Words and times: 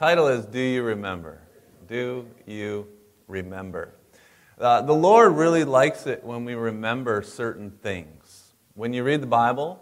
title 0.00 0.28
is 0.28 0.46
Do 0.46 0.58
You 0.58 0.82
Remember? 0.82 1.42
Do 1.86 2.26
You 2.46 2.86
Remember? 3.28 3.92
Uh, 4.58 4.80
the 4.80 4.94
Lord 4.94 5.34
really 5.34 5.62
likes 5.62 6.06
it 6.06 6.24
when 6.24 6.46
we 6.46 6.54
remember 6.54 7.20
certain 7.20 7.70
things. 7.82 8.54
When 8.72 8.94
you 8.94 9.04
read 9.04 9.20
the 9.20 9.26
Bible, 9.26 9.78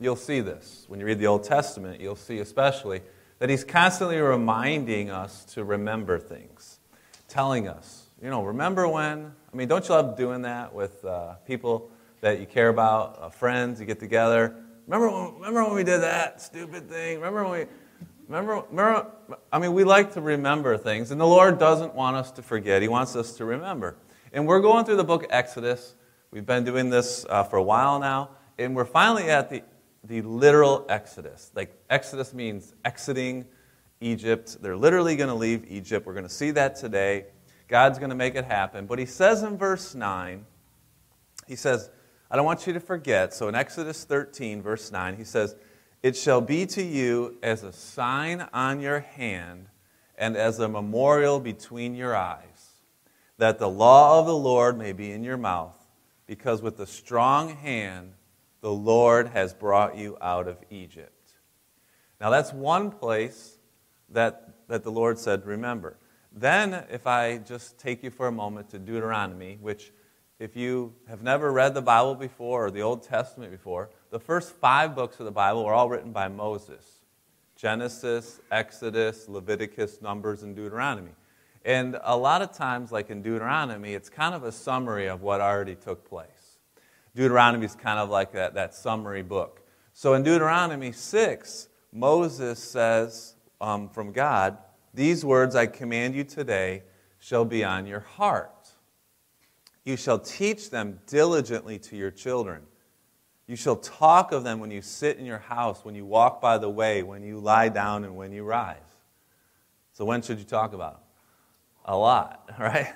you'll 0.00 0.16
see 0.16 0.40
this. 0.40 0.86
When 0.88 0.98
you 0.98 1.04
read 1.04 1.18
the 1.18 1.26
Old 1.26 1.44
Testament, 1.44 2.00
you'll 2.00 2.16
see 2.16 2.38
especially 2.38 3.02
that 3.38 3.50
He's 3.50 3.62
constantly 3.62 4.16
reminding 4.16 5.10
us 5.10 5.44
to 5.52 5.62
remember 5.62 6.18
things, 6.18 6.80
telling 7.28 7.68
us, 7.68 8.06
you 8.22 8.30
know, 8.30 8.42
remember 8.42 8.88
when? 8.88 9.30
I 9.52 9.56
mean, 9.56 9.68
don't 9.68 9.86
you 9.86 9.94
love 9.94 10.16
doing 10.16 10.40
that 10.40 10.72
with 10.72 11.04
uh, 11.04 11.34
people 11.46 11.90
that 12.22 12.40
you 12.40 12.46
care 12.46 12.70
about, 12.70 13.18
uh, 13.20 13.28
friends, 13.28 13.78
you 13.78 13.84
get 13.84 14.00
together? 14.00 14.56
Remember 14.86 15.10
when, 15.10 15.34
remember 15.34 15.64
when 15.64 15.74
we 15.74 15.84
did 15.84 16.00
that 16.00 16.40
stupid 16.40 16.88
thing? 16.88 17.18
Remember 17.18 17.44
when 17.44 17.60
we 17.60 17.66
Remember, 18.30 18.62
remember, 18.70 19.10
I 19.52 19.58
mean, 19.58 19.72
we 19.72 19.82
like 19.82 20.12
to 20.12 20.20
remember 20.20 20.78
things, 20.78 21.10
and 21.10 21.20
the 21.20 21.26
Lord 21.26 21.58
doesn't 21.58 21.96
want 21.96 22.14
us 22.14 22.30
to 22.30 22.42
forget. 22.42 22.80
He 22.80 22.86
wants 22.86 23.16
us 23.16 23.32
to 23.38 23.44
remember. 23.44 23.96
And 24.32 24.46
we're 24.46 24.60
going 24.60 24.84
through 24.84 24.98
the 24.98 25.04
book 25.04 25.26
Exodus. 25.30 25.96
We've 26.30 26.46
been 26.46 26.62
doing 26.62 26.90
this 26.90 27.26
uh, 27.28 27.42
for 27.42 27.56
a 27.56 27.62
while 27.62 27.98
now, 27.98 28.30
and 28.56 28.76
we're 28.76 28.84
finally 28.84 29.28
at 29.28 29.50
the, 29.50 29.64
the 30.04 30.22
literal 30.22 30.86
Exodus. 30.88 31.50
Like, 31.56 31.76
Exodus 31.90 32.32
means 32.32 32.72
exiting 32.84 33.46
Egypt. 34.00 34.58
They're 34.60 34.76
literally 34.76 35.16
going 35.16 35.30
to 35.30 35.34
leave 35.34 35.64
Egypt. 35.68 36.06
We're 36.06 36.14
going 36.14 36.22
to 36.22 36.32
see 36.32 36.52
that 36.52 36.76
today. 36.76 37.24
God's 37.66 37.98
going 37.98 38.10
to 38.10 38.16
make 38.16 38.36
it 38.36 38.44
happen. 38.44 38.86
But 38.86 39.00
he 39.00 39.06
says 39.06 39.42
in 39.42 39.58
verse 39.58 39.96
9, 39.96 40.46
he 41.48 41.56
says, 41.56 41.90
I 42.30 42.36
don't 42.36 42.44
want 42.44 42.64
you 42.64 42.74
to 42.74 42.80
forget. 42.80 43.34
So 43.34 43.48
in 43.48 43.56
Exodus 43.56 44.04
13, 44.04 44.62
verse 44.62 44.92
9, 44.92 45.16
he 45.16 45.24
says, 45.24 45.56
it 46.02 46.16
shall 46.16 46.40
be 46.40 46.66
to 46.66 46.82
you 46.82 47.36
as 47.42 47.62
a 47.62 47.72
sign 47.72 48.48
on 48.52 48.80
your 48.80 49.00
hand 49.00 49.66
and 50.16 50.36
as 50.36 50.58
a 50.58 50.68
memorial 50.68 51.40
between 51.40 51.94
your 51.94 52.14
eyes, 52.14 52.82
that 53.38 53.58
the 53.58 53.68
law 53.68 54.18
of 54.20 54.26
the 54.26 54.36
Lord 54.36 54.78
may 54.78 54.92
be 54.92 55.12
in 55.12 55.24
your 55.24 55.36
mouth, 55.36 55.76
because 56.26 56.62
with 56.62 56.78
a 56.80 56.86
strong 56.86 57.56
hand 57.56 58.12
the 58.60 58.72
Lord 58.72 59.28
has 59.28 59.54
brought 59.54 59.96
you 59.96 60.16
out 60.20 60.46
of 60.46 60.58
Egypt. 60.70 61.32
Now, 62.20 62.28
that's 62.28 62.52
one 62.52 62.90
place 62.90 63.56
that, 64.10 64.54
that 64.68 64.84
the 64.84 64.92
Lord 64.92 65.18
said, 65.18 65.46
remember. 65.46 65.96
Then, 66.32 66.84
if 66.90 67.06
I 67.06 67.38
just 67.38 67.78
take 67.78 68.02
you 68.02 68.10
for 68.10 68.26
a 68.26 68.32
moment 68.32 68.70
to 68.70 68.78
Deuteronomy, 68.78 69.58
which, 69.60 69.92
if 70.38 70.54
you 70.54 70.94
have 71.08 71.22
never 71.22 71.50
read 71.50 71.74
the 71.74 71.82
Bible 71.82 72.14
before 72.14 72.66
or 72.66 72.70
the 72.70 72.82
Old 72.82 73.02
Testament 73.02 73.50
before, 73.50 73.90
the 74.10 74.20
first 74.20 74.52
five 74.52 74.94
books 74.94 75.18
of 75.20 75.24
the 75.24 75.32
Bible 75.32 75.64
were 75.64 75.72
all 75.72 75.88
written 75.88 76.12
by 76.12 76.28
Moses 76.28 76.84
Genesis, 77.56 78.40
Exodus, 78.50 79.28
Leviticus, 79.28 80.00
Numbers, 80.00 80.42
and 80.42 80.56
Deuteronomy. 80.56 81.10
And 81.62 81.98
a 82.02 82.16
lot 82.16 82.40
of 82.40 82.52
times, 82.52 82.90
like 82.90 83.10
in 83.10 83.20
Deuteronomy, 83.20 83.92
it's 83.92 84.08
kind 84.08 84.34
of 84.34 84.44
a 84.44 84.52
summary 84.52 85.08
of 85.08 85.20
what 85.20 85.42
already 85.42 85.74
took 85.74 86.08
place. 86.08 86.58
Deuteronomy 87.14 87.66
is 87.66 87.74
kind 87.74 87.98
of 87.98 88.08
like 88.08 88.32
that, 88.32 88.54
that 88.54 88.74
summary 88.74 89.22
book. 89.22 89.60
So 89.92 90.14
in 90.14 90.22
Deuteronomy 90.22 90.92
6, 90.92 91.68
Moses 91.92 92.58
says 92.58 93.34
um, 93.60 93.90
from 93.90 94.10
God, 94.12 94.56
These 94.94 95.22
words 95.22 95.54
I 95.54 95.66
command 95.66 96.14
you 96.14 96.24
today 96.24 96.84
shall 97.18 97.44
be 97.44 97.62
on 97.62 97.86
your 97.86 98.00
heart. 98.00 98.70
You 99.84 99.98
shall 99.98 100.18
teach 100.18 100.70
them 100.70 100.98
diligently 101.06 101.78
to 101.80 101.96
your 101.96 102.10
children 102.10 102.62
you 103.50 103.56
shall 103.56 103.74
talk 103.74 104.30
of 104.30 104.44
them 104.44 104.60
when 104.60 104.70
you 104.70 104.80
sit 104.80 105.16
in 105.16 105.26
your 105.26 105.40
house, 105.40 105.84
when 105.84 105.96
you 105.96 106.06
walk 106.06 106.40
by 106.40 106.56
the 106.56 106.70
way, 106.70 107.02
when 107.02 107.24
you 107.24 107.40
lie 107.40 107.68
down, 107.68 108.04
and 108.04 108.14
when 108.14 108.30
you 108.30 108.44
rise. 108.44 108.76
So, 109.92 110.04
when 110.04 110.22
should 110.22 110.38
you 110.38 110.44
talk 110.44 110.72
about 110.72 110.92
them? 110.92 111.02
A 111.86 111.96
lot, 111.96 112.48
right? 112.60 112.94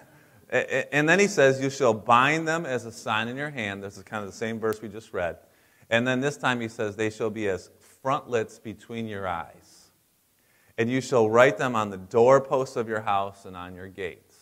And 0.93 1.09
then 1.09 1.19
he 1.19 1.27
says, 1.27 1.61
You 1.61 1.71
shall 1.71 1.93
bind 1.93 2.47
them 2.47 2.67
as 2.67 2.87
a 2.87 2.93
sign 2.93 3.27
in 3.27 3.37
your 3.37 3.51
hand. 3.51 3.83
This 3.83 3.97
is 3.97 4.05
kind 4.05 4.25
of 4.25 4.31
the 4.31 4.37
same 4.37 4.61
verse 4.61 4.81
we 4.81 4.89
just 4.89 5.13
read. 5.13 5.39
And 5.91 6.07
then 6.07 6.21
this 6.21 6.37
time 6.37 6.61
he 6.61 6.69
says, 6.69 6.95
They 6.95 7.11
shall 7.11 7.31
be 7.31 7.49
as 7.49 7.71
frontlets 8.01 8.61
between 8.61 9.09
your 9.09 9.27
eyes. 9.27 9.91
And 10.79 10.89
you 10.89 11.01
shall 11.01 11.29
write 11.29 11.59
them 11.59 11.75
on 11.75 11.91
the 11.91 11.99
doorposts 11.99 12.77
of 12.77 12.89
your 12.89 13.01
house 13.01 13.45
and 13.45 13.57
on 13.57 13.75
your 13.75 13.89
gates. 13.89 14.37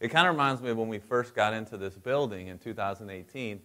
It 0.00 0.08
kind 0.08 0.28
of 0.28 0.34
reminds 0.34 0.60
me 0.60 0.68
of 0.68 0.76
when 0.76 0.88
we 0.88 0.98
first 0.98 1.34
got 1.34 1.54
into 1.54 1.78
this 1.78 1.94
building 1.94 2.48
in 2.48 2.58
2018 2.58 3.60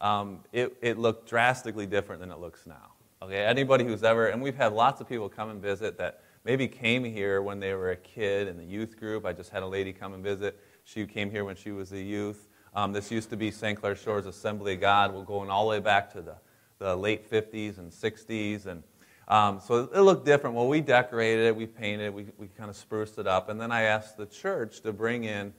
um, 0.00 0.40
it, 0.52 0.76
it 0.80 0.98
looked 0.98 1.28
drastically 1.28 1.86
different 1.86 2.20
than 2.20 2.30
it 2.30 2.38
looks 2.38 2.66
now. 2.66 2.92
Okay, 3.20 3.44
anybody 3.44 3.84
who's 3.84 4.04
ever, 4.04 4.28
and 4.28 4.40
we've 4.40 4.56
had 4.56 4.72
lots 4.72 5.00
of 5.00 5.08
people 5.08 5.28
come 5.28 5.50
and 5.50 5.60
visit 5.60 5.98
that 5.98 6.22
maybe 6.44 6.68
came 6.68 7.04
here 7.04 7.42
when 7.42 7.58
they 7.58 7.74
were 7.74 7.90
a 7.90 7.96
kid 7.96 8.46
in 8.46 8.56
the 8.56 8.64
youth 8.64 8.96
group. 8.96 9.26
I 9.26 9.32
just 9.32 9.50
had 9.50 9.62
a 9.62 9.66
lady 9.66 9.92
come 9.92 10.14
and 10.14 10.22
visit. 10.22 10.58
She 10.84 11.04
came 11.04 11.30
here 11.30 11.44
when 11.44 11.56
she 11.56 11.72
was 11.72 11.92
a 11.92 12.00
youth. 12.00 12.48
Um, 12.74 12.92
this 12.92 13.10
used 13.10 13.30
to 13.30 13.36
be 13.36 13.50
St. 13.50 13.78
Clair 13.78 13.96
Shores 13.96 14.26
Assembly 14.26 14.74
of 14.74 14.80
God. 14.80 15.12
We're 15.12 15.24
going 15.24 15.50
all 15.50 15.64
the 15.64 15.70
way 15.70 15.80
back 15.80 16.12
to 16.12 16.22
the, 16.22 16.36
the 16.78 16.94
late 16.94 17.28
50s 17.28 17.78
and 17.78 17.90
60s. 17.90 18.66
And 18.66 18.84
um, 19.26 19.60
so 19.60 19.90
it 19.92 20.00
looked 20.00 20.24
different. 20.24 20.54
Well, 20.54 20.68
we 20.68 20.80
decorated 20.80 21.46
it, 21.46 21.56
we 21.56 21.66
painted 21.66 22.06
it, 22.06 22.14
we, 22.14 22.26
we 22.38 22.46
kind 22.46 22.70
of 22.70 22.76
spruced 22.76 23.18
it 23.18 23.26
up. 23.26 23.48
And 23.48 23.60
then 23.60 23.72
I 23.72 23.82
asked 23.82 24.16
the 24.16 24.26
church 24.26 24.80
to 24.82 24.92
bring 24.92 25.24
in 25.24 25.52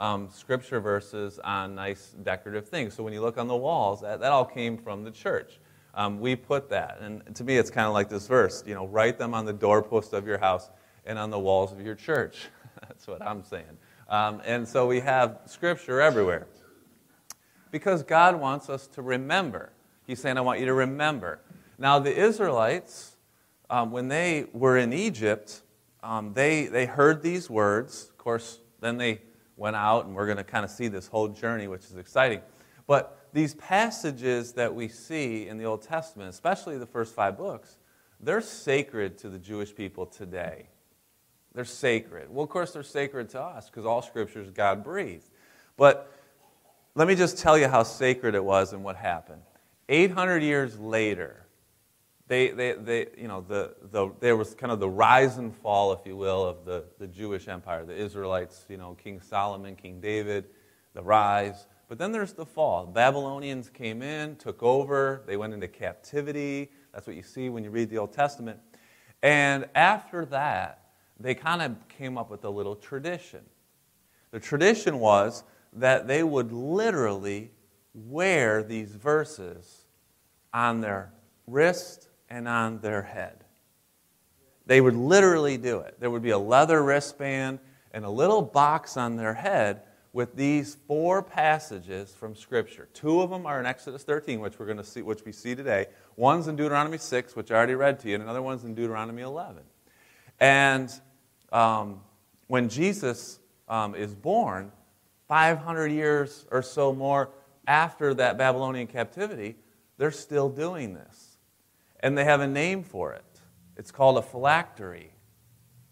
um, 0.00 0.30
scripture 0.32 0.80
verses 0.80 1.38
on 1.44 1.74
nice 1.74 2.16
decorative 2.22 2.66
things. 2.66 2.94
So 2.94 3.04
when 3.04 3.12
you 3.12 3.20
look 3.20 3.36
on 3.36 3.46
the 3.46 3.56
walls, 3.56 4.00
that, 4.00 4.18
that 4.20 4.32
all 4.32 4.46
came 4.46 4.78
from 4.78 5.04
the 5.04 5.10
church. 5.10 5.60
Um, 5.94 6.20
we 6.20 6.34
put 6.34 6.70
that. 6.70 6.98
And 7.00 7.22
to 7.36 7.44
me, 7.44 7.58
it's 7.58 7.70
kind 7.70 7.86
of 7.86 7.92
like 7.92 8.08
this 8.08 8.26
verse 8.26 8.64
you 8.66 8.74
know, 8.74 8.86
write 8.86 9.18
them 9.18 9.34
on 9.34 9.44
the 9.44 9.52
doorpost 9.52 10.14
of 10.14 10.26
your 10.26 10.38
house 10.38 10.70
and 11.04 11.18
on 11.18 11.30
the 11.30 11.38
walls 11.38 11.72
of 11.72 11.82
your 11.82 11.94
church. 11.94 12.48
That's 12.80 13.06
what 13.06 13.20
I'm 13.20 13.44
saying. 13.44 13.76
Um, 14.08 14.40
and 14.44 14.66
so 14.66 14.86
we 14.86 15.00
have 15.00 15.40
scripture 15.44 16.00
everywhere. 16.00 16.46
Because 17.70 18.02
God 18.02 18.40
wants 18.40 18.70
us 18.70 18.86
to 18.88 19.02
remember. 19.02 19.70
He's 20.06 20.20
saying, 20.20 20.38
I 20.38 20.40
want 20.40 20.60
you 20.60 20.66
to 20.66 20.74
remember. 20.74 21.40
Now, 21.78 21.98
the 21.98 22.16
Israelites, 22.16 23.16
um, 23.68 23.92
when 23.92 24.08
they 24.08 24.46
were 24.52 24.78
in 24.78 24.92
Egypt, 24.92 25.60
um, 26.02 26.32
they, 26.32 26.66
they 26.66 26.86
heard 26.86 27.22
these 27.22 27.50
words. 27.50 28.08
Of 28.08 28.18
course, 28.18 28.58
then 28.80 28.96
they 28.96 29.20
went 29.60 29.76
out, 29.76 30.06
and 30.06 30.14
we're 30.14 30.24
going 30.24 30.38
to 30.38 30.44
kind 30.44 30.64
of 30.64 30.70
see 30.70 30.88
this 30.88 31.06
whole 31.06 31.28
journey, 31.28 31.68
which 31.68 31.84
is 31.84 31.96
exciting. 31.96 32.40
But 32.86 33.28
these 33.32 33.54
passages 33.54 34.54
that 34.54 34.74
we 34.74 34.88
see 34.88 35.46
in 35.46 35.58
the 35.58 35.64
Old 35.64 35.82
Testament, 35.82 36.30
especially 36.30 36.78
the 36.78 36.86
first 36.86 37.14
five 37.14 37.36
books, 37.36 37.76
they're 38.18 38.40
sacred 38.40 39.18
to 39.18 39.28
the 39.28 39.38
Jewish 39.38 39.74
people 39.74 40.06
today. 40.06 40.66
They're 41.54 41.64
sacred. 41.64 42.30
Well, 42.30 42.42
of 42.42 42.50
course, 42.50 42.72
they're 42.72 42.82
sacred 42.82 43.28
to 43.30 43.40
us 43.40 43.68
because 43.68 43.84
all 43.84 44.02
scripture 44.02 44.40
is 44.40 44.50
God 44.50 44.82
breathed. 44.82 45.28
But 45.76 46.10
let 46.94 47.06
me 47.06 47.14
just 47.14 47.38
tell 47.38 47.58
you 47.58 47.68
how 47.68 47.82
sacred 47.82 48.34
it 48.34 48.44
was 48.44 48.72
and 48.72 48.82
what 48.82 48.96
happened. 48.96 49.42
800 49.88 50.42
years 50.42 50.78
later, 50.78 51.44
they, 52.30 52.50
they, 52.50 52.74
they, 52.74 53.06
you 53.18 53.26
know, 53.26 53.40
the, 53.40 53.74
the, 53.90 54.12
there 54.20 54.36
was 54.36 54.54
kind 54.54 54.70
of 54.70 54.78
the 54.78 54.88
rise 54.88 55.38
and 55.38 55.52
fall, 55.52 55.92
if 55.92 56.06
you 56.06 56.16
will, 56.16 56.44
of 56.46 56.64
the, 56.64 56.84
the 57.00 57.08
Jewish 57.08 57.48
empire. 57.48 57.84
The 57.84 57.96
Israelites, 57.96 58.66
you 58.68 58.76
know, 58.76 58.96
King 59.02 59.20
Solomon, 59.20 59.74
King 59.74 60.00
David, 60.00 60.44
the 60.94 61.02
rise. 61.02 61.66
But 61.88 61.98
then 61.98 62.12
there's 62.12 62.32
the 62.32 62.46
fall. 62.46 62.86
Babylonians 62.86 63.68
came 63.68 64.00
in, 64.00 64.36
took 64.36 64.62
over, 64.62 65.24
they 65.26 65.36
went 65.36 65.54
into 65.54 65.66
captivity. 65.66 66.70
That's 66.94 67.04
what 67.04 67.16
you 67.16 67.24
see 67.24 67.48
when 67.48 67.64
you 67.64 67.70
read 67.70 67.90
the 67.90 67.98
Old 67.98 68.12
Testament. 68.12 68.60
And 69.24 69.66
after 69.74 70.24
that, 70.26 70.92
they 71.18 71.34
kind 71.34 71.60
of 71.60 71.88
came 71.88 72.16
up 72.16 72.30
with 72.30 72.44
a 72.44 72.50
little 72.50 72.76
tradition. 72.76 73.40
The 74.30 74.38
tradition 74.38 75.00
was 75.00 75.42
that 75.72 76.06
they 76.06 76.22
would 76.22 76.52
literally 76.52 77.50
wear 77.92 78.62
these 78.62 78.94
verses 78.94 79.86
on 80.54 80.80
their 80.80 81.12
wrist 81.48 82.09
and 82.30 82.46
on 82.46 82.80
their 82.80 83.02
head. 83.02 83.44
They 84.66 84.80
would 84.80 84.94
literally 84.94 85.56
do 85.56 85.80
it. 85.80 85.96
There 85.98 86.10
would 86.10 86.22
be 86.22 86.30
a 86.30 86.38
leather 86.38 86.82
wristband 86.82 87.58
and 87.92 88.04
a 88.04 88.10
little 88.10 88.40
box 88.40 88.96
on 88.96 89.16
their 89.16 89.34
head 89.34 89.82
with 90.12 90.36
these 90.36 90.76
four 90.86 91.22
passages 91.22 92.14
from 92.14 92.34
Scripture. 92.34 92.88
Two 92.94 93.20
of 93.20 93.30
them 93.30 93.46
are 93.46 93.58
in 93.58 93.66
Exodus 93.66 94.02
13, 94.04 94.40
which 94.40 94.58
we're 94.58 94.66
going 94.66 94.78
to 94.78 94.84
see, 94.84 95.02
which 95.02 95.24
we 95.24 95.32
see 95.32 95.54
today. 95.54 95.86
One's 96.16 96.48
in 96.48 96.56
Deuteronomy 96.56 96.98
6, 96.98 97.36
which 97.36 97.50
I 97.50 97.56
already 97.56 97.74
read 97.74 98.00
to 98.00 98.08
you, 98.08 98.14
and 98.14 98.22
another 98.22 98.42
one's 98.42 98.64
in 98.64 98.74
Deuteronomy 98.74 99.22
11. 99.22 99.62
And 100.38 100.92
um, 101.52 102.00
when 102.46 102.68
Jesus 102.68 103.38
um, 103.68 103.94
is 103.94 104.14
born, 104.14 104.72
500 105.28 105.92
years 105.92 106.46
or 106.50 106.62
so 106.62 106.92
more 106.92 107.30
after 107.66 108.14
that 108.14 108.36
Babylonian 108.36 108.88
captivity, 108.88 109.56
they're 109.96 110.10
still 110.10 110.48
doing 110.48 110.94
this 110.94 111.29
and 112.00 112.16
they 112.16 112.24
have 112.24 112.40
a 112.40 112.46
name 112.46 112.82
for 112.82 113.12
it. 113.12 113.24
It's 113.76 113.90
called 113.90 114.18
a 114.18 114.22
phylactery, 114.22 115.10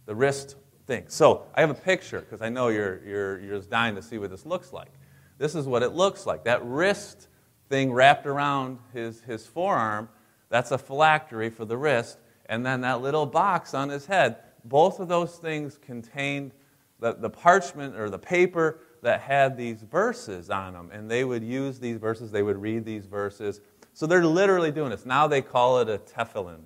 the 0.06 0.14
wrist 0.14 0.56
thing. 0.86 1.04
So 1.08 1.46
I 1.54 1.60
have 1.60 1.70
a 1.70 1.74
picture 1.74 2.20
because 2.20 2.42
I 2.42 2.48
know 2.48 2.68
you're, 2.68 3.00
you're, 3.04 3.40
you're 3.40 3.56
just 3.56 3.70
dying 3.70 3.94
to 3.94 4.02
see 4.02 4.18
what 4.18 4.30
this 4.30 4.44
looks 4.44 4.72
like. 4.72 4.90
This 5.38 5.54
is 5.54 5.66
what 5.66 5.82
it 5.82 5.90
looks 5.92 6.26
like. 6.26 6.44
That 6.44 6.64
wrist 6.64 7.28
thing 7.68 7.92
wrapped 7.92 8.26
around 8.26 8.78
his, 8.92 9.22
his 9.22 9.46
forearm, 9.46 10.08
that's 10.48 10.70
a 10.70 10.78
phylactery 10.78 11.50
for 11.50 11.64
the 11.64 11.76
wrist. 11.76 12.18
And 12.46 12.64
then 12.64 12.80
that 12.80 13.02
little 13.02 13.26
box 13.26 13.74
on 13.74 13.90
his 13.90 14.06
head, 14.06 14.36
both 14.64 15.00
of 15.00 15.08
those 15.08 15.36
things 15.36 15.78
contained 15.78 16.52
the, 16.98 17.14
the 17.14 17.30
parchment 17.30 17.96
or 17.96 18.10
the 18.10 18.18
paper 18.18 18.80
that 19.02 19.20
had 19.20 19.56
these 19.56 19.82
verses 19.82 20.50
on 20.50 20.72
them. 20.72 20.90
And 20.92 21.10
they 21.10 21.24
would 21.24 21.44
use 21.44 21.78
these 21.78 21.98
verses, 21.98 22.30
they 22.32 22.42
would 22.42 22.60
read 22.60 22.84
these 22.84 23.06
verses. 23.06 23.60
So 23.98 24.06
they're 24.06 24.24
literally 24.24 24.70
doing 24.70 24.90
this. 24.90 25.04
Now 25.04 25.26
they 25.26 25.42
call 25.42 25.80
it 25.80 25.88
a 25.88 25.98
tefillin. 25.98 26.60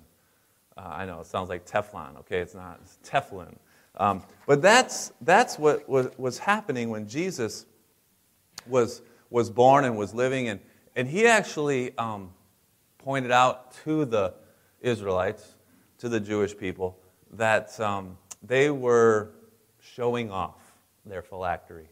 Uh, 0.77 0.81
I 0.81 1.05
know 1.07 1.19
it 1.19 1.25
sounds 1.25 1.49
like 1.49 1.65
Teflon, 1.65 2.19
okay? 2.19 2.37
It's 2.37 2.53
not, 2.53 2.79
it's 2.83 2.99
tefillin. 3.03 3.55
Um, 3.97 4.21
but 4.45 4.61
that's, 4.61 5.13
that's 5.19 5.57
what 5.57 5.89
was, 5.89 6.09
was 6.19 6.37
happening 6.37 6.91
when 6.91 7.07
Jesus 7.07 7.65
was, 8.67 9.01
was 9.31 9.49
born 9.49 9.83
and 9.83 9.97
was 9.97 10.13
living. 10.13 10.47
And, 10.47 10.59
and 10.95 11.07
he 11.07 11.25
actually 11.25 11.97
um, 11.97 12.29
pointed 12.99 13.31
out 13.31 13.73
to 13.83 14.05
the 14.05 14.35
Israelites, 14.81 15.55
to 15.97 16.09
the 16.09 16.19
Jewish 16.19 16.55
people, 16.55 16.99
that 17.31 17.79
um, 17.79 18.15
they 18.43 18.69
were 18.69 19.31
showing 19.81 20.29
off 20.29 20.61
their 21.03 21.23
phylacteries. 21.23 21.87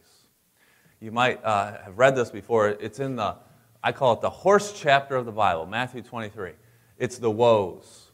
You 0.99 1.11
might 1.11 1.43
uh, 1.43 1.81
have 1.81 1.97
read 1.97 2.15
this 2.15 2.29
before. 2.29 2.67
It's 2.69 2.99
in 2.99 3.15
the, 3.15 3.37
I 3.83 3.91
call 3.91 4.13
it 4.13 4.21
the 4.21 4.29
horse 4.29 4.73
chapter 4.79 5.15
of 5.15 5.25
the 5.25 5.31
Bible, 5.31 5.65
Matthew 5.65 6.01
23. 6.01 6.51
It's 6.97 7.17
the 7.17 7.31
woes 7.31 8.11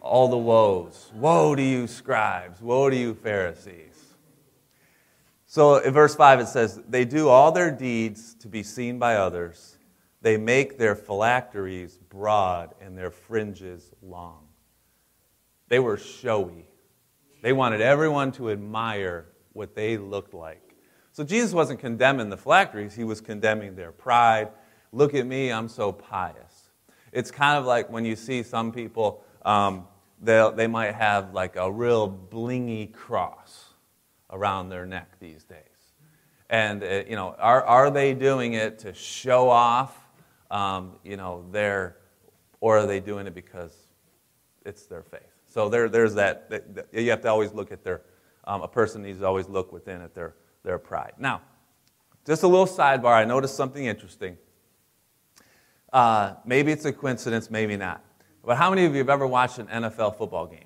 all 0.00 0.28
the 0.28 0.38
woes. 0.38 1.10
Woe 1.14 1.54
to 1.54 1.62
you, 1.62 1.86
scribes! 1.86 2.60
Woe 2.60 2.90
to 2.90 2.96
you, 2.96 3.14
Pharisees! 3.14 3.86
So 5.46 5.76
in 5.76 5.92
verse 5.92 6.14
5 6.14 6.40
it 6.40 6.48
says, 6.48 6.80
They 6.88 7.04
do 7.04 7.28
all 7.28 7.52
their 7.52 7.70
deeds 7.70 8.34
to 8.34 8.48
be 8.48 8.62
seen 8.62 8.98
by 8.98 9.16
others. 9.16 9.76
They 10.22 10.36
make 10.36 10.78
their 10.78 10.94
phylacteries 10.94 11.98
broad 12.08 12.74
and 12.80 12.96
their 12.96 13.10
fringes 13.10 13.90
long. 14.02 14.46
They 15.68 15.78
were 15.78 15.96
showy. 15.96 16.66
They 17.42 17.52
wanted 17.52 17.80
everyone 17.80 18.32
to 18.32 18.50
admire 18.50 19.26
what 19.52 19.74
they 19.74 19.96
looked 19.96 20.34
like. 20.34 20.76
So 21.12 21.24
Jesus 21.24 21.52
wasn't 21.52 21.80
condemning 21.80 22.28
the 22.28 22.36
phylacteries, 22.36 22.94
he 22.94 23.04
was 23.04 23.20
condemning 23.20 23.74
their 23.74 23.92
pride. 23.92 24.50
Look 24.92 25.14
at 25.14 25.26
me, 25.26 25.52
I'm 25.52 25.68
so 25.68 25.92
pious. 25.92 26.70
It's 27.12 27.30
kind 27.30 27.58
of 27.58 27.64
like 27.64 27.90
when 27.90 28.04
you 28.04 28.16
see 28.16 28.42
some 28.42 28.72
people 28.72 29.24
um, 29.42 29.86
they 30.22 30.66
might 30.66 30.94
have 30.94 31.32
like 31.32 31.56
a 31.56 31.70
real 31.70 32.08
blingy 32.08 32.92
cross 32.92 33.70
around 34.30 34.68
their 34.68 34.86
neck 34.86 35.18
these 35.18 35.44
days. 35.44 35.58
And, 36.48 36.82
uh, 36.82 37.04
you 37.08 37.16
know, 37.16 37.36
are, 37.38 37.62
are 37.64 37.90
they 37.90 38.12
doing 38.12 38.54
it 38.54 38.80
to 38.80 38.92
show 38.92 39.48
off, 39.48 39.96
um, 40.50 40.96
you 41.04 41.16
know, 41.16 41.44
their, 41.52 41.96
or 42.60 42.78
are 42.78 42.86
they 42.86 43.00
doing 43.00 43.26
it 43.26 43.34
because 43.34 43.72
it's 44.64 44.86
their 44.86 45.02
faith? 45.02 45.20
So 45.46 45.68
there, 45.68 45.88
there's 45.88 46.14
that, 46.14 46.50
that, 46.50 46.88
you 46.92 47.10
have 47.10 47.22
to 47.22 47.28
always 47.28 47.52
look 47.52 47.72
at 47.72 47.84
their, 47.84 48.02
um, 48.44 48.62
a 48.62 48.68
person 48.68 49.02
needs 49.02 49.20
to 49.20 49.26
always 49.26 49.48
look 49.48 49.72
within 49.72 50.00
at 50.00 50.14
their, 50.14 50.34
their 50.64 50.78
pride. 50.78 51.12
Now, 51.18 51.40
just 52.26 52.42
a 52.42 52.48
little 52.48 52.66
sidebar, 52.66 53.14
I 53.14 53.24
noticed 53.24 53.56
something 53.56 53.84
interesting. 53.84 54.36
Uh, 55.92 56.34
maybe 56.44 56.72
it's 56.72 56.84
a 56.84 56.92
coincidence, 56.92 57.50
maybe 57.50 57.76
not. 57.76 58.04
But 58.44 58.56
how 58.56 58.70
many 58.70 58.84
of 58.84 58.92
you 58.92 58.98
have 58.98 59.10
ever 59.10 59.26
watched 59.26 59.58
an 59.58 59.66
NFL 59.66 60.16
football 60.16 60.46
game? 60.46 60.64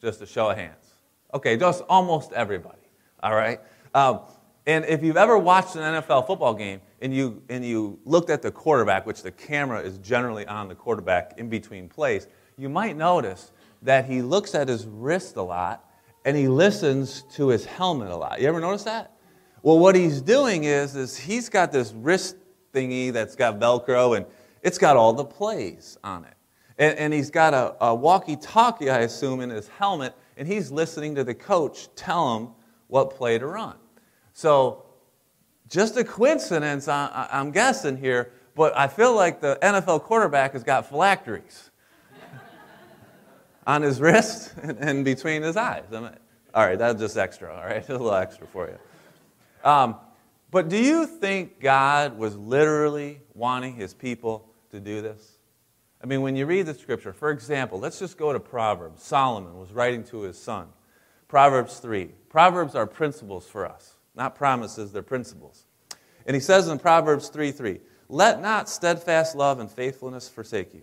Just 0.00 0.20
a 0.22 0.26
show 0.26 0.50
of 0.50 0.56
hands. 0.56 0.94
Okay, 1.34 1.56
just 1.56 1.82
almost 1.88 2.32
everybody. 2.32 2.78
All 3.22 3.34
right? 3.34 3.60
Um, 3.94 4.20
and 4.66 4.84
if 4.84 5.02
you've 5.02 5.16
ever 5.16 5.38
watched 5.38 5.76
an 5.76 5.82
NFL 5.82 6.26
football 6.26 6.54
game 6.54 6.80
and 7.00 7.14
you, 7.14 7.42
and 7.48 7.64
you 7.64 7.98
looked 8.04 8.30
at 8.30 8.42
the 8.42 8.50
quarterback, 8.50 9.06
which 9.06 9.22
the 9.22 9.30
camera 9.30 9.80
is 9.80 9.98
generally 9.98 10.46
on 10.46 10.68
the 10.68 10.74
quarterback 10.74 11.34
in 11.38 11.48
between 11.48 11.88
plays, 11.88 12.28
you 12.56 12.68
might 12.68 12.96
notice 12.96 13.52
that 13.82 14.04
he 14.04 14.22
looks 14.22 14.54
at 14.54 14.68
his 14.68 14.86
wrist 14.86 15.36
a 15.36 15.42
lot 15.42 15.90
and 16.24 16.36
he 16.36 16.48
listens 16.48 17.22
to 17.34 17.48
his 17.48 17.64
helmet 17.64 18.10
a 18.10 18.16
lot. 18.16 18.40
You 18.40 18.48
ever 18.48 18.60
notice 18.60 18.84
that? 18.84 19.12
Well, 19.62 19.78
what 19.78 19.94
he's 19.94 20.20
doing 20.20 20.64
is, 20.64 20.96
is 20.96 21.16
he's 21.16 21.48
got 21.48 21.72
this 21.72 21.92
wrist 21.92 22.36
thingy 22.72 23.12
that's 23.12 23.34
got 23.34 23.58
Velcro 23.58 24.16
and 24.16 24.26
it's 24.62 24.78
got 24.78 24.96
all 24.96 25.12
the 25.12 25.24
plays 25.24 25.98
on 26.04 26.24
it. 26.24 26.34
And, 26.78 26.98
and 26.98 27.12
he's 27.12 27.30
got 27.30 27.54
a, 27.54 27.76
a 27.84 27.94
walkie 27.94 28.36
talkie, 28.36 28.90
I 28.90 29.00
assume, 29.00 29.40
in 29.40 29.50
his 29.50 29.68
helmet, 29.68 30.14
and 30.36 30.48
he's 30.48 30.70
listening 30.70 31.14
to 31.16 31.24
the 31.24 31.34
coach 31.34 31.88
tell 31.94 32.38
him 32.38 32.48
what 32.88 33.10
play 33.10 33.38
to 33.38 33.46
run. 33.46 33.76
So, 34.32 34.86
just 35.68 35.96
a 35.96 36.04
coincidence, 36.04 36.88
I, 36.88 37.28
I'm 37.30 37.52
guessing 37.52 37.96
here, 37.96 38.32
but 38.56 38.76
I 38.76 38.88
feel 38.88 39.14
like 39.14 39.40
the 39.40 39.58
NFL 39.62 40.02
quarterback 40.02 40.54
has 40.54 40.64
got 40.64 40.88
phylacteries 40.88 41.70
on 43.66 43.82
his 43.82 44.00
wrist 44.00 44.54
and, 44.62 45.04
between 45.04 45.42
his 45.42 45.56
eyes. 45.56 45.84
all 45.92 46.02
right, 46.54 46.78
that's 46.78 46.98
just 46.98 47.16
extra, 47.16 47.54
all 47.54 47.64
right? 47.64 47.86
A 47.88 47.92
little 47.92 48.12
extra 48.12 48.46
for 48.48 48.68
you. 48.68 49.70
Um, 49.70 49.96
but 50.50 50.68
do 50.68 50.76
you 50.76 51.06
think 51.06 51.60
God 51.60 52.18
was 52.18 52.36
literally 52.36 53.20
wanting 53.34 53.74
his 53.74 53.94
people 53.94 54.49
to 54.70 54.80
do 54.80 55.02
this? 55.02 55.38
I 56.02 56.06
mean, 56.06 56.22
when 56.22 56.34
you 56.34 56.46
read 56.46 56.66
the 56.66 56.74
scripture, 56.74 57.12
for 57.12 57.30
example, 57.30 57.78
let's 57.78 57.98
just 57.98 58.16
go 58.16 58.32
to 58.32 58.40
Proverbs. 58.40 59.02
Solomon 59.02 59.58
was 59.58 59.72
writing 59.72 60.02
to 60.04 60.22
his 60.22 60.38
son. 60.38 60.68
Proverbs 61.28 61.78
3. 61.78 62.06
Proverbs 62.28 62.74
are 62.74 62.86
principles 62.86 63.46
for 63.46 63.66
us, 63.66 63.94
not 64.14 64.34
promises, 64.34 64.92
they're 64.92 65.02
principles. 65.02 65.66
And 66.26 66.34
he 66.34 66.40
says 66.40 66.68
in 66.68 66.78
Proverbs 66.78 67.28
3 67.28 67.52
3, 67.52 67.80
Let 68.08 68.40
not 68.40 68.68
steadfast 68.68 69.36
love 69.36 69.60
and 69.60 69.70
faithfulness 69.70 70.28
forsake 70.28 70.74
you. 70.74 70.82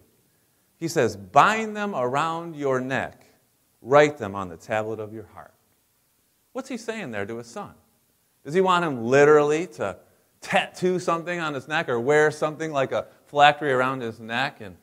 He 0.77 0.87
says, 0.87 1.17
Bind 1.17 1.75
them 1.75 1.95
around 1.95 2.55
your 2.55 2.79
neck, 2.79 3.25
write 3.81 4.17
them 4.17 4.35
on 4.35 4.49
the 4.49 4.57
tablet 4.57 4.99
of 4.99 5.13
your 5.13 5.27
heart. 5.33 5.53
What's 6.53 6.69
he 6.69 6.77
saying 6.77 7.11
there 7.11 7.25
to 7.25 7.37
his 7.37 7.47
son? 7.47 7.73
Does 8.43 8.53
he 8.53 8.61
want 8.61 8.85
him 8.85 9.03
literally 9.05 9.67
to 9.67 9.97
tattoo 10.41 10.99
something 10.99 11.39
on 11.39 11.53
his 11.53 11.67
neck 11.67 11.89
or 11.89 11.99
wear 11.99 12.31
something 12.31 12.71
like 12.71 12.91
a 12.91 13.07
phylactery 13.27 13.71
around 13.71 14.01
his 14.01 14.19
neck 14.19 14.61
and 14.61 14.77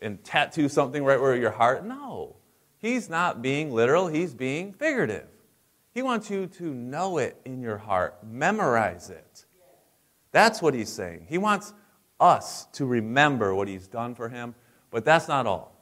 and 0.00 0.22
tattoo 0.22 0.68
something 0.68 1.04
right 1.04 1.20
where 1.20 1.36
your 1.36 1.50
heart. 1.50 1.84
No. 1.84 2.36
He's 2.78 3.10
not 3.10 3.42
being 3.42 3.72
literal, 3.72 4.06
he's 4.06 4.34
being 4.34 4.72
figurative. 4.72 5.26
He 5.92 6.02
wants 6.02 6.30
you 6.30 6.46
to 6.46 6.72
know 6.72 7.18
it 7.18 7.40
in 7.44 7.60
your 7.60 7.78
heart, 7.78 8.18
memorize 8.22 9.10
it. 9.10 9.46
That's 10.30 10.62
what 10.62 10.74
he's 10.74 10.90
saying. 10.90 11.26
He 11.28 11.38
wants 11.38 11.72
us 12.20 12.66
to 12.74 12.86
remember 12.86 13.54
what 13.54 13.66
he's 13.66 13.88
done 13.88 14.14
for 14.14 14.28
him, 14.28 14.54
but 14.90 15.04
that's 15.04 15.26
not 15.26 15.46
all. 15.46 15.74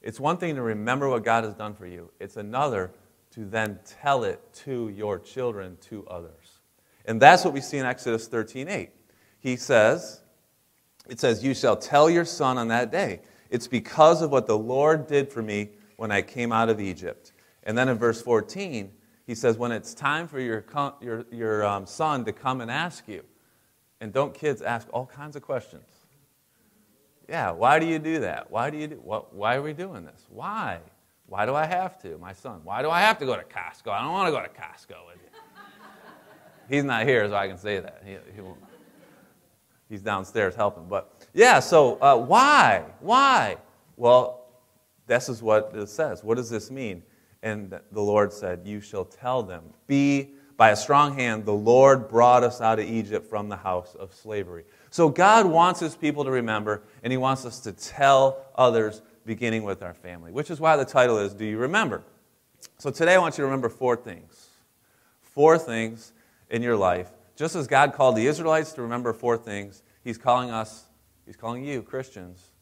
It's 0.00 0.20
one 0.20 0.36
thing 0.36 0.54
to 0.54 0.62
remember 0.62 1.08
what 1.08 1.24
God 1.24 1.42
has 1.42 1.54
done 1.54 1.74
for 1.74 1.86
you, 1.86 2.10
it's 2.20 2.36
another 2.36 2.92
to 3.32 3.44
then 3.44 3.78
tell 4.00 4.24
it 4.24 4.40
to 4.52 4.88
your 4.90 5.18
children, 5.18 5.76
to 5.88 6.06
others. 6.06 6.60
And 7.04 7.20
that's 7.20 7.44
what 7.44 7.52
we 7.52 7.60
see 7.60 7.78
in 7.78 7.86
Exodus 7.86 8.28
13 8.28 8.68
8. 8.68 8.90
He 9.40 9.56
says, 9.56 10.22
it 11.08 11.20
says, 11.20 11.42
You 11.42 11.54
shall 11.54 11.76
tell 11.76 12.08
your 12.08 12.24
son 12.24 12.58
on 12.58 12.68
that 12.68 12.92
day. 12.92 13.20
It's 13.50 13.66
because 13.66 14.22
of 14.22 14.30
what 14.30 14.46
the 14.46 14.58
Lord 14.58 15.06
did 15.06 15.30
for 15.30 15.42
me 15.42 15.70
when 15.96 16.10
I 16.10 16.22
came 16.22 16.52
out 16.52 16.68
of 16.68 16.80
Egypt. 16.80 17.32
And 17.64 17.76
then 17.76 17.88
in 17.88 17.98
verse 17.98 18.20
14, 18.20 18.90
he 19.26 19.34
says, 19.34 19.56
When 19.56 19.72
it's 19.72 19.94
time 19.94 20.28
for 20.28 20.40
your, 20.40 20.64
your, 21.00 21.26
your 21.30 21.66
um, 21.66 21.86
son 21.86 22.24
to 22.24 22.32
come 22.32 22.60
and 22.60 22.70
ask 22.70 23.08
you, 23.08 23.24
and 24.00 24.12
don't 24.12 24.32
kids 24.32 24.62
ask 24.62 24.86
all 24.92 25.06
kinds 25.06 25.34
of 25.34 25.42
questions? 25.42 25.84
Yeah, 27.28 27.50
why 27.50 27.78
do 27.78 27.86
you 27.86 27.98
do 27.98 28.20
that? 28.20 28.50
Why 28.50 28.70
do 28.70 28.78
you 28.78 28.86
do 28.86 28.94
what, 28.96 29.34
why 29.34 29.56
are 29.56 29.62
we 29.62 29.74
doing 29.74 30.04
this? 30.04 30.26
Why? 30.30 30.78
Why 31.26 31.44
do 31.44 31.54
I 31.54 31.66
have 31.66 32.00
to? 32.02 32.16
My 32.16 32.32
son, 32.32 32.60
why 32.64 32.80
do 32.80 32.88
I 32.88 33.00
have 33.00 33.18
to 33.18 33.26
go 33.26 33.36
to 33.36 33.42
Costco? 33.42 33.90
I 33.90 34.00
don't 34.00 34.12
want 34.12 34.28
to 34.28 34.32
go 34.32 34.40
to 34.40 34.48
Costco 34.48 35.06
with 35.06 35.18
you. 35.22 35.28
He's 36.70 36.84
not 36.84 37.06
here, 37.06 37.28
so 37.28 37.34
I 37.34 37.48
can 37.48 37.58
say 37.58 37.80
that. 37.80 38.02
He, 38.04 38.12
he 38.34 38.40
he's 39.88 40.02
downstairs 40.02 40.54
helping. 40.54 40.88
But 40.88 41.26
yeah, 41.34 41.60
so 41.60 41.98
uh, 42.00 42.16
why? 42.16 42.84
Why? 43.00 43.56
Well, 43.96 44.46
this 45.06 45.28
is 45.28 45.42
what 45.42 45.72
it 45.74 45.88
says. 45.88 46.22
What 46.22 46.36
does 46.36 46.50
this 46.50 46.70
mean? 46.70 47.02
And 47.42 47.78
the 47.92 48.00
Lord 48.02 48.32
said, 48.32 48.62
You 48.64 48.80
shall 48.80 49.04
tell 49.04 49.42
them, 49.42 49.64
Be 49.86 50.30
by 50.58 50.70
a 50.70 50.76
strong 50.76 51.14
hand, 51.14 51.44
the 51.44 51.54
Lord 51.54 52.08
brought 52.08 52.42
us 52.42 52.60
out 52.60 52.80
of 52.80 52.84
Egypt 52.84 53.30
from 53.30 53.48
the 53.48 53.56
house 53.56 53.94
of 53.94 54.12
slavery. 54.12 54.64
So 54.90 55.08
God 55.08 55.46
wants 55.46 55.78
his 55.78 55.94
people 55.94 56.24
to 56.24 56.32
remember, 56.32 56.82
and 57.04 57.12
he 57.12 57.16
wants 57.16 57.46
us 57.46 57.60
to 57.60 57.72
tell 57.72 58.44
others, 58.56 59.00
beginning 59.24 59.62
with 59.62 59.82
our 59.82 59.94
family, 59.94 60.32
which 60.32 60.50
is 60.50 60.58
why 60.58 60.76
the 60.76 60.84
title 60.84 61.18
is 61.18 61.32
Do 61.32 61.44
You 61.44 61.58
Remember? 61.58 62.02
So 62.78 62.90
today 62.90 63.14
I 63.14 63.18
want 63.18 63.38
you 63.38 63.42
to 63.42 63.44
remember 63.44 63.68
four 63.68 63.94
things. 63.94 64.48
Four 65.20 65.58
things 65.58 66.12
in 66.50 66.62
your 66.62 66.76
life. 66.76 67.10
Just 67.38 67.56
as 67.56 67.66
God 67.66 67.94
called 67.94 68.16
the 68.16 68.26
Israelites 68.26 68.72
to 68.72 68.82
remember 68.82 69.14
four 69.14 69.38
things, 69.38 69.82
he's 70.02 70.18
calling 70.18 70.50
us 70.50 70.88
He's 71.28 71.36
calling 71.36 71.62
you, 71.62 71.82
Christians, 71.82 72.52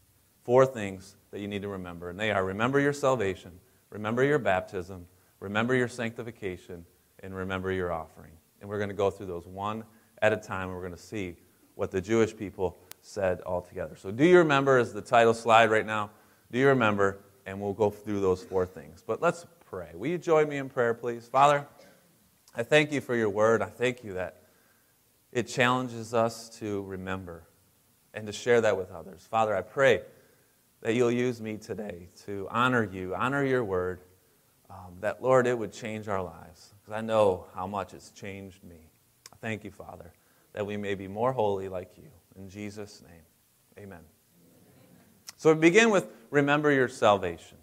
four 0.43 0.67
things 0.67 1.15
that 1.31 1.39
you 1.39 1.47
need 1.47 1.63
to 1.63 1.69
remember. 1.69 2.11
And 2.11 2.19
they 2.19 2.33
are 2.33 2.45
remember 2.45 2.81
your 2.81 2.93
salvation, 2.93 3.53
remember 3.91 4.25
your 4.25 4.41
baptism, 4.41 5.07
remember 5.39 5.77
your 5.77 5.87
sanctification, 5.87 6.85
and 7.21 7.33
remember 7.33 7.71
your 7.71 7.93
offering. 7.93 8.33
And 8.61 8.69
we're 8.69 8.79
going 8.79 8.89
to 8.89 8.95
go 8.97 9.09
through 9.09 9.27
those 9.27 9.47
one 9.47 9.85
at 10.21 10.33
a 10.33 10.37
time, 10.37 10.65
and 10.65 10.73
we're 10.73 10.81
going 10.81 10.97
to 10.97 11.01
see 11.01 11.37
what 11.77 11.93
the 11.93 12.01
Jewish 12.01 12.37
people 12.37 12.77
said 13.03 13.41
all 13.43 13.63
together. 13.63 13.95
So, 13.95 14.11
do 14.11 14.25
you 14.25 14.39
remember, 14.39 14.81
is 14.81 14.93
the 14.93 15.01
title 15.01 15.33
slide 15.33 15.71
right 15.71 15.87
now? 15.87 16.11
Do 16.51 16.59
you 16.59 16.67
remember? 16.67 17.19
And 17.47 17.61
we'll 17.61 17.73
go 17.73 17.89
through 17.91 18.19
those 18.19 18.43
four 18.43 18.67
things. 18.67 19.05
But 19.07 19.23
let's 19.23 19.47
pray. 19.65 19.91
Will 19.95 20.09
you 20.09 20.19
join 20.19 20.49
me 20.49 20.57
in 20.57 20.69
prayer, 20.69 20.93
please? 20.93 21.29
Father, 21.29 21.65
I 22.57 22.65
thank 22.65 22.91
you 22.91 23.01
for 23.01 23.15
your 23.15 23.31
word. 23.31 23.63
I 23.63 23.67
thank 23.67 24.03
you 24.03 24.15
that 24.15 24.43
it 25.37 25.47
challenges 25.47 26.15
us 26.15 26.49
to 26.49 26.83
remember 26.85 27.43
and 28.15 28.27
to 28.27 28.33
share 28.33 28.63
that 28.63 28.79
with 28.79 28.91
others. 28.91 29.29
Father, 29.31 29.55
I 29.55 29.61
pray 29.61 30.01
that 30.81 30.95
you'll 30.95 31.13
use 31.13 31.43
me 31.43 31.59
today 31.59 32.09
to 32.25 32.49
honor 32.51 32.83
you, 32.83 33.15
honor 33.15 33.45
your 33.45 33.63
word, 33.63 34.01
um, 34.71 34.95
that, 35.01 35.23
Lord, 35.23 35.47
it 35.47 35.59
would 35.59 35.75
change 35.75 36.09
our 36.09 36.23
lives, 36.23 36.73
because 36.81 36.97
I 36.97 37.03
know 37.03 37.45
how 37.55 37.67
much 37.67 37.93
it's 37.93 38.11
changed 38.13 38.65
me. 38.65 38.89
Thank 39.43 39.63
you, 39.63 39.71
Father, 39.71 40.11
that 40.55 40.65
we 40.65 40.79
may 40.79 40.95
be 40.95 41.07
more 41.07 41.33
holy 41.33 41.69
like 41.69 41.99
you. 41.99 42.09
In 42.35 42.49
Jesus' 42.49 43.03
name, 43.07 43.85
amen. 43.85 44.01
So 45.37 45.53
we 45.53 45.61
begin 45.61 45.91
with 45.91 46.07
remember 46.31 46.71
your 46.73 46.89
salvation. 46.89 47.59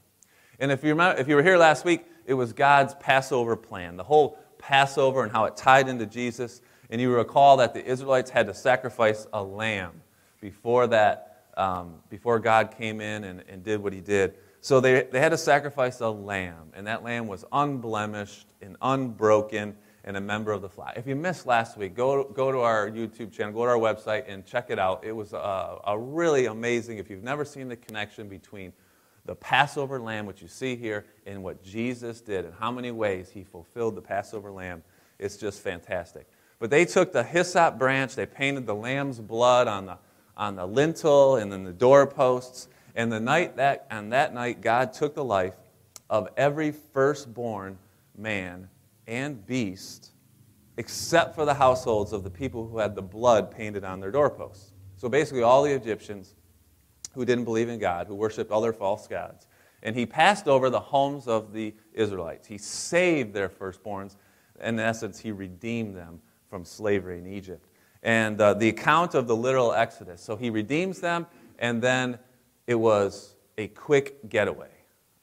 And 0.60 0.72
if 0.72 0.84
you, 0.84 0.90
remember, 0.90 1.20
if 1.20 1.28
you 1.28 1.36
were 1.36 1.44
here 1.44 1.58
last 1.58 1.86
week, 1.86 2.06
it 2.28 2.36
was 2.36 2.54
God's 2.54 2.94
Passover 2.94 3.56
plan, 3.56 3.98
the 3.98 4.04
whole 4.04 4.38
Passover 4.60 5.24
and 5.24 5.32
how 5.32 5.46
it 5.46 5.58
tied 5.58 5.90
into 5.90 6.06
Jesus. 6.06 6.62
And 6.90 7.00
you 7.02 7.14
recall 7.14 7.58
that 7.58 7.74
the 7.74 7.84
Israelites 7.84 8.30
had 8.30 8.48
to 8.48 8.54
sacrifice 8.54 9.28
a 9.34 9.44
lamb 9.44 10.02
before 10.42 10.88
that, 10.88 11.46
um, 11.56 11.96
before 12.10 12.40
God 12.40 12.76
came 12.78 13.02
in 13.02 13.24
and, 13.24 13.44
and 13.48 13.64
did 13.64 13.82
what 13.82 13.94
he 13.94 14.02
did. 14.02 14.36
So 14.62 14.80
they, 14.80 15.04
they 15.04 15.20
had 15.20 15.30
to 15.30 15.38
sacrifice 15.38 16.00
a 16.00 16.10
lamb, 16.10 16.72
and 16.74 16.88
that 16.88 17.04
lamb 17.04 17.28
was 17.28 17.44
unblemished 17.52 18.48
and 18.62 18.78
unbroken 18.82 19.76
and 20.06 20.18
a 20.18 20.22
member 20.22 20.52
of 20.52 20.62
the 20.62 20.70
flock. 20.70 20.94
If 20.96 21.08
you 21.08 21.16
missed 21.16 21.46
last 21.46 21.78
week, 21.78 21.96
go, 21.96 22.24
go 22.24 22.52
to 22.52 22.60
our 22.60 22.90
YouTube 22.90 23.32
channel, 23.32 23.54
go 23.54 23.66
to 23.66 23.72
our 23.72 23.78
website, 23.78 24.24
and 24.28 24.46
check 24.46 24.70
it 24.70 24.80
out. 24.80 25.04
It 25.04 25.14
was 25.14 25.34
a, 25.34 25.80
a 25.86 25.98
really 25.98 26.46
amazing, 26.46 26.98
if 26.98 27.10
you've 27.10 27.24
never 27.24 27.46
seen 27.46 27.68
the 27.68 27.76
connection 27.76 28.28
between 28.28 28.74
the 29.26 29.36
Passover 29.36 30.00
lamb, 30.00 30.26
which 30.26 30.42
you 30.42 30.50
see 30.50 30.76
here, 30.76 31.06
and 31.26 31.42
what 31.44 31.64
Jesus 31.64 32.20
did, 32.20 32.44
and 32.46 32.54
how 32.54 32.72
many 32.72 32.92
ways 32.92 33.30
he 33.30 33.44
fulfilled 33.44 33.96
the 33.96 34.02
Passover 34.02 34.52
lamb. 34.52 34.84
It's 35.20 35.38
just 35.38 35.62
fantastic. 35.62 36.28
But 36.64 36.70
they 36.70 36.86
took 36.86 37.12
the 37.12 37.26
hyssop 37.26 37.78
branch, 37.78 38.16
they 38.16 38.26
painted 38.26 38.66
the 38.66 38.74
lamb's 38.74 39.20
blood 39.20 39.68
on 39.68 39.86
the, 39.86 39.98
on 40.38 40.56
the 40.56 40.66
lintel 40.66 41.36
and 41.36 41.52
then 41.52 41.66
the 41.66 41.74
doorposts. 41.74 42.70
And 42.96 43.12
the 43.12 43.20
night 43.20 43.58
that, 43.58 43.86
on 43.92 44.12
that 44.12 44.34
night, 44.34 44.62
God 44.62 44.94
took 44.94 45.14
the 45.14 45.26
life 45.26 45.56
of 46.10 46.30
every 46.38 46.72
firstborn 46.72 47.78
man 48.18 48.70
and 49.08 49.46
beast, 49.46 50.12
except 50.78 51.36
for 51.36 51.44
the 51.44 51.54
households 51.54 52.14
of 52.14 52.24
the 52.24 52.30
people 52.30 52.66
who 52.66 52.78
had 52.78 52.96
the 52.96 53.02
blood 53.02 53.52
painted 53.52 53.84
on 53.84 54.00
their 54.00 54.12
doorposts. 54.12 54.72
So 54.96 55.10
basically, 55.10 55.44
all 55.44 55.64
the 55.64 55.74
Egyptians 55.74 56.34
who 57.14 57.26
didn't 57.26 57.44
believe 57.44 57.68
in 57.68 57.78
God, 57.78 58.08
who 58.08 58.16
worshiped 58.16 58.54
other 58.54 58.72
false 58.72 59.06
gods. 59.06 59.48
And 59.82 59.98
he 59.98 60.06
passed 60.06 60.48
over 60.48 60.70
the 60.70 60.80
homes 60.80 61.28
of 61.28 61.52
the 61.52 61.76
Israelites. 61.92 62.48
He 62.48 62.58
saved 62.58 63.34
their 63.34 63.50
firstborns. 63.50 64.16
In 64.62 64.80
essence, 64.80 65.20
he 65.20 65.34
redeemed 65.34 65.98
them 65.98 66.22
from 66.54 66.66
slavery 66.66 67.18
in 67.18 67.26
Egypt. 67.26 67.68
And 68.04 68.40
uh, 68.40 68.54
the 68.54 68.70
account 68.70 69.16
of 69.16 69.26
the 69.26 69.36
literal 69.36 69.74
Exodus. 69.74 70.22
So 70.22 70.36
he 70.36 70.52
redeems 70.52 71.00
them, 71.00 71.26
and 71.58 71.82
then 71.82 72.20
it 72.68 72.76
was 72.76 73.34
a 73.58 73.70
quick 73.70 74.30
getaway. 74.30 74.70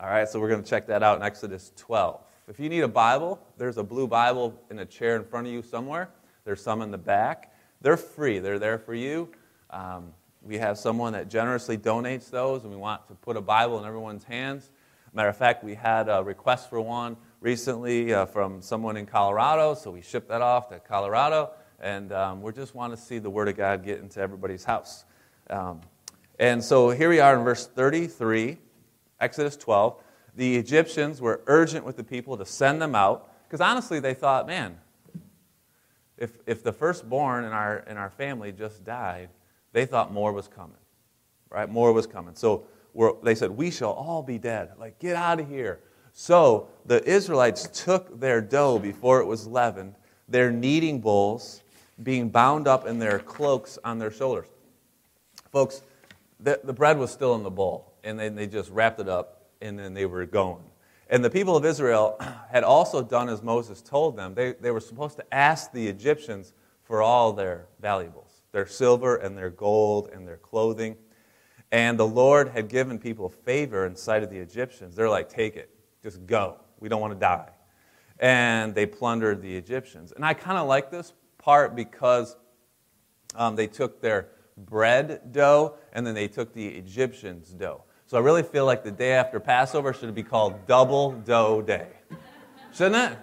All 0.00 0.10
right, 0.10 0.28
so 0.28 0.40
we're 0.40 0.48
going 0.48 0.60
to 0.60 0.68
check 0.68 0.88
that 0.88 1.04
out 1.04 1.18
in 1.18 1.22
Exodus 1.22 1.70
12. 1.76 2.20
If 2.48 2.58
you 2.58 2.68
need 2.68 2.80
a 2.80 2.88
Bible, 2.88 3.40
there's 3.58 3.76
a 3.76 3.84
blue 3.84 4.08
Bible 4.08 4.60
in 4.72 4.80
a 4.80 4.84
chair 4.84 5.14
in 5.14 5.22
front 5.22 5.46
of 5.46 5.52
you 5.52 5.62
somewhere. 5.62 6.10
There's 6.44 6.60
some 6.60 6.82
in 6.82 6.90
the 6.90 6.98
back. 6.98 7.54
They're 7.80 7.96
free, 7.96 8.40
they're 8.40 8.58
there 8.58 8.78
for 8.78 8.94
you. 8.94 9.28
Um, 9.70 10.12
we 10.42 10.58
have 10.58 10.78
someone 10.78 11.12
that 11.12 11.30
generously 11.30 11.78
donates 11.78 12.28
those, 12.28 12.64
and 12.64 12.72
we 12.72 12.76
want 12.76 13.06
to 13.06 13.14
put 13.14 13.36
a 13.36 13.40
Bible 13.40 13.78
in 13.78 13.84
everyone's 13.84 14.24
hands. 14.24 14.68
Matter 15.14 15.28
of 15.28 15.36
fact, 15.36 15.62
we 15.62 15.76
had 15.76 16.08
a 16.08 16.24
request 16.24 16.68
for 16.68 16.80
one 16.80 17.16
recently 17.40 18.12
uh, 18.12 18.26
from 18.26 18.62
someone 18.62 18.96
in 18.96 19.06
Colorado, 19.06 19.74
so 19.74 19.90
we 19.90 20.02
shipped 20.02 20.28
that 20.28 20.42
off 20.42 20.68
to 20.68 20.78
Colorado, 20.78 21.50
and 21.80 22.12
um, 22.12 22.42
we 22.42 22.52
just 22.52 22.74
want 22.74 22.92
to 22.94 22.96
see 22.96 23.18
the 23.18 23.30
Word 23.30 23.48
of 23.48 23.56
God 23.56 23.84
get 23.84 24.00
into 24.00 24.20
everybody's 24.20 24.64
house. 24.64 25.04
Um, 25.48 25.80
and 26.38 26.62
so 26.62 26.90
here 26.90 27.08
we 27.08 27.20
are 27.20 27.36
in 27.36 27.44
verse 27.44 27.66
33, 27.66 28.58
Exodus 29.20 29.56
12 29.56 30.02
the 30.36 30.56
Egyptians 30.56 31.20
were 31.20 31.42
urgent 31.46 31.84
with 31.84 31.96
the 31.96 32.04
people 32.04 32.36
to 32.36 32.46
send 32.46 32.80
them 32.80 32.94
out 32.94 33.30
because 33.46 33.60
honestly 33.60 34.00
they 34.00 34.14
thought, 34.14 34.46
man, 34.46 34.78
if, 36.16 36.32
if 36.46 36.62
the 36.62 36.72
firstborn 36.72 37.44
in 37.44 37.52
our, 37.52 37.78
in 37.80 37.96
our 37.96 38.10
family 38.10 38.52
just 38.52 38.84
died, 38.84 39.30
they 39.72 39.86
thought 39.86 40.12
more 40.12 40.32
was 40.32 40.48
coming, 40.48 40.76
right? 41.48 41.68
More 41.68 41.92
was 41.92 42.06
coming. 42.06 42.34
So 42.34 42.64
they 43.22 43.34
said, 43.34 43.50
we 43.50 43.70
shall 43.70 43.92
all 43.92 44.22
be 44.22 44.38
dead. 44.38 44.70
Like, 44.78 44.98
get 44.98 45.16
out 45.16 45.40
of 45.40 45.48
here. 45.48 45.80
So 46.12 46.68
the 46.86 47.02
Israelites 47.08 47.68
took 47.72 48.20
their 48.20 48.40
dough 48.40 48.78
before 48.78 49.20
it 49.20 49.26
was 49.26 49.46
leavened, 49.46 49.94
their 50.28 50.50
kneading 50.50 51.00
bowls 51.00 51.62
being 52.02 52.30
bound 52.30 52.66
up 52.66 52.86
in 52.86 52.98
their 52.98 53.18
cloaks 53.18 53.78
on 53.84 53.98
their 53.98 54.10
shoulders. 54.10 54.46
Folks, 55.52 55.82
the, 56.38 56.60
the 56.64 56.72
bread 56.72 56.98
was 56.98 57.10
still 57.10 57.34
in 57.34 57.42
the 57.42 57.50
bowl, 57.50 57.92
and 58.04 58.18
then 58.18 58.34
they 58.34 58.46
just 58.46 58.70
wrapped 58.70 59.00
it 59.00 59.08
up 59.08 59.42
and 59.60 59.78
then 59.78 59.92
they 59.92 60.06
were 60.06 60.24
going. 60.24 60.64
And 61.10 61.24
the 61.24 61.30
people 61.30 61.56
of 61.56 61.64
Israel 61.64 62.16
had 62.50 62.64
also 62.64 63.02
done 63.02 63.28
as 63.28 63.42
Moses 63.42 63.82
told 63.82 64.16
them. 64.16 64.34
They, 64.34 64.52
they 64.52 64.70
were 64.70 64.80
supposed 64.80 65.16
to 65.16 65.34
ask 65.34 65.72
the 65.72 65.86
Egyptians 65.88 66.54
for 66.82 67.02
all 67.02 67.32
their 67.32 67.66
valuables 67.80 68.26
their 68.52 68.66
silver 68.66 69.14
and 69.14 69.38
their 69.38 69.50
gold 69.50 70.10
and 70.12 70.26
their 70.26 70.36
clothing. 70.36 70.96
And 71.70 71.96
the 71.96 72.06
Lord 72.06 72.48
had 72.48 72.68
given 72.68 72.98
people 72.98 73.28
favor 73.28 73.86
in 73.86 73.94
sight 73.94 74.24
of 74.24 74.30
the 74.30 74.38
Egyptians. 74.38 74.96
They're 74.96 75.08
like, 75.08 75.28
take 75.28 75.56
it, 75.56 75.70
just 76.02 76.26
go. 76.26 76.56
We 76.78 76.88
don't 76.88 77.00
want 77.00 77.12
to 77.12 77.18
die. 77.18 77.50
And 78.18 78.74
they 78.74 78.86
plundered 78.86 79.42
the 79.42 79.56
Egyptians. 79.56 80.12
And 80.14 80.24
I 80.24 80.34
kind 80.34 80.58
of 80.58 80.66
like 80.66 80.90
this 80.90 81.12
part 81.38 81.74
because 81.74 82.36
um, 83.34 83.56
they 83.56 83.66
took 83.66 84.00
their 84.00 84.28
bread 84.56 85.32
dough 85.32 85.74
and 85.92 86.06
then 86.06 86.14
they 86.14 86.28
took 86.28 86.52
the 86.52 86.66
Egyptians' 86.66 87.50
dough. 87.50 87.84
So 88.06 88.16
I 88.16 88.20
really 88.20 88.42
feel 88.42 88.66
like 88.66 88.82
the 88.82 88.90
day 88.90 89.12
after 89.12 89.38
Passover 89.38 89.92
should 89.92 90.14
be 90.14 90.22
called 90.22 90.66
Double 90.66 91.12
Dough 91.12 91.62
Day. 91.62 91.88
Shouldn't 92.74 93.12
it? 93.12 93.18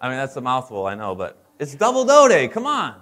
I 0.00 0.08
mean, 0.08 0.18
that's 0.18 0.36
a 0.36 0.40
mouthful, 0.40 0.86
I 0.86 0.94
know, 0.94 1.14
but 1.14 1.42
it's 1.58 1.74
Double 1.74 2.04
Dough 2.04 2.28
Day. 2.28 2.46
Come 2.48 2.66
on. 2.66 2.96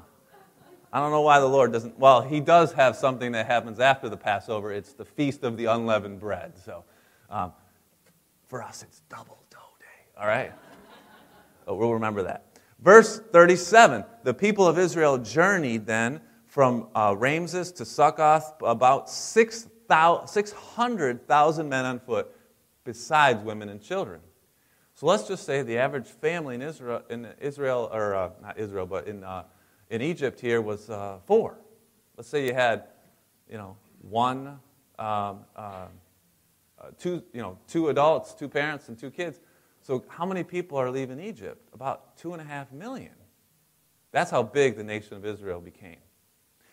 I 0.92 1.00
don't 1.00 1.10
know 1.10 1.22
why 1.22 1.40
the 1.40 1.48
Lord 1.48 1.72
doesn't. 1.72 1.98
Well, 1.98 2.22
He 2.22 2.38
does 2.38 2.72
have 2.74 2.94
something 2.94 3.32
that 3.32 3.46
happens 3.46 3.80
after 3.80 4.08
the 4.08 4.16
Passover. 4.16 4.72
It's 4.72 4.92
the 4.92 5.04
Feast 5.04 5.42
of 5.42 5.56
the 5.56 5.64
Unleavened 5.64 6.20
Bread. 6.20 6.52
So 6.56 6.84
um, 7.28 7.52
for 8.46 8.62
us, 8.62 8.82
it's 8.82 9.00
Double 9.08 9.42
Dough 9.50 9.58
Day. 9.78 10.20
All 10.20 10.26
right? 10.26 10.52
But 11.66 11.74
we'll 11.76 11.94
remember 11.94 12.22
that. 12.24 12.46
Verse 12.80 13.20
37 13.32 14.04
The 14.22 14.34
people 14.34 14.66
of 14.66 14.78
Israel 14.78 15.18
journeyed 15.18 15.86
then 15.86 16.20
from 16.46 16.88
uh, 16.94 17.14
Ramses 17.16 17.72
to 17.72 17.84
Succoth 17.84 18.54
about 18.62 19.10
six 19.10 19.68
600,000 20.26 21.68
men 21.68 21.84
on 21.84 22.00
foot, 22.00 22.28
besides 22.84 23.42
women 23.42 23.68
and 23.68 23.82
children. 23.82 24.20
So 24.94 25.06
let's 25.06 25.26
just 25.26 25.44
say 25.44 25.62
the 25.62 25.78
average 25.78 26.06
family 26.06 26.54
in 26.54 26.62
Israel, 26.62 27.02
in 27.10 27.28
Israel 27.40 27.90
or 27.92 28.14
uh, 28.14 28.30
not 28.40 28.58
Israel, 28.58 28.86
but 28.86 29.06
in, 29.06 29.24
uh, 29.24 29.44
in 29.90 30.00
Egypt 30.00 30.40
here 30.40 30.60
was 30.60 30.88
uh, 30.88 31.18
four. 31.26 31.58
Let's 32.16 32.28
say 32.28 32.46
you 32.46 32.54
had, 32.54 32.84
you 33.50 33.58
know, 33.58 33.76
one, 34.00 34.60
um, 34.98 35.40
uh, 35.56 35.86
two, 36.98 37.22
you 37.32 37.42
know, 37.42 37.58
two 37.68 37.88
adults, 37.88 38.34
two 38.34 38.48
parents, 38.48 38.88
and 38.88 38.98
two 38.98 39.10
kids. 39.10 39.40
So 39.82 40.04
how 40.08 40.24
many 40.24 40.42
people 40.44 40.78
are 40.78 40.90
leaving 40.90 41.20
Egypt? 41.20 41.68
About 41.72 42.16
two 42.16 42.32
and 42.32 42.40
a 42.40 42.44
half 42.44 42.72
million. 42.72 43.12
That's 44.12 44.30
how 44.30 44.42
big 44.42 44.76
the 44.76 44.84
nation 44.84 45.16
of 45.16 45.26
Israel 45.26 45.60
became. 45.60 45.98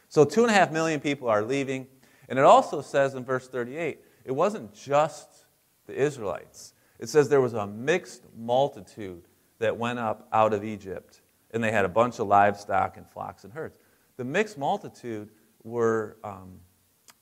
So 0.09 0.23
two 0.23 0.41
and 0.41 0.51
a 0.51 0.53
half 0.53 0.71
million 0.71 0.99
people 0.99 1.27
are 1.27 1.43
leaving. 1.43 1.87
And 2.29 2.37
it 2.37 2.45
also 2.45 2.81
says 2.81 3.15
in 3.15 3.25
verse 3.25 3.47
38, 3.47 3.99
it 4.25 4.31
wasn't 4.31 4.73
just 4.73 5.45
the 5.87 5.93
Israelites. 5.93 6.73
It 6.99 7.09
says 7.09 7.29
there 7.29 7.41
was 7.41 7.53
a 7.53 7.65
mixed 7.65 8.23
multitude 8.37 9.23
that 9.59 9.75
went 9.75 9.99
up 9.99 10.27
out 10.31 10.53
of 10.53 10.63
Egypt, 10.63 11.21
and 11.51 11.63
they 11.63 11.71
had 11.71 11.83
a 11.83 11.89
bunch 11.89 12.19
of 12.19 12.27
livestock 12.27 12.97
and 12.97 13.09
flocks 13.09 13.43
and 13.43 13.51
herds. 13.51 13.79
The 14.17 14.23
mixed 14.23 14.57
multitude 14.57 15.29
were, 15.63 16.17
um, 16.23 16.59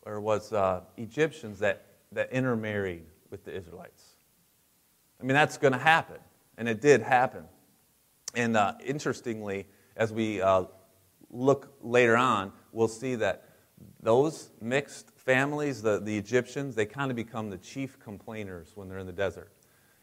or 0.05 0.19
was 0.19 0.51
uh, 0.51 0.81
Egyptians 0.97 1.59
that, 1.59 1.85
that 2.11 2.31
intermarried 2.31 3.05
with 3.29 3.45
the 3.45 3.55
Israelites. 3.55 4.03
I 5.19 5.23
mean, 5.23 5.33
that's 5.33 5.57
going 5.57 5.73
to 5.73 5.79
happen, 5.79 6.17
and 6.57 6.67
it 6.67 6.81
did 6.81 7.01
happen. 7.01 7.43
And 8.35 8.55
uh, 8.55 8.73
interestingly, 8.83 9.67
as 9.95 10.13
we 10.13 10.41
uh, 10.41 10.65
look 11.29 11.73
later 11.81 12.15
on, 12.15 12.53
we'll 12.71 12.87
see 12.87 13.15
that 13.15 13.45
those 14.01 14.49
mixed 14.61 15.11
families, 15.11 15.81
the, 15.81 15.99
the 15.99 16.17
Egyptians, 16.17 16.75
they 16.75 16.85
kind 16.85 17.11
of 17.11 17.15
become 17.15 17.49
the 17.49 17.57
chief 17.57 17.99
complainers 17.99 18.71
when 18.75 18.87
they're 18.87 18.99
in 18.99 19.07
the 19.07 19.13
desert. 19.13 19.51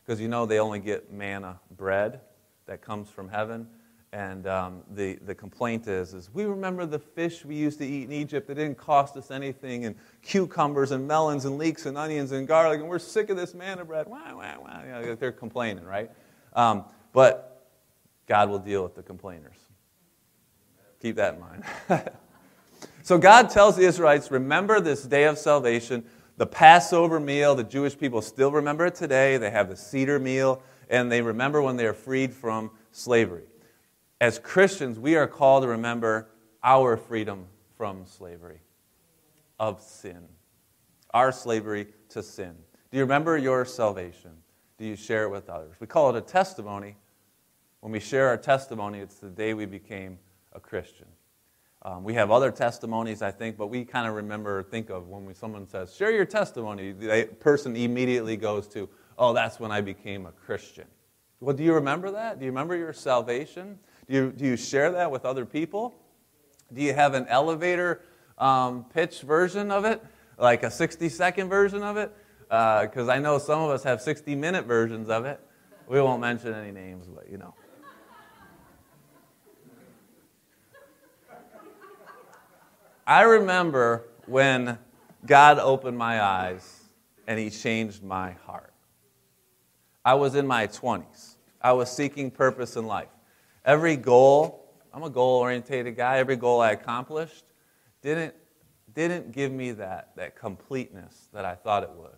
Because 0.05 0.21
you 0.21 0.29
know 0.29 0.47
they 0.47 0.59
only 0.59 0.79
get 0.79 1.13
manna 1.13 1.61
bread 1.77 2.21
that 2.67 2.81
comes 2.81 3.09
from 3.09 3.29
heaven, 3.29 3.67
And 4.17 4.47
um, 4.47 4.83
the, 4.93 5.19
the 5.27 5.35
complaint 5.35 5.89
is, 5.89 6.15
is, 6.15 6.31
we 6.33 6.47
remember 6.47 6.87
the 6.87 6.99
fish 6.99 7.45
we 7.45 7.55
used 7.55 7.79
to 7.81 7.85
eat 7.85 8.05
in 8.05 8.13
Egypt 8.13 8.49
that 8.49 8.55
didn't 8.55 8.79
cost 8.79 9.15
us 9.15 9.31
anything, 9.31 9.85
and 9.85 9.95
cucumbers 10.23 10.91
and 10.91 11.07
melons 11.07 11.45
and 11.45 11.59
leeks 11.59 11.85
and 11.85 11.99
onions 11.99 12.33
and 12.33 12.49
garlic, 12.49 12.81
and 12.81 12.89
we're 12.89 12.99
sick 12.99 13.29
of 13.29 13.37
this 13.37 13.53
manna 13.53 13.85
bread. 13.85 14.07
You 14.09 14.91
know, 14.91 15.15
they're 15.17 15.33
complaining, 15.33 15.85
right? 15.85 16.11
Um, 16.55 16.87
but 17.13 17.69
God 18.27 18.49
will 18.49 18.59
deal 18.59 18.83
with 18.83 18.95
the 18.95 19.03
complainers. 19.03 19.59
Keep 21.03 21.17
that 21.17 21.35
in 21.35 21.41
mind. 21.41 21.65
so 23.03 23.19
God 23.19 23.51
tells 23.51 23.77
the 23.77 23.85
Israelites, 23.85 24.31
remember 24.31 24.81
this 24.81 25.03
day 25.03 25.25
of 25.25 25.37
salvation, 25.37 26.03
the 26.39 26.47
Passover 26.47 27.21
meal. 27.21 27.55
The 27.55 27.65
Jewish 27.65 27.99
people 27.99 28.23
still 28.23 28.51
remember 28.51 28.87
it 28.87 28.95
today. 28.95 29.37
They 29.37 29.51
have 29.51 29.69
the 29.69 29.77
Seder 29.77 30.19
meal, 30.19 30.63
and 30.89 31.13
they 31.13 31.21
remember 31.21 31.61
when 31.61 31.77
they 31.77 31.85
are 31.85 31.93
freed 31.93 32.33
from 32.33 32.71
slavery 32.93 33.43
as 34.21 34.39
Christians, 34.39 34.99
we 34.99 35.17
are 35.17 35.27
called 35.27 35.63
to 35.65 35.69
remember 35.69 36.29
our 36.63 36.97
freedom 36.97 37.47
from 37.77 38.07
slavery, 38.07 38.61
of 39.61 39.81
sin, 39.81 40.23
our 41.13 41.31
slavery 41.33 41.89
to 42.11 42.23
sin. 42.23 42.55
Do 42.91 42.97
you 42.97 43.03
remember 43.05 43.37
your 43.37 43.65
salvation? 43.65 44.31
Do 44.79 44.85
you 44.85 44.97
share 44.97 45.25
it 45.25 45.31
with 45.31 45.49
others? 45.49 45.77
We 45.81 45.87
call 45.87 46.15
it 46.15 46.17
a 46.17 46.21
testimony. 46.21 46.97
When 47.81 47.93
we 47.93 48.01
share 48.01 48.29
our 48.29 48.37
testimony, 48.37 49.01
it's 49.01 49.17
the 49.17 49.29
day 49.29 49.55
we 49.55 49.67
became 49.67 50.19
a 50.53 50.61
Christian. 50.61 51.07
Um, 51.83 52.03
we 52.03 52.15
have 52.15 52.31
other 52.31 52.51
testimonies, 52.51 53.23
I 53.23 53.31
think, 53.31 53.57
but 53.57 53.69
we 53.69 53.85
kind 53.85 54.09
of 54.09 54.15
remember, 54.15 54.59
or 54.59 54.63
think 54.63 54.91
of 54.91 55.09
when 55.09 55.25
we, 55.25 55.35
someone 55.35 55.69
says, 55.69 55.95
share 55.95 56.11
your 56.11 56.25
testimony, 56.25 56.93
the 56.93 57.29
person 57.39 57.77
immediately 57.77 58.37
goes 58.37 58.67
to, 58.69 58.89
oh, 59.19 59.33
that's 59.33 59.61
when 59.61 59.71
I 59.71 59.83
became 59.83 60.27
a 60.27 60.33
Christian. 60.33 60.87
Well, 61.39 61.55
do 61.55 61.63
you 61.63 61.75
remember 61.75 62.11
that? 62.13 62.39
Do 62.39 62.45
you 62.45 62.51
remember 62.51 62.75
your 62.75 62.93
salvation? 62.93 63.79
Do 64.09 64.15
you, 64.15 64.33
do 64.33 64.45
you 64.45 64.57
share 64.57 64.93
that 64.93 65.11
with 65.11 65.25
other 65.25 65.45
people? 65.45 65.95
Do 66.73 66.81
you 66.81 66.95
have 66.95 67.15
an 67.15 67.27
elevator 67.29 68.03
um, 68.39 68.85
pitch 68.85 69.23
version 69.23 69.71
of 69.71 69.85
it, 69.85 70.03
like 70.39 70.63
a 70.63 70.71
60 70.71 71.09
second 71.09 71.49
version 71.49 71.83
of 71.83 71.97
it? 71.97 72.13
Because 72.43 73.09
uh, 73.09 73.13
I 73.13 73.19
know 73.19 73.39
some 73.39 73.61
of 73.61 73.71
us 73.71 73.83
have 73.83 74.01
60 74.01 74.37
minute 74.37 74.65
versions 74.67 75.09
of 75.09 75.25
it. 75.25 75.41
We 75.89 76.01
won't 76.01 76.21
mention 76.21 76.55
any 76.55 76.71
names, 76.71 77.07
but 77.07 77.29
you 77.31 77.39
know. 77.39 77.55
I 83.07 83.23
remember 83.23 84.05
when 84.27 84.79
God 85.25 85.59
opened 85.59 85.97
my 85.97 86.21
eyes 86.21 86.85
and 87.27 87.39
He 87.39 87.51
changed 87.51 88.03
my 88.03 88.33
heart. 88.47 88.73
I 90.05 90.15
was 90.15 90.37
in 90.37 90.47
my 90.47 90.69
20s. 90.69 91.37
I 91.61 91.73
was 91.73 91.91
seeking 91.91 92.31
purpose 92.31 92.77
in 92.77 92.87
life. 92.87 93.09
Every 93.67 93.97
goal, 93.97 94.73
I'm 94.95 95.03
a 95.03 95.11
goal 95.11 95.41
oriented 95.41 95.97
guy, 95.97 96.19
every 96.19 96.37
goal 96.37 96.61
I 96.61 96.71
accomplished 96.71 97.45
didn't, 98.01 98.33
didn't 98.95 99.33
give 99.33 99.51
me 99.51 99.73
that, 99.73 100.13
that 100.15 100.37
completeness 100.37 101.29
that 101.33 101.45
I 101.45 101.57
thought 101.57 101.83
it 101.83 101.91
would. 101.91 102.15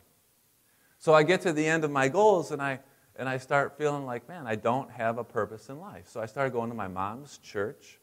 So 0.98 1.14
I 1.14 1.22
get 1.22 1.40
to 1.42 1.52
the 1.54 1.66
end 1.66 1.84
of 1.84 1.90
my 1.90 2.08
goals 2.08 2.50
and 2.50 2.60
I, 2.60 2.80
and 3.16 3.26
I 3.26 3.38
start 3.38 3.78
feeling 3.78 4.04
like, 4.04 4.28
man, 4.28 4.46
I 4.46 4.56
don't 4.56 4.90
have 4.90 5.16
a 5.16 5.24
purpose 5.24 5.70
in 5.70 5.80
life. 5.80 6.04
So 6.08 6.20
I 6.20 6.26
started 6.26 6.52
going 6.52 6.68
to 6.68 6.76
my 6.76 6.86
mom's 6.86 7.38
church. 7.38 7.98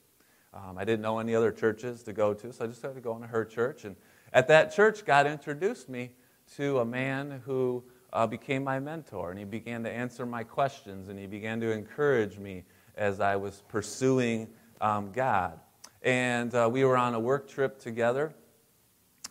Um, 0.52 0.80
I 0.80 0.84
didn't 0.84 1.04
know 1.04 1.20
any 1.20 1.36
other 1.36 1.52
churches 1.52 2.02
to 2.04 2.14
go 2.14 2.34
to, 2.34 2.52
so 2.52 2.64
I 2.64 2.68
just 2.68 2.80
started 2.80 3.04
going 3.04 3.22
to 3.22 3.28
her 3.28 3.46
church. 3.46 3.86
And 3.86 3.96
at 4.34 4.48
that 4.48 4.74
church, 4.74 5.06
God 5.06 5.28
introduced 5.28 5.88
me 5.88 6.14
to 6.56 6.80
a 6.80 6.86
man 6.86 7.44
who 7.46 7.84
uh, 8.12 8.26
became 8.26 8.64
my 8.64 8.80
mentor, 8.80 9.30
and 9.30 9.38
he 9.38 9.46
began 9.46 9.84
to 9.84 9.92
answer 9.92 10.26
my 10.26 10.44
questions, 10.44 11.10
and 11.10 11.20
he 11.20 11.28
began 11.28 11.60
to 11.60 11.72
encourage 11.72 12.40
me 12.40 12.64
as 12.96 13.20
I 13.20 13.36
was 13.36 13.64
pursuing 13.68 14.50
um, 14.82 15.12
God. 15.12 15.60
And 16.02 16.54
uh, 16.54 16.70
we 16.72 16.84
were 16.84 16.98
on 16.98 17.14
a 17.14 17.20
work 17.20 17.48
trip 17.50 17.80
together 17.80 18.34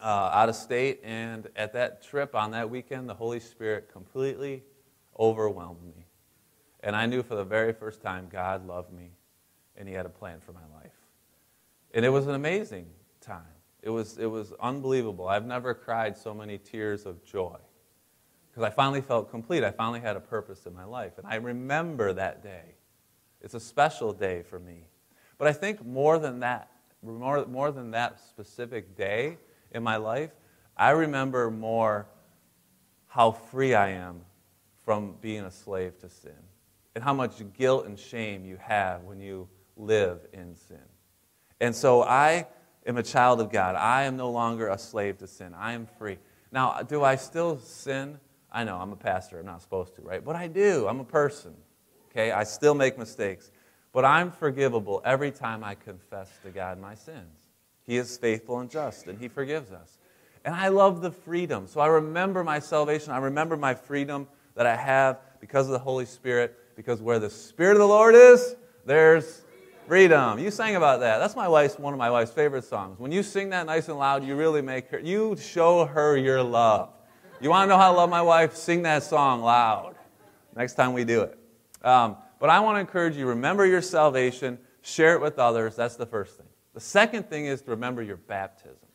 uh, 0.00 0.30
out 0.32 0.48
of 0.48 0.56
state, 0.56 1.00
and 1.04 1.48
at 1.56 1.72
that 1.72 2.02
trip 2.02 2.34
on 2.34 2.50
that 2.50 2.68
weekend, 2.68 3.08
the 3.08 3.14
Holy 3.14 3.40
Spirit 3.40 3.88
completely 3.92 4.62
overwhelmed 5.18 5.82
me. 5.84 6.06
And 6.80 6.94
I 6.94 7.06
knew 7.06 7.22
for 7.22 7.36
the 7.36 7.44
very 7.44 7.72
first 7.72 8.02
time 8.02 8.28
God 8.30 8.66
loved 8.66 8.92
me 8.92 9.12
and 9.76 9.88
He 9.88 9.94
had 9.94 10.06
a 10.06 10.10
plan 10.10 10.40
for 10.40 10.52
my 10.52 10.66
life. 10.74 10.92
And 11.94 12.04
it 12.04 12.10
was 12.10 12.26
an 12.26 12.34
amazing 12.34 12.86
time. 13.20 13.42
It 13.82 13.90
was, 13.90 14.18
it 14.18 14.26
was 14.26 14.52
unbelievable. 14.60 15.28
I've 15.28 15.46
never 15.46 15.74
cried 15.74 16.16
so 16.16 16.34
many 16.34 16.58
tears 16.58 17.06
of 17.06 17.24
joy 17.24 17.56
because 18.50 18.62
I 18.62 18.70
finally 18.70 19.00
felt 19.00 19.30
complete. 19.30 19.64
I 19.64 19.70
finally 19.70 20.00
had 20.00 20.16
a 20.16 20.20
purpose 20.20 20.66
in 20.66 20.74
my 20.74 20.84
life. 20.84 21.12
And 21.18 21.26
I 21.26 21.36
remember 21.36 22.12
that 22.12 22.42
day. 22.42 22.74
It's 23.44 23.54
a 23.54 23.60
special 23.60 24.14
day 24.14 24.42
for 24.42 24.58
me. 24.58 24.88
But 25.36 25.48
I 25.48 25.52
think 25.52 25.84
more 25.84 26.18
than 26.18 26.40
that, 26.40 26.70
more, 27.02 27.44
more 27.44 27.70
than 27.70 27.90
that 27.90 28.18
specific 28.18 28.96
day 28.96 29.36
in 29.70 29.82
my 29.82 29.96
life, 29.96 30.30
I 30.76 30.90
remember 30.90 31.50
more 31.50 32.06
how 33.06 33.32
free 33.32 33.74
I 33.74 33.90
am 33.90 34.22
from 34.82 35.16
being 35.20 35.44
a 35.44 35.50
slave 35.50 35.98
to 36.00 36.08
sin 36.08 36.32
and 36.94 37.04
how 37.04 37.12
much 37.12 37.42
guilt 37.52 37.84
and 37.86 37.98
shame 37.98 38.46
you 38.46 38.56
have 38.60 39.02
when 39.02 39.20
you 39.20 39.46
live 39.76 40.20
in 40.32 40.54
sin. 40.56 40.78
And 41.60 41.74
so 41.74 42.02
I 42.02 42.46
am 42.86 42.96
a 42.96 43.02
child 43.02 43.42
of 43.42 43.52
God. 43.52 43.76
I 43.76 44.04
am 44.04 44.16
no 44.16 44.30
longer 44.30 44.68
a 44.68 44.78
slave 44.78 45.18
to 45.18 45.26
sin. 45.26 45.54
I 45.54 45.74
am 45.74 45.86
free. 45.98 46.18
Now, 46.50 46.80
do 46.82 47.04
I 47.04 47.16
still 47.16 47.58
sin? 47.58 48.18
I 48.50 48.64
know 48.64 48.76
I'm 48.76 48.92
a 48.92 48.96
pastor, 48.96 49.38
I'm 49.38 49.46
not 49.46 49.60
supposed 49.60 49.96
to, 49.96 50.02
right? 50.02 50.24
But 50.24 50.34
I 50.34 50.46
do. 50.46 50.86
I'm 50.88 51.00
a 51.00 51.04
person. 51.04 51.54
Okay? 52.14 52.30
I 52.30 52.44
still 52.44 52.74
make 52.74 52.98
mistakes. 52.98 53.50
But 53.92 54.04
I'm 54.04 54.30
forgivable 54.30 55.02
every 55.04 55.30
time 55.30 55.62
I 55.64 55.74
confess 55.74 56.30
to 56.44 56.50
God 56.50 56.80
my 56.80 56.94
sins. 56.94 57.50
He 57.84 57.96
is 57.96 58.16
faithful 58.16 58.58
and 58.60 58.70
just, 58.70 59.06
and 59.06 59.18
He 59.18 59.28
forgives 59.28 59.70
us. 59.72 59.98
And 60.44 60.54
I 60.54 60.68
love 60.68 61.00
the 61.00 61.10
freedom. 61.10 61.66
So 61.66 61.80
I 61.80 61.86
remember 61.86 62.44
my 62.44 62.58
salvation. 62.58 63.12
I 63.12 63.18
remember 63.18 63.56
my 63.56 63.74
freedom 63.74 64.26
that 64.56 64.66
I 64.66 64.76
have 64.76 65.18
because 65.40 65.66
of 65.66 65.72
the 65.72 65.78
Holy 65.78 66.06
Spirit, 66.06 66.56
because 66.76 67.00
where 67.00 67.18
the 67.18 67.30
Spirit 67.30 67.72
of 67.72 67.78
the 67.78 67.86
Lord 67.86 68.14
is, 68.14 68.56
there's 68.84 69.42
freedom. 69.86 70.38
You 70.38 70.50
sang 70.50 70.76
about 70.76 71.00
that. 71.00 71.18
That's 71.18 71.36
my 71.36 71.48
wife's 71.48 71.78
one 71.78 71.92
of 71.92 71.98
my 71.98 72.10
wife's 72.10 72.32
favorite 72.32 72.64
songs. 72.64 72.98
When 72.98 73.12
you 73.12 73.22
sing 73.22 73.50
that 73.50 73.66
nice 73.66 73.88
and 73.88 73.98
loud, 73.98 74.24
you 74.24 74.36
really 74.36 74.62
make 74.62 74.90
her 74.90 74.98
you 74.98 75.36
show 75.36 75.86
her 75.86 76.16
your 76.16 76.42
love. 76.42 76.90
You 77.40 77.50
want 77.50 77.68
to 77.68 77.74
know 77.74 77.78
how 77.78 77.92
I 77.92 77.96
love 77.96 78.10
my 78.10 78.22
wife? 78.22 78.56
Sing 78.56 78.82
that 78.82 79.02
song 79.02 79.42
loud 79.42 79.94
next 80.56 80.74
time 80.74 80.92
we 80.92 81.04
do 81.04 81.22
it. 81.22 81.38
Um, 81.84 82.16
but 82.40 82.50
I 82.50 82.60
want 82.60 82.76
to 82.76 82.80
encourage 82.80 83.16
you 83.16 83.26
remember 83.26 83.64
your 83.64 83.82
salvation, 83.82 84.58
share 84.82 85.14
it 85.14 85.20
with 85.20 85.38
others. 85.38 85.76
That's 85.76 85.96
the 85.96 86.06
first 86.06 86.36
thing. 86.36 86.46
The 86.72 86.80
second 86.80 87.28
thing 87.28 87.46
is 87.46 87.62
to 87.62 87.70
remember 87.70 88.02
your 88.02 88.16
baptism. 88.16 88.88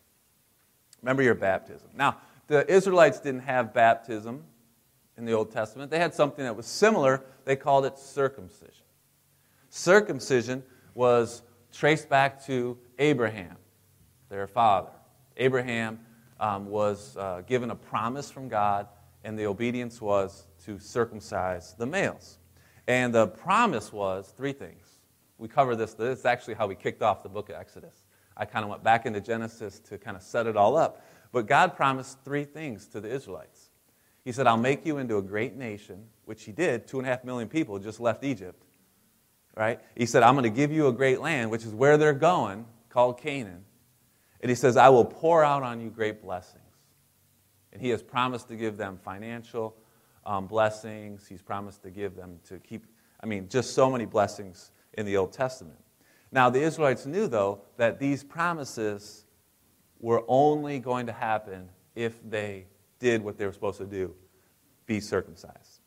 Remember 1.02 1.23
your 1.23 1.36
baptism. 1.36 1.88
Now, 1.95 2.17
the 2.47 2.69
Israelites 2.69 3.19
didn't 3.19 3.41
have 3.41 3.73
baptism 3.73 4.43
in 5.17 5.25
the 5.25 5.34
Old 5.34 5.52
Testament, 5.52 5.91
they 5.91 5.99
had 5.99 6.13
something 6.13 6.45
that 6.45 6.56
was 6.56 6.65
similar. 6.65 7.23
They 7.43 7.58
called 7.58 7.86
it 7.86 7.97
circumcision. 7.97 8.86
Circumcision 9.69 10.63
was 10.93 11.41
traced 11.73 12.10
back 12.10 12.43
to 12.45 12.78
Abraham, 12.97 13.58
their 14.30 14.47
father. 14.47 14.91
Abraham 15.36 15.99
um, 16.39 16.67
was 16.67 17.17
uh, 17.17 17.41
given 17.45 17.69
a 17.69 17.75
promise 17.75 18.32
from 18.32 18.47
God, 18.47 18.88
and 19.23 19.38
the 19.38 19.45
obedience 19.45 20.02
was 20.02 20.47
to 20.65 20.80
circumcise 20.80 21.73
the 21.73 21.86
males. 21.86 22.38
And 22.89 23.13
the 23.13 23.28
promise 23.28 23.93
was 23.93 24.34
three 24.36 24.52
things. 24.52 24.97
We 25.38 25.47
cover 25.47 25.75
this, 25.75 25.93
this 25.93 26.19
is 26.19 26.25
actually 26.25 26.56
how 26.56 26.65
we 26.65 26.73
kicked 26.73 27.04
off 27.04 27.21
the 27.21 27.30
book 27.30 27.49
of 27.49 27.56
Exodus. 27.56 28.04
I 28.36 28.45
kind 28.45 28.63
of 28.63 28.69
went 28.71 28.84
back 28.84 29.06
into 29.06 29.21
Genesis 29.21 29.78
to 29.82 29.99
kind 29.99 30.17
of 30.17 30.23
set 30.23 30.47
it 30.47 30.58
all 30.58 30.75
up. 30.75 31.06
But 31.32 31.45
God 31.45 31.75
promised 31.75 32.17
three 32.25 32.45
things 32.45 32.88
to 32.88 32.99
the 32.99 33.08
Israelites. 33.08 33.69
He 34.25 34.32
said, 34.32 34.47
I'll 34.47 34.58
make 34.58 34.88
you 34.88 34.97
into 34.97 35.17
a 35.17 35.21
great 35.21 35.56
nation, 35.56 36.04
which 36.25 36.45
He 36.45 36.52
did. 36.52 36.88
Two 36.88 36.97
and 36.97 37.08
a 37.08 37.12
half 37.12 37.23
million 37.23 37.47
people 37.47 37.78
just 37.78 37.99
left 37.99 38.23
Egypt. 38.23 38.65
Right? 39.56 39.80
He 39.95 40.08
said, 40.08 40.23
I'm 40.23 40.34
going 40.34 40.43
to 40.43 40.49
give 40.49 40.71
you 40.71 40.88
a 40.88 40.91
great 40.91 41.21
land, 41.21 41.52
which 41.52 41.65
is 41.65 41.73
where 41.75 41.95
they're 41.95 42.12
going, 42.12 42.65
called 42.89 43.19
Canaan. 43.19 43.65
And 44.41 44.49
he 44.49 44.56
says, 44.56 44.78
I 44.78 44.89
will 44.89 45.06
pour 45.06 45.43
out 45.43 45.62
on 45.62 45.80
you 45.80 45.91
great 45.91 46.23
blessings. 46.23 46.63
And 47.71 47.82
he 47.82 47.89
has 47.89 48.02
promised 48.02 48.47
to 48.47 48.56
give 48.56 48.78
them 48.78 48.97
financial 49.04 49.75
um, 50.29 50.45
blessings. 50.45 51.27
He's 51.27 51.41
promised 51.41 51.81
to 51.83 51.89
give 51.89 52.15
them 52.15 52.39
to 52.47 52.59
keep, 52.59 52.85
I 53.21 53.25
mean, 53.25 53.49
just 53.49 53.73
so 53.73 53.89
many 53.89 54.05
blessings 54.05 54.71
in 54.93 55.05
the 55.07 55.17
Old 55.17 55.33
Testament. 55.33 55.79
Now, 56.31 56.51
the 56.51 56.61
Israelites 56.61 57.07
knew, 57.07 57.27
though, 57.27 57.61
that 57.77 57.99
these 57.99 58.23
promises 58.23 59.25
were 59.99 60.23
only 60.27 60.77
going 60.77 61.07
to 61.07 61.11
happen 61.11 61.69
if 61.95 62.19
they 62.29 62.67
did 62.99 63.23
what 63.23 63.39
they 63.39 63.45
were 63.45 63.51
supposed 63.51 63.79
to 63.79 63.87
do 63.87 64.13
be 64.85 64.99
circumcised. 64.99 65.81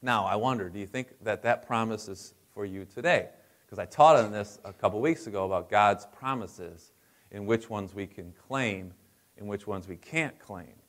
Now, 0.00 0.24
I 0.24 0.36
wonder, 0.36 0.70
do 0.70 0.78
you 0.78 0.86
think 0.86 1.08
that 1.22 1.42
that 1.42 1.66
promise 1.66 2.08
is 2.08 2.32
for 2.54 2.64
you 2.64 2.86
today? 2.86 3.28
Because 3.66 3.78
I 3.78 3.84
taught 3.84 4.16
on 4.16 4.32
this 4.32 4.58
a 4.64 4.72
couple 4.72 5.00
weeks 5.02 5.26
ago 5.26 5.44
about 5.44 5.68
God's 5.68 6.06
promises 6.06 6.92
in 7.30 7.44
which 7.44 7.68
ones 7.68 7.94
we 7.94 8.06
can 8.06 8.32
claim 8.48 8.94
and 9.36 9.46
which 9.46 9.66
ones 9.66 9.86
we 9.86 9.96
can't 9.96 10.38
claim. 10.38 10.79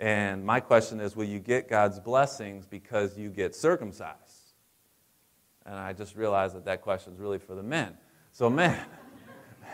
And 0.00 0.44
my 0.44 0.60
question 0.60 1.00
is 1.00 1.14
will 1.14 1.24
you 1.24 1.38
get 1.38 1.68
God's 1.68 2.00
blessings 2.00 2.66
because 2.66 3.16
you 3.16 3.30
get 3.30 3.54
circumcised? 3.54 4.44
And 5.66 5.76
I 5.76 5.92
just 5.92 6.16
realized 6.16 6.54
that 6.56 6.64
that 6.66 6.82
question 6.82 7.14
is 7.14 7.18
really 7.18 7.38
for 7.38 7.54
the 7.54 7.62
men. 7.62 7.96
So, 8.32 8.50
men. 8.50 8.78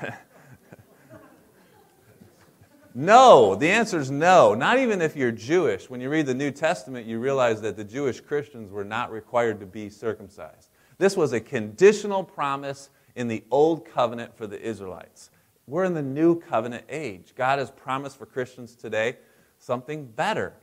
no, 2.94 3.56
the 3.56 3.68
answer 3.68 3.98
is 3.98 4.10
no. 4.10 4.54
Not 4.54 4.78
even 4.78 5.02
if 5.02 5.16
you're 5.16 5.32
Jewish. 5.32 5.90
When 5.90 6.00
you 6.00 6.08
read 6.08 6.26
the 6.26 6.34
New 6.34 6.52
Testament, 6.52 7.06
you 7.06 7.18
realize 7.18 7.60
that 7.62 7.76
the 7.76 7.84
Jewish 7.84 8.20
Christians 8.20 8.70
were 8.70 8.84
not 8.84 9.10
required 9.10 9.58
to 9.60 9.66
be 9.66 9.88
circumcised. 9.88 10.68
This 10.98 11.16
was 11.16 11.32
a 11.32 11.40
conditional 11.40 12.22
promise 12.22 12.90
in 13.16 13.26
the 13.26 13.42
Old 13.50 13.84
Covenant 13.84 14.36
for 14.36 14.46
the 14.46 14.60
Israelites. 14.60 15.30
We're 15.66 15.84
in 15.84 15.94
the 15.94 16.02
New 16.02 16.38
Covenant 16.40 16.84
age. 16.88 17.32
God 17.34 17.58
has 17.58 17.70
promised 17.70 18.18
for 18.18 18.26
Christians 18.26 18.76
today 18.76 19.16
something 19.60 20.06
better. 20.06 20.54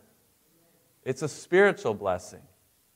It's 1.05 1.21
a 1.21 1.29
spiritual 1.29 1.93
blessing. 1.93 2.41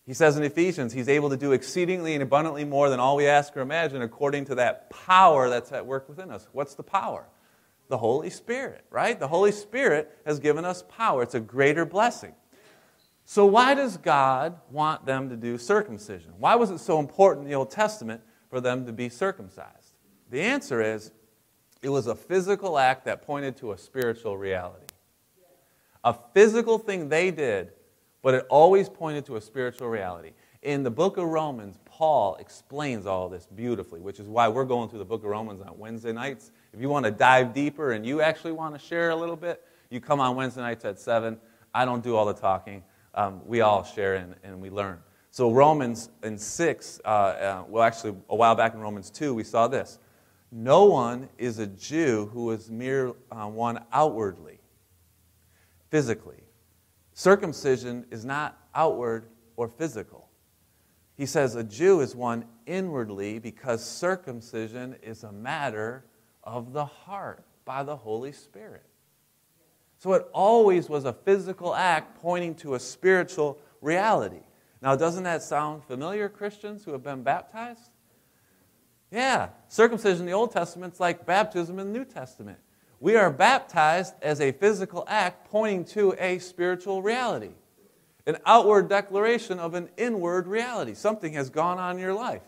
He 0.05 0.13
says 0.13 0.35
in 0.35 0.43
Ephesians, 0.43 0.91
He's 0.91 1.07
able 1.07 1.29
to 1.29 1.37
do 1.37 1.53
exceedingly 1.53 2.13
and 2.13 2.21
abundantly 2.21 2.65
more 2.65 2.89
than 2.89 2.99
all 2.99 3.15
we 3.15 3.27
ask 3.27 3.55
or 3.55 3.61
imagine 3.61 4.01
according 4.01 4.45
to 4.45 4.55
that 4.55 4.89
power 4.89 5.49
that's 5.49 5.71
at 5.71 5.85
work 5.85 6.09
within 6.09 6.29
us. 6.31 6.49
What's 6.51 6.73
the 6.73 6.83
power? 6.83 7.25
The 7.87 7.97
Holy 7.97 8.29
Spirit, 8.29 8.83
right? 8.89 9.17
The 9.17 9.27
Holy 9.27 9.51
Spirit 9.51 10.11
has 10.25 10.39
given 10.39 10.65
us 10.65 10.83
power. 10.89 11.23
It's 11.23 11.35
a 11.35 11.39
greater 11.39 11.85
blessing. 11.85 12.33
So, 13.25 13.45
why 13.45 13.75
does 13.75 13.95
God 13.97 14.59
want 14.69 15.05
them 15.05 15.29
to 15.29 15.37
do 15.37 15.57
circumcision? 15.57 16.33
Why 16.37 16.55
was 16.55 16.71
it 16.71 16.79
so 16.79 16.99
important 16.99 17.45
in 17.45 17.49
the 17.49 17.55
Old 17.55 17.71
Testament 17.71 18.21
for 18.49 18.59
them 18.59 18.85
to 18.87 18.91
be 18.91 19.07
circumcised? 19.07 19.93
The 20.29 20.41
answer 20.41 20.81
is 20.81 21.11
it 21.81 21.89
was 21.89 22.07
a 22.07 22.15
physical 22.15 22.77
act 22.77 23.05
that 23.05 23.21
pointed 23.21 23.55
to 23.57 23.71
a 23.71 23.77
spiritual 23.77 24.37
reality. 24.37 24.90
A 26.03 26.15
physical 26.33 26.77
thing 26.77 27.09
they 27.09 27.31
did 27.31 27.71
but 28.21 28.33
it 28.33 28.45
always 28.49 28.87
pointed 28.87 29.25
to 29.25 29.35
a 29.35 29.41
spiritual 29.41 29.89
reality. 29.89 30.31
In 30.61 30.83
the 30.83 30.91
book 30.91 31.17
of 31.17 31.25
Romans, 31.25 31.79
Paul 31.85 32.35
explains 32.35 33.07
all 33.07 33.29
this 33.29 33.47
beautifully, 33.47 33.99
which 33.99 34.19
is 34.19 34.27
why 34.27 34.47
we're 34.47 34.65
going 34.65 34.89
through 34.89 34.99
the 34.99 35.05
book 35.05 35.23
of 35.23 35.29
Romans 35.29 35.61
on 35.61 35.77
Wednesday 35.77 36.11
nights. 36.11 36.51
If 36.71 36.79
you 36.79 36.87
want 36.87 37.05
to 37.05 37.11
dive 37.11 37.53
deeper 37.53 37.93
and 37.93 38.05
you 38.05 38.21
actually 38.21 38.51
want 38.51 38.75
to 38.75 38.79
share 38.79 39.09
a 39.09 39.15
little 39.15 39.35
bit, 39.35 39.63
you 39.89 39.99
come 39.99 40.19
on 40.19 40.35
Wednesday 40.35 40.61
nights 40.61 40.85
at 40.85 40.99
7. 40.99 41.37
I 41.73 41.85
don't 41.85 42.03
do 42.03 42.15
all 42.15 42.25
the 42.25 42.33
talking. 42.33 42.83
Um, 43.15 43.41
we 43.45 43.61
all 43.61 43.83
share 43.83 44.15
and, 44.15 44.35
and, 44.43 44.61
we 44.61 44.69
learn. 44.69 44.99
So, 45.31 45.51
Romans 45.51 46.09
in 46.23 46.37
6, 46.37 47.01
uh, 47.03 47.07
uh, 47.07 47.63
well, 47.67 47.83
actually, 47.83 48.15
a 48.29 48.35
while 48.35 48.55
back 48.55 48.73
in 48.73 48.79
Romans 48.79 49.09
2, 49.09 49.33
we 49.33 49.43
saw 49.43 49.67
this. 49.67 49.99
No 50.51 50.85
one 50.85 51.27
is 51.37 51.59
a 51.59 51.67
Jew 51.67 52.29
who 52.31 52.51
is 52.51 52.69
mere 52.69 53.13
uh, 53.31 53.47
one 53.47 53.83
outwardly, 53.91 54.60
physically 55.91 56.41
Circumcision 57.13 58.05
is 58.09 58.25
not 58.25 58.57
outward 58.73 59.27
or 59.55 59.67
physical. 59.67 60.29
He 61.17 61.25
says 61.25 61.55
a 61.55 61.63
Jew 61.63 61.99
is 61.99 62.15
one 62.15 62.45
inwardly 62.65 63.37
because 63.37 63.85
circumcision 63.85 64.95
is 65.03 65.23
a 65.23 65.31
matter 65.31 66.05
of 66.43 66.73
the 66.73 66.85
heart 66.85 67.43
by 67.65 67.83
the 67.83 67.95
Holy 67.95 68.31
Spirit. 68.31 68.85
So 69.99 70.13
it 70.13 70.27
always 70.33 70.89
was 70.89 71.05
a 71.05 71.13
physical 71.13 71.75
act 71.75 72.19
pointing 72.21 72.55
to 72.55 72.73
a 72.73 72.79
spiritual 72.79 73.59
reality. 73.81 74.41
Now, 74.81 74.95
doesn't 74.95 75.23
that 75.25 75.43
sound 75.43 75.83
familiar, 75.83 76.27
Christians 76.27 76.83
who 76.83 76.91
have 76.91 77.03
been 77.03 77.21
baptized? 77.21 77.91
Yeah, 79.11 79.49
circumcision 79.67 80.21
in 80.21 80.25
the 80.25 80.31
Old 80.31 80.51
Testament 80.51 80.95
is 80.95 80.99
like 80.99 81.25
baptism 81.27 81.77
in 81.77 81.93
the 81.93 81.99
New 81.99 82.05
Testament. 82.05 82.57
We 83.01 83.15
are 83.15 83.31
baptized 83.31 84.13
as 84.21 84.39
a 84.39 84.51
physical 84.51 85.03
act 85.07 85.49
pointing 85.49 85.85
to 85.85 86.13
a 86.19 86.37
spiritual 86.37 87.01
reality, 87.01 87.49
an 88.27 88.37
outward 88.45 88.89
declaration 88.89 89.57
of 89.57 89.73
an 89.73 89.89
inward 89.97 90.45
reality. 90.45 90.93
Something 90.93 91.33
has 91.33 91.49
gone 91.49 91.79
on 91.79 91.95
in 91.95 92.01
your 92.01 92.13
life. 92.13 92.43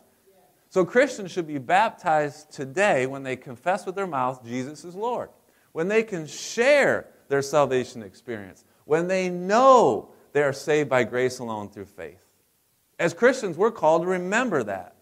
So 0.70 0.86
Christians 0.86 1.32
should 1.32 1.48
be 1.48 1.58
baptized 1.58 2.52
today 2.52 3.08
when 3.08 3.24
they 3.24 3.36
confess 3.36 3.84
with 3.88 3.96
their 3.96 4.06
mouth 4.06 4.46
Jesus 4.46 4.86
is 4.86 4.94
Lord, 4.94 5.30
when 5.72 5.88
they 5.88 6.04
can 6.04 6.28
share 6.28 7.08
their 7.30 7.42
salvation 7.42 8.04
experience, 8.04 8.63
when 8.86 9.08
they 9.08 9.30
know 9.30 10.10
they 10.34 10.44
are 10.44 10.54
saved 10.54 10.88
by 10.88 11.04
grace 11.04 11.39
alone 11.39 11.70
through 11.70 11.86
faith. 11.86 12.24
As 13.00 13.16
Christians, 13.16 13.58
we're 13.58 13.72
called 13.72 14.04
to 14.04 14.08
remember 14.08 14.63
that. 14.63 14.96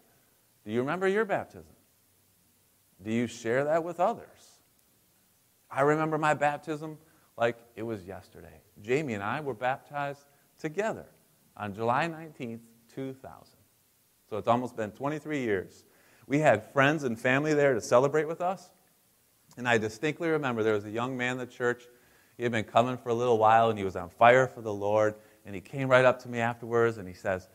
Do 0.64 0.72
you 0.72 0.80
remember 0.80 1.10
your 1.10 1.26
baptism? 1.26 1.76
Do 3.04 3.12
you 3.12 3.28
share 3.28 3.66
that 3.66 3.84
with 3.84 4.00
others? 4.00 4.28
I 5.71 5.81
remember 5.81 6.17
my 6.17 6.34
baptism 6.34 6.97
like 7.38 7.57
it 7.75 7.84
was 7.84 8.05
yesterday. 8.05 8.62
Jamie 8.81 9.13
and 9.13 9.23
I 9.23 9.39
were 9.41 9.53
baptized 9.53 10.25
together 10.60 11.05
on 11.55 11.73
July 11.73 12.07
19th, 12.07 12.60
2000. 12.93 13.45
So 14.29 14.38
it's 14.38 14.47
almost 14.47 14.75
been 14.75 14.91
23 14.91 15.39
years. 15.39 15.86
We 16.27 16.39
had 16.39 16.71
friends 16.71 17.03
and 17.03 17.19
family 17.19 17.53
there 17.53 17.73
to 17.73 17.81
celebrate 17.81 18.27
with 18.27 18.41
us. 18.41 18.69
And 19.57 19.67
I 19.67 19.77
distinctly 19.77 20.29
remember 20.29 20.63
there 20.63 20.73
was 20.73 20.86
a 20.86 20.91
young 20.91 21.17
man 21.17 21.34
in 21.34 21.38
the 21.39 21.45
church. 21.45 21.84
He 22.38 22.43
had 22.43 22.51
been 22.51 22.63
coming 22.63 22.97
for 22.97 23.10
a 23.10 23.13
little 23.13 23.38
while 23.38 23.69
and 23.69 23.77
he 23.77 23.84
was 23.84 23.95
on 23.95 24.10
fire 24.10 24.47
for 24.47 24.62
the 24.62 24.73
Lord. 24.73 25.15
And 25.45 25.53
he 25.55 25.62
came 25.62 25.89
right 25.89 26.05
up 26.05 26.21
to 26.23 26.29
me 26.29 26.39
afterwards 26.39 26.97
and 26.97 27.07
he 27.07 27.13
says, 27.13 27.49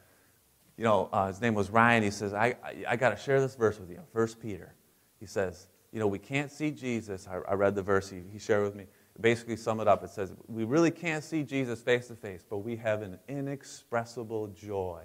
You 0.76 0.84
know, 0.84 1.08
uh, 1.12 1.28
his 1.28 1.40
name 1.40 1.54
was 1.54 1.70
Ryan. 1.70 2.02
He 2.02 2.10
says, 2.10 2.34
I, 2.34 2.56
I, 2.62 2.84
I 2.88 2.96
got 2.96 3.10
to 3.10 3.16
share 3.16 3.40
this 3.40 3.54
verse 3.54 3.78
with 3.78 3.90
you, 3.90 4.00
First 4.12 4.40
Peter. 4.40 4.74
He 5.18 5.26
says, 5.26 5.68
you 5.92 6.00
know, 6.00 6.06
we 6.06 6.18
can't 6.18 6.50
see 6.50 6.70
Jesus. 6.70 7.28
I, 7.30 7.38
I 7.50 7.54
read 7.54 7.74
the 7.74 7.82
verse 7.82 8.10
he, 8.10 8.22
he 8.32 8.38
shared 8.38 8.64
with 8.64 8.74
me. 8.74 8.86
Basically, 9.20 9.56
sum 9.56 9.80
it 9.80 9.88
up. 9.88 10.04
It 10.04 10.10
says, 10.10 10.34
We 10.46 10.64
really 10.64 10.90
can't 10.90 11.24
see 11.24 11.42
Jesus 11.42 11.80
face 11.80 12.08
to 12.08 12.14
face, 12.14 12.44
but 12.48 12.58
we 12.58 12.76
have 12.76 13.02
an 13.02 13.18
inexpressible 13.28 14.48
joy. 14.48 15.02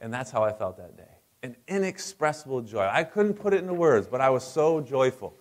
And 0.00 0.12
that's 0.12 0.30
how 0.30 0.42
I 0.42 0.52
felt 0.52 0.76
that 0.78 0.96
day. 0.96 1.04
An 1.42 1.56
inexpressible 1.66 2.62
joy. 2.62 2.88
I 2.90 3.04
couldn't 3.04 3.34
put 3.34 3.52
it 3.52 3.58
into 3.58 3.74
words, 3.74 4.06
but 4.06 4.20
I 4.20 4.30
was 4.30 4.44
so 4.44 4.80
joyful 4.80 5.34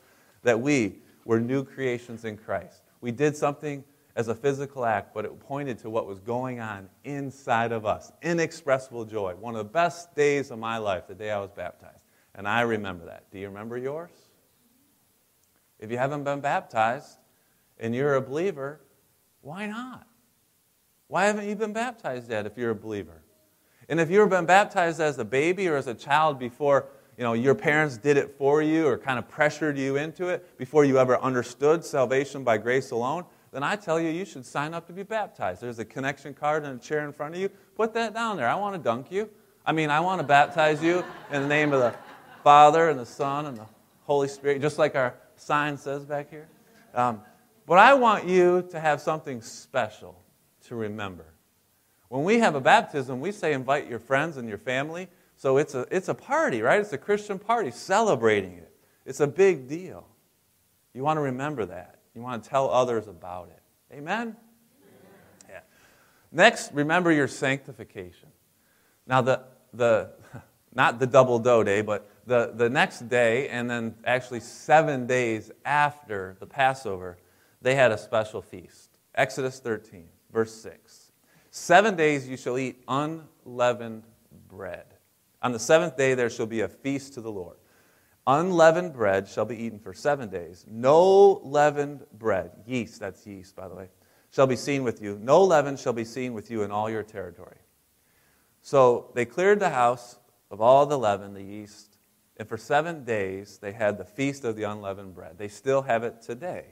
that 0.44 0.60
we 0.60 0.98
were 1.26 1.40
new 1.40 1.64
creations 1.64 2.26
in 2.26 2.38
Christ. 2.38 2.82
We 3.02 3.12
did 3.12 3.36
something 3.38 3.84
as 4.16 4.28
a 4.28 4.36
physical 4.36 4.84
act, 4.84 5.14
but 5.14 5.26
it 5.26 5.40
pointed 5.40 5.78
to 5.80 5.90
what 5.90 6.08
was 6.08 6.20
going 6.20 6.60
on 6.60 6.90
inside 7.04 7.72
of 7.72 7.86
us. 7.86 8.12
Inexpressible 8.24 9.06
joy. 9.06 9.36
One 9.36 9.56
of 9.56 9.60
the 9.60 9.72
best 9.72 10.16
days 10.16 10.50
of 10.50 10.58
my 10.58 10.78
life, 10.78 11.08
the 11.08 11.16
day 11.16 11.32
I 11.32 11.40
was 11.40 11.52
baptized. 11.52 12.04
And 12.34 12.48
I 12.48 12.62
remember 12.62 13.06
that. 13.06 13.30
Do 13.32 13.40
you 13.40 13.48
remember 13.48 13.78
yours? 13.78 14.12
If 15.80 15.92
you 15.92 15.98
haven't 15.98 16.24
been 16.24 16.40
baptized 16.40 17.18
and 17.80 17.94
you're 17.94 18.16
a 18.16 18.22
believer, 18.22 18.82
why 19.42 19.68
not? 19.68 20.08
Why 21.08 21.26
haven't 21.26 21.48
you 21.48 21.56
been 21.56 21.74
baptized 21.74 22.30
yet 22.30 22.46
if 22.46 22.58
you're 22.58 22.72
a 22.72 22.76
believer? 22.76 23.22
And 23.90 24.00
if 24.00 24.10
you've 24.10 24.30
been 24.30 24.46
baptized 24.46 25.00
as 25.00 25.18
a 25.18 25.26
baby 25.26 25.68
or 25.68 25.78
as 25.78 25.88
a 25.88 25.94
child 25.94 26.40
before 26.40 26.88
you 27.18 27.24
know, 27.24 27.34
your 27.34 27.56
parents 27.56 27.98
did 27.98 28.16
it 28.16 28.36
for 28.38 28.62
you 28.62 28.86
or 28.88 28.98
kind 28.98 29.18
of 29.18 29.28
pressured 29.28 29.78
you 29.78 29.96
into 29.96 30.28
it 30.28 30.58
before 30.58 30.86
you 30.86 31.00
ever 31.00 31.20
understood 31.20 31.84
salvation 31.84 32.44
by 32.44 32.58
grace 32.58 32.92
alone, 32.92 33.26
then 33.52 33.64
I 33.64 33.76
tell 33.76 34.00
you, 34.00 34.10
you 34.10 34.24
should 34.24 34.46
sign 34.46 34.76
up 34.76 34.86
to 34.88 34.94
be 34.94 35.02
baptized. 35.02 35.62
There's 35.62 35.80
a 35.80 35.86
connection 35.86 36.34
card 36.34 36.64
and 36.64 36.80
a 36.80 36.84
chair 36.84 37.06
in 37.06 37.14
front 37.14 37.34
of 37.34 37.42
you. 37.42 37.50
Put 37.76 37.94
that 37.96 38.14
down 38.14 38.38
there. 38.38 38.48
I 38.48 38.56
want 38.56 38.76
to 38.76 38.80
dunk 38.80 39.12
you. 39.12 39.30
I 39.66 39.72
mean, 39.72 39.90
I 39.90 40.00
want 40.00 40.20
to 40.20 40.28
baptize 40.28 40.84
you 40.84 41.04
in 41.32 41.42
the 41.42 41.48
name 41.48 41.74
of 41.74 41.80
the 41.80 41.96
Father 42.44 42.90
and 42.90 43.00
the 43.00 43.06
Son 43.06 43.48
and 43.48 43.58
the 43.58 43.66
Holy 44.04 44.28
Spirit, 44.28 44.62
just 44.62 44.78
like 44.78 44.96
our 44.96 45.16
sign 45.38 45.78
says 45.78 46.06
back 46.06 46.30
here. 46.30 46.48
Um, 46.94 47.22
but 47.66 47.80
I 47.80 47.94
want 47.94 48.28
you 48.28 48.68
to 48.72 48.80
have 48.80 49.02
something 49.02 49.42
special 49.42 50.22
to 50.68 50.76
remember. 50.76 51.26
When 52.10 52.24
we 52.24 52.40
have 52.40 52.56
a 52.56 52.62
baptism, 52.62 53.20
we 53.20 53.32
say 53.32 53.54
invite 53.54 53.90
your 53.90 54.00
friends 54.00 54.38
and 54.38 54.48
your 54.48 54.58
family. 54.58 55.08
So 55.36 55.58
it's 55.58 55.76
a, 55.76 55.86
it's 55.92 56.08
a 56.08 56.14
party, 56.14 56.62
right? 56.62 56.80
It's 56.80 56.94
a 56.94 56.98
Christian 56.98 57.38
party 57.38 57.72
celebrating 57.72 58.54
it. 58.54 58.72
It's 59.06 59.20
a 59.20 59.28
big 59.28 59.68
deal. 59.68 60.08
You 60.94 61.04
want 61.04 61.18
to 61.18 61.22
remember 61.22 61.66
that. 61.66 62.00
You 62.16 62.22
want 62.22 62.44
to 62.44 62.50
tell 62.50 62.70
others 62.70 63.08
about 63.08 63.50
it. 63.50 63.96
Amen? 63.96 64.36
Yeah. 65.48 65.60
Next, 66.32 66.72
remember 66.74 67.12
your 67.12 67.28
sanctification. 67.28 68.30
Now, 69.06 69.22
the, 69.22 69.44
the, 69.74 70.12
not 70.74 71.00
the 71.00 71.08
double 71.08 71.40
dough 71.40 71.64
day, 71.64 71.82
but 71.82 72.10
the, 72.28 72.52
the 72.54 72.70
next 72.70 73.08
day, 73.08 73.48
and 73.48 73.70
then 73.70 73.96
actually 74.06 74.42
seven 74.42 75.08
days 75.08 75.50
after 75.64 76.36
the 76.40 76.46
Passover, 76.46 77.18
they 77.62 77.74
had 77.74 77.92
a 77.92 77.98
special 77.98 78.42
feast. 78.42 79.00
Exodus 79.16 79.60
13, 79.60 80.08
verse 80.32 80.54
6. 80.54 81.12
Seven 81.52 81.96
days 81.96 82.28
you 82.28 82.36
shall 82.36 82.58
eat 82.58 82.84
unleavened 82.88 84.04
bread. 84.50 84.86
On 85.42 85.54
the 85.54 85.60
seventh 85.60 85.96
day 85.96 86.14
there 86.14 86.30
shall 86.30 86.46
be 86.46 86.62
a 86.62 86.68
feast 86.68 87.14
to 87.14 87.22
the 87.22 87.32
Lord. 87.32 87.58
Unleavened 88.28 88.92
bread 88.92 89.28
shall 89.28 89.46
be 89.46 89.56
eaten 89.56 89.80
for 89.80 89.94
seven 89.94 90.30
days. 90.30 90.66
No 90.70 91.40
leavened 91.46 92.06
bread, 92.20 92.52
yeast, 92.66 93.00
that's 93.00 93.26
yeast, 93.26 93.56
by 93.56 93.70
the 93.70 93.76
way, 93.76 93.88
shall 94.32 94.48
be 94.48 94.58
seen 94.58 94.84
with 94.84 95.02
you. 95.02 95.18
No 95.22 95.42
leaven 95.44 95.78
shall 95.78 95.94
be 95.94 96.04
seen 96.04 96.34
with 96.34 96.52
you 96.52 96.64
in 96.64 96.72
all 96.72 96.90
your 96.90 97.04
territory. 97.04 97.58
So 98.62 99.12
they 99.16 99.24
cleared 99.24 99.62
the 99.62 99.70
house 99.70 100.18
of 100.52 100.60
all 100.60 100.86
the 100.86 101.00
leaven, 101.00 101.34
the 101.34 101.42
yeast, 101.42 101.97
and 102.38 102.48
for 102.48 102.58
seven 102.58 103.04
days, 103.04 103.58
they 103.58 103.72
had 103.72 103.98
the 103.98 104.06
Feast 104.06 104.46
of 104.46 104.56
the 104.56 104.64
Unleavened 104.64 105.16
Bread. 105.16 105.38
They 105.38 105.48
still 105.48 105.82
have 105.82 106.04
it 106.04 106.22
today. 106.22 106.66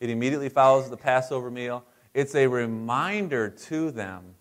It 0.00 0.10
immediately 0.10 0.48
follows 0.48 0.90
the 0.90 0.96
Passover 0.96 1.50
meal. 1.50 1.84
It's 2.12 2.34
a 2.34 2.48
reminder 2.48 3.50
to 3.50 3.90
them 3.92 4.34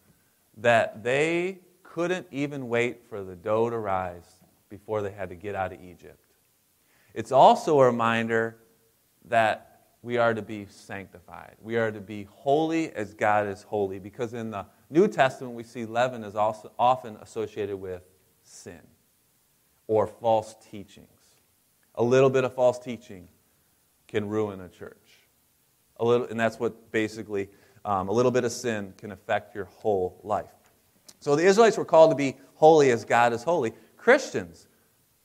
that 0.57 1.03
they 1.03 1.59
couldn't 1.83 2.27
even 2.31 2.67
wait 2.67 3.07
for 3.07 3.23
the 3.23 3.35
dough 3.35 3.69
to 3.69 3.77
rise 3.77 4.41
before 4.69 5.01
they 5.01 5.11
had 5.11 5.29
to 5.29 5.35
get 5.35 5.53
out 5.53 5.71
of 5.71 5.81
Egypt. 5.83 6.33
It's 7.13 7.31
also 7.31 7.79
a 7.79 7.85
reminder 7.85 8.57
that 9.25 9.81
we 10.01 10.17
are 10.17 10.33
to 10.33 10.41
be 10.41 10.65
sanctified. 10.69 11.57
We 11.61 11.77
are 11.77 11.91
to 11.91 11.99
be 11.99 12.23
holy 12.23 12.91
as 12.93 13.13
God 13.13 13.47
is 13.47 13.63
holy, 13.63 13.99
because 13.99 14.33
in 14.33 14.49
the 14.49 14.65
New 14.89 15.07
Testament 15.07 15.53
we 15.53 15.63
see 15.63 15.85
leaven 15.85 16.23
is 16.23 16.35
also 16.35 16.71
often 16.79 17.17
associated 17.17 17.77
with 17.77 18.01
sin 18.43 18.79
or 19.89 20.05
false 20.05 20.55
teachings. 20.69 21.07
A 21.95 22.03
little 22.03 22.29
bit 22.29 22.43
of 22.43 22.53
false 22.53 22.77
teaching 22.77 23.27
can 24.07 24.29
ruin 24.29 24.61
a 24.61 24.69
church. 24.69 25.27
A 25.97 26.05
little, 26.05 26.27
and 26.27 26.39
that's 26.39 26.59
what 26.59 26.91
basically 26.91 27.49
um, 27.83 28.07
a 28.07 28.11
little 28.11 28.31
bit 28.31 28.43
of 28.43 28.51
sin 28.51 28.93
can 28.97 29.11
affect 29.11 29.55
your 29.55 29.65
whole 29.65 30.21
life. 30.23 30.53
So 31.19 31.35
the 31.35 31.43
Israelites 31.43 31.75
were 31.75 31.85
called 31.85 32.11
to 32.11 32.15
be 32.15 32.37
holy 32.53 32.91
as 32.91 33.03
God 33.03 33.33
is 33.33 33.41
holy. 33.41 33.73
Christians 33.97 34.67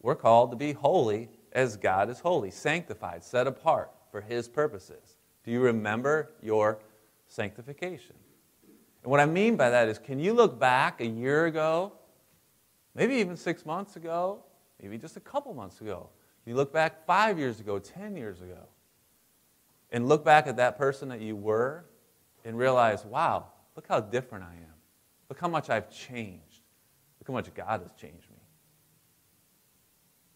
were 0.00 0.14
called 0.14 0.50
to 0.50 0.56
be 0.56 0.72
holy 0.72 1.28
as 1.52 1.76
God 1.76 2.08
is 2.08 2.18
holy, 2.20 2.50
sanctified, 2.50 3.22
set 3.22 3.46
apart 3.46 3.90
for 4.10 4.22
His 4.22 4.48
purposes. 4.48 5.16
Do 5.44 5.50
you 5.50 5.60
remember 5.60 6.30
your 6.42 6.78
sanctification? 7.28 8.16
And 9.02 9.10
what 9.10 9.20
I 9.20 9.26
mean 9.26 9.56
by 9.56 9.68
that 9.68 9.88
is 9.88 9.98
can 9.98 10.18
you 10.18 10.32
look 10.32 10.58
back 10.58 11.02
a 11.02 11.06
year 11.06 11.44
ago, 11.44 11.92
maybe 12.94 13.16
even 13.16 13.36
six 13.36 13.66
months 13.66 13.96
ago, 13.96 14.42
maybe 14.84 14.98
just 14.98 15.16
a 15.16 15.20
couple 15.20 15.54
months 15.54 15.80
ago? 15.80 16.10
You 16.46 16.54
look 16.54 16.72
back 16.72 17.06
five 17.06 17.38
years 17.38 17.60
ago, 17.60 17.78
10 17.78 18.16
years 18.16 18.40
ago, 18.40 18.68
and 19.90 20.08
look 20.08 20.24
back 20.24 20.46
at 20.46 20.56
that 20.56 20.76
person 20.76 21.08
that 21.08 21.20
you 21.20 21.36
were 21.36 21.84
and 22.44 22.58
realize, 22.58 23.04
wow, 23.04 23.46
look 23.76 23.86
how 23.88 24.00
different 24.00 24.44
I 24.44 24.52
am. 24.52 24.74
Look 25.28 25.40
how 25.40 25.48
much 25.48 25.70
I've 25.70 25.90
changed. 25.90 26.60
Look 27.18 27.28
how 27.28 27.32
much 27.32 27.52
God 27.54 27.80
has 27.80 27.92
changed 27.98 28.28
me. 28.30 28.36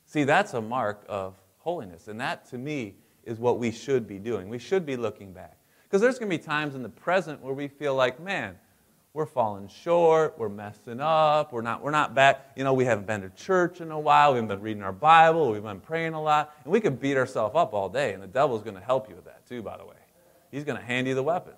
See, 0.07 0.25
that's 0.25 0.55
a 0.55 0.63
mark 0.63 1.05
of 1.09 1.35
holiness. 1.59 2.09
And 2.09 2.19
that, 2.21 2.49
to 2.51 2.59
me, 2.59 2.95
is 3.25 3.39
what 3.39 3.59
we 3.59 3.71
should 3.71 4.09
be 4.09 4.19
doing. 4.19 4.49
We 4.49 4.59
should 4.59 4.87
be 4.87 4.97
looking 4.97 5.35
back. 5.35 5.59
Because 5.85 6.01
there's 6.01 6.19
going 6.19 6.31
to 6.31 6.39
be 6.39 6.43
times 6.43 6.75
in 6.75 6.83
the 6.83 6.89
present 6.89 7.43
where 7.43 7.53
we 7.53 7.69
feel 7.69 7.95
like, 7.95 8.19
man, 8.19 8.57
we're 9.19 9.27
falling 9.27 9.67
short, 9.67 10.39
we're 10.39 10.49
messing 10.49 11.01
up, 11.01 11.53
we're 11.53 11.61
not, 11.61 11.83
we're 11.83 11.91
not 11.91 12.15
back. 12.15 12.53
You 12.55 12.63
know, 12.63 12.73
we 12.73 12.85
haven't 12.85 13.09
been 13.09 13.23
to 13.23 13.31
church 13.31 13.81
in 13.81 13.91
a 13.91 13.99
while, 13.99 14.31
we 14.31 14.37
haven't 14.37 14.47
been 14.47 14.61
reading 14.61 14.85
our 14.85 14.93
Bible, 14.93 15.51
we've 15.51 15.61
been 15.61 15.81
praying 15.81 16.15
a 16.15 16.23
lot, 16.23 16.55
and 16.63 16.73
we 16.73 16.81
could 16.81 17.01
beat 17.01 17.17
ourselves 17.17 17.57
up 17.57 17.75
all 17.75 17.89
day, 17.89 18.13
and 18.13 18.23
the 18.23 18.29
devil's 18.29 18.63
going 18.63 18.77
to 18.77 18.81
help 18.81 19.09
you 19.09 19.17
with 19.17 19.25
that 19.25 19.45
too, 19.45 19.61
by 19.61 19.77
the 19.77 19.85
way. 19.85 19.97
He's 20.53 20.63
going 20.63 20.79
to 20.79 20.85
hand 20.85 21.09
you 21.09 21.17
the 21.17 21.23
weapons. 21.25 21.57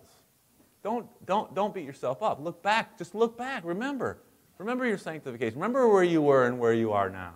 Don't, 0.82 1.06
don't, 1.26 1.54
don't 1.54 1.74
beat 1.74 1.84
yourself 1.84 2.22
up. 2.22 2.42
Look 2.42 2.62
back. 2.62 2.96
Just 2.96 3.14
look 3.14 3.36
back. 3.36 3.62
Remember. 3.66 4.16
Remember 4.56 4.86
your 4.86 4.96
sanctification. 4.96 5.60
Remember 5.60 5.86
where 5.86 6.02
you 6.02 6.22
were 6.22 6.46
and 6.46 6.58
where 6.58 6.72
you 6.72 6.92
are 6.92 7.10
now 7.10 7.34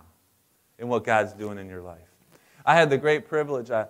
and 0.79 0.89
what 0.89 1.03
God's 1.03 1.33
doing 1.33 1.59
in 1.59 1.69
your 1.69 1.83
life. 1.83 1.99
I 2.65 2.73
had 2.73 2.89
the 2.89 2.97
great 2.97 3.27
privilege, 3.27 3.69
I, 3.69 3.85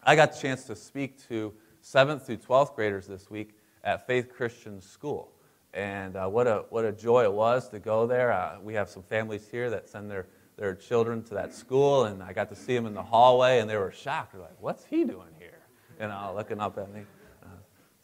I 0.00 0.14
got 0.14 0.32
the 0.32 0.38
chance 0.38 0.62
to 0.66 0.76
speak 0.76 1.26
to 1.28 1.52
7th 1.82 2.22
through 2.22 2.36
12th 2.36 2.76
graders 2.76 3.08
this 3.08 3.28
week 3.28 3.56
at 3.84 4.06
Faith 4.06 4.32
Christian 4.34 4.80
School. 4.80 5.30
And 5.74 6.16
uh, 6.16 6.26
what, 6.26 6.46
a, 6.46 6.64
what 6.70 6.84
a 6.84 6.92
joy 6.92 7.24
it 7.24 7.32
was 7.32 7.68
to 7.68 7.78
go 7.78 8.06
there. 8.06 8.32
Uh, 8.32 8.58
we 8.62 8.74
have 8.74 8.88
some 8.88 9.02
families 9.02 9.46
here 9.50 9.70
that 9.70 9.88
send 9.88 10.10
their, 10.10 10.26
their 10.56 10.74
children 10.74 11.22
to 11.24 11.34
that 11.34 11.54
school, 11.54 12.04
and 12.04 12.22
I 12.22 12.32
got 12.32 12.48
to 12.48 12.56
see 12.56 12.74
them 12.74 12.86
in 12.86 12.94
the 12.94 13.02
hallway, 13.02 13.58
and 13.58 13.68
they 13.68 13.76
were 13.76 13.92
shocked. 13.92 14.32
They're 14.32 14.40
like, 14.40 14.60
What's 14.60 14.84
he 14.84 15.04
doing 15.04 15.34
here? 15.38 15.58
You 16.00 16.08
know, 16.08 16.32
looking 16.34 16.60
up 16.60 16.78
at 16.78 16.92
me. 16.92 17.02
Uh, 17.42 17.48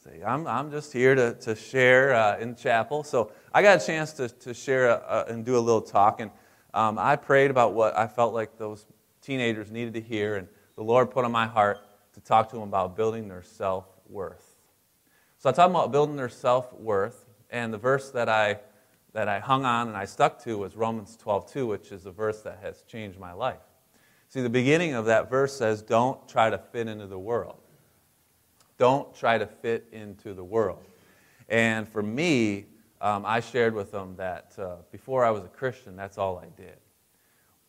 say, 0.05 0.23
I'm, 0.25 0.47
I'm 0.47 0.71
just 0.71 0.93
here 0.93 1.14
to, 1.14 1.35
to 1.35 1.55
share 1.55 2.12
uh, 2.14 2.38
in 2.38 2.57
chapel. 2.57 3.05
So 3.05 3.33
I 3.55 3.62
got 3.62 3.83
a 3.83 3.87
chance 3.87 4.12
to, 4.14 4.29
to 4.29 4.53
share 4.53 4.88
a, 4.88 5.27
a, 5.29 5.33
and 5.33 5.45
do 5.45 5.57
a 5.57 5.61
little 5.61 5.81
talk. 5.81 6.21
And 6.21 6.31
um, 6.75 6.99
I 6.99 7.16
prayed 7.16 7.53
about 7.53 7.75
what 7.75 7.97
I 7.97 8.09
felt 8.09 8.35
like 8.35 8.59
those 8.59 8.85
teenagers 9.23 9.71
needed 9.71 9.95
to 9.95 10.01
hear, 10.01 10.37
and 10.37 10.49
the 10.75 10.83
Lord 10.83 11.11
put 11.11 11.25
on 11.25 11.31
my 11.31 11.47
heart 11.47 11.79
to 12.14 12.21
talk 12.21 12.49
to 12.51 12.57
them 12.57 12.64
about 12.64 12.97
building 12.97 13.29
their 13.29 13.43
self 13.43 13.87
worth. 14.09 14.49
So 15.40 15.48
I'm 15.48 15.55
talking 15.55 15.74
about 15.74 15.90
building 15.90 16.16
their 16.16 16.29
self 16.29 16.70
worth, 16.74 17.24
and 17.48 17.72
the 17.72 17.79
verse 17.79 18.11
that 18.11 18.29
I 18.29 18.59
that 19.14 19.26
I 19.26 19.40
hung 19.40 19.64
on 19.64 19.88
and 19.88 19.96
I 19.96 20.05
stuck 20.05 20.38
to 20.44 20.59
was 20.59 20.76
Romans 20.76 21.16
12:2, 21.16 21.66
which 21.66 21.92
is 21.92 22.05
a 22.05 22.11
verse 22.11 22.42
that 22.42 22.59
has 22.61 22.83
changed 22.83 23.18
my 23.18 23.33
life. 23.33 23.62
See, 24.29 24.42
the 24.42 24.50
beginning 24.50 24.92
of 24.92 25.07
that 25.07 25.31
verse 25.31 25.57
says, 25.57 25.81
"Don't 25.81 26.29
try 26.29 26.50
to 26.50 26.59
fit 26.59 26.88
into 26.88 27.07
the 27.07 27.18
world. 27.18 27.57
Don't 28.76 29.14
try 29.14 29.38
to 29.38 29.46
fit 29.46 29.88
into 29.92 30.35
the 30.35 30.44
world." 30.44 30.85
And 31.48 31.88
for 31.88 32.03
me, 32.03 32.66
um, 33.00 33.24
I 33.24 33.40
shared 33.40 33.72
with 33.72 33.92
them 33.92 34.16
that 34.16 34.53
uh, 34.59 34.76
before 34.92 35.24
I 35.24 35.31
was 35.31 35.42
a 35.42 35.48
Christian, 35.48 35.96
that's 35.96 36.18
all 36.18 36.37
I 36.37 36.50
did. 36.61 36.76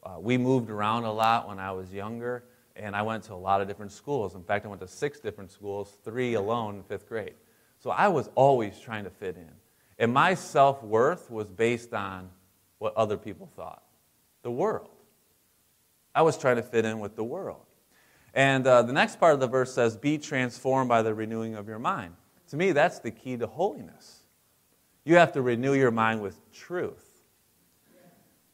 Uh, 0.03 0.17
we 0.19 0.37
moved 0.37 0.69
around 0.69 1.05
a 1.05 1.13
lot 1.13 1.47
when 1.47 1.57
I 1.57 1.71
was 1.71 1.93
younger, 1.93 2.43
and 2.75 2.97
I 2.97 3.01
went 3.01 3.23
to 3.25 3.33
a 3.33 3.35
lot 3.35 3.61
of 3.61 3.69
different 3.69 3.93
schools. 3.93 4.35
In 4.35 4.43
fact, 4.43 4.65
I 4.65 4.67
went 4.67 4.81
to 4.81 4.89
six 4.89 5.21
different 5.21 5.51
schools, 5.51 5.95
three 6.03 6.33
alone 6.33 6.75
in 6.75 6.83
fifth 6.83 7.07
grade. 7.07 7.35
So 7.81 7.89
I 7.89 8.07
was 8.09 8.29
always 8.35 8.79
trying 8.79 9.03
to 9.05 9.09
fit 9.09 9.35
in. 9.35 9.49
And 9.97 10.13
my 10.13 10.35
self 10.35 10.83
worth 10.83 11.29
was 11.29 11.49
based 11.49 11.93
on 11.93 12.29
what 12.77 12.95
other 12.95 13.17
people 13.17 13.49
thought 13.55 13.83
the 14.43 14.51
world. 14.51 14.89
I 16.13 16.21
was 16.23 16.37
trying 16.37 16.55
to 16.57 16.63
fit 16.63 16.85
in 16.85 16.99
with 16.99 17.15
the 17.15 17.23
world. 17.23 17.65
And 18.33 18.65
uh, 18.65 18.81
the 18.83 18.93
next 18.93 19.19
part 19.19 19.33
of 19.33 19.39
the 19.39 19.47
verse 19.47 19.73
says, 19.73 19.97
Be 19.97 20.17
transformed 20.17 20.89
by 20.89 21.01
the 21.01 21.13
renewing 21.13 21.55
of 21.55 21.67
your 21.67 21.79
mind. 21.79 22.15
To 22.49 22.57
me, 22.57 22.71
that's 22.71 22.99
the 22.99 23.11
key 23.11 23.37
to 23.37 23.47
holiness. 23.47 24.23
You 25.03 25.15
have 25.15 25.31
to 25.33 25.41
renew 25.41 25.73
your 25.73 25.91
mind 25.91 26.21
with 26.21 26.37
truth. 26.51 27.07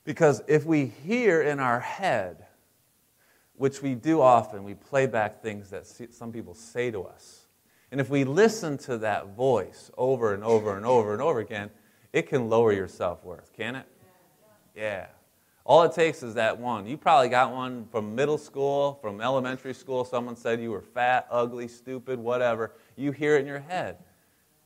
Because 0.03 0.41
if 0.47 0.65
we 0.65 0.85
hear 0.85 1.41
in 1.41 1.59
our 1.59 1.81
head, 1.81 2.45
which 3.55 3.81
we 3.81 3.95
do 3.95 4.21
often, 4.21 4.63
we 4.63 4.73
play 4.73 5.05
back 5.05 5.41
things 5.41 5.69
that 5.71 5.85
some 6.13 6.31
people 6.31 6.53
say 6.53 6.91
to 6.91 7.03
us. 7.03 7.46
And 7.91 8.01
if 8.01 8.09
we 8.09 8.23
listen 8.23 8.77
to 8.79 8.97
that 8.99 9.35
voice 9.35 9.89
over 9.97 10.33
and 10.33 10.43
over 10.43 10.75
and 10.75 10.85
over 10.85 11.13
and 11.13 11.21
over 11.21 11.39
again, 11.39 11.69
it 12.13 12.27
can 12.27 12.49
lower 12.49 12.73
your 12.73 12.87
self 12.87 13.23
worth, 13.23 13.53
can 13.53 13.75
it? 13.75 13.85
Yeah. 14.75 15.07
All 15.63 15.83
it 15.83 15.91
takes 15.91 16.23
is 16.23 16.35
that 16.35 16.57
one. 16.57 16.87
You 16.87 16.95
probably 16.95 17.27
got 17.27 17.51
one 17.51 17.87
from 17.91 18.15
middle 18.15 18.37
school, 18.37 18.99
from 19.01 19.19
elementary 19.19 19.73
school. 19.73 20.05
Someone 20.05 20.37
said 20.37 20.61
you 20.61 20.71
were 20.71 20.81
fat, 20.81 21.27
ugly, 21.29 21.67
stupid, 21.67 22.19
whatever. 22.19 22.71
You 22.95 23.11
hear 23.11 23.35
it 23.35 23.41
in 23.41 23.47
your 23.47 23.59
head, 23.59 23.97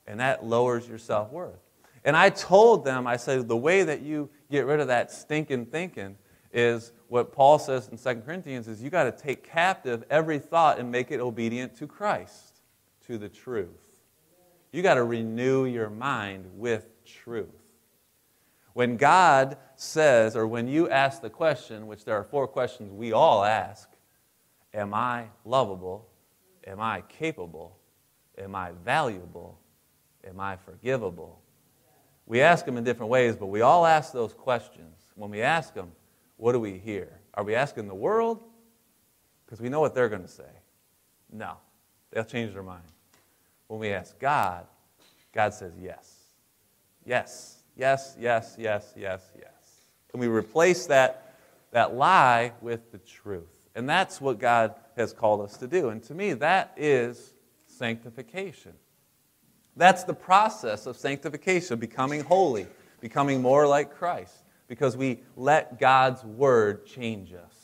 and 0.05 0.19
that 0.19 0.45
lowers 0.45 0.87
your 0.87 0.99
self 0.99 1.31
worth. 1.31 1.59
And 2.03 2.15
I 2.15 2.29
told 2.29 2.85
them, 2.85 3.07
I 3.07 3.17
said, 3.17 3.47
the 3.47 3.57
way 3.57 3.83
that 3.83 4.01
you 4.01 4.29
get 4.49 4.65
rid 4.65 4.79
of 4.79 4.87
that 4.87 5.11
stinking 5.11 5.67
thinking 5.67 6.17
is 6.53 6.91
what 7.07 7.31
Paul 7.31 7.59
says 7.59 7.87
in 7.89 7.97
2 7.97 8.21
Corinthians 8.21 8.67
is 8.67 8.81
you 8.81 8.89
got 8.89 9.03
to 9.03 9.11
take 9.11 9.43
captive 9.43 10.03
every 10.09 10.39
thought 10.39 10.79
and 10.79 10.91
make 10.91 11.11
it 11.11 11.19
obedient 11.19 11.75
to 11.77 11.87
Christ, 11.87 12.50
to 13.07 13.17
the 13.17 13.29
truth. 13.29 13.69
You 14.71 14.81
got 14.81 14.95
to 14.95 15.03
renew 15.03 15.65
your 15.65 15.89
mind 15.89 16.45
with 16.55 16.85
truth. 17.05 17.49
When 18.73 18.95
God 18.95 19.57
says, 19.75 20.35
or 20.35 20.47
when 20.47 20.67
you 20.67 20.89
ask 20.89 21.21
the 21.21 21.29
question, 21.29 21.87
which 21.87 22.05
there 22.05 22.15
are 22.15 22.23
four 22.23 22.47
questions 22.47 22.91
we 22.91 23.11
all 23.11 23.43
ask 23.43 23.89
Am 24.73 24.93
I 24.93 25.25
lovable? 25.43 26.07
Am 26.65 26.79
I 26.79 27.01
capable? 27.09 27.77
Am 28.37 28.55
I 28.55 28.71
valuable? 28.85 29.59
Am 30.25 30.39
I 30.39 30.55
forgivable? 30.55 31.41
We 32.25 32.39
ask 32.39 32.65
them 32.65 32.77
in 32.77 32.85
different 32.85 33.09
ways, 33.09 33.35
but 33.35 33.47
we 33.47 33.59
all 33.61 33.85
ask 33.85 34.13
those 34.13 34.33
questions. 34.33 34.95
When 35.15 35.29
we 35.29 35.41
ask 35.41 35.73
them, 35.73 35.91
what 36.37 36.53
do 36.53 36.59
we 36.59 36.77
hear? 36.77 37.19
Are 37.33 37.43
we 37.43 37.55
asking 37.55 37.87
the 37.87 37.95
world? 37.95 38.41
Because 39.45 39.59
we 39.59 39.67
know 39.67 39.81
what 39.81 39.93
they're 39.93 40.07
going 40.07 40.21
to 40.21 40.27
say. 40.29 40.49
No, 41.29 41.57
they'll 42.11 42.23
change 42.23 42.53
their 42.53 42.63
mind. 42.63 42.83
When 43.67 43.79
we 43.79 43.89
ask 43.89 44.17
God, 44.19 44.65
God 45.33 45.53
says 45.53 45.73
yes. 45.81 46.17
Yes, 47.05 47.57
yes, 47.75 48.15
yes, 48.19 48.55
yes, 48.59 48.93
yes, 48.95 49.31
yes. 49.37 49.51
And 50.11 50.19
we 50.19 50.27
replace 50.27 50.87
that, 50.87 51.35
that 51.71 51.95
lie 51.95 52.51
with 52.61 52.91
the 52.91 52.99
truth. 52.99 53.57
And 53.75 53.87
that's 53.87 54.19
what 54.19 54.39
God 54.39 54.75
has 54.97 55.13
called 55.13 55.41
us 55.41 55.57
to 55.57 55.67
do. 55.67 55.89
And 55.89 56.03
to 56.03 56.13
me, 56.13 56.33
that 56.33 56.73
is 56.75 57.33
sanctification. 57.65 58.73
That's 59.77 60.03
the 60.03 60.13
process 60.13 60.85
of 60.85 60.97
sanctification, 60.97 61.79
becoming 61.79 62.23
holy, 62.23 62.67
becoming 62.99 63.41
more 63.41 63.65
like 63.65 63.95
Christ, 63.95 64.35
because 64.67 64.97
we 64.97 65.21
let 65.37 65.79
God's 65.79 66.23
word 66.23 66.85
change 66.85 67.33
us. 67.33 67.60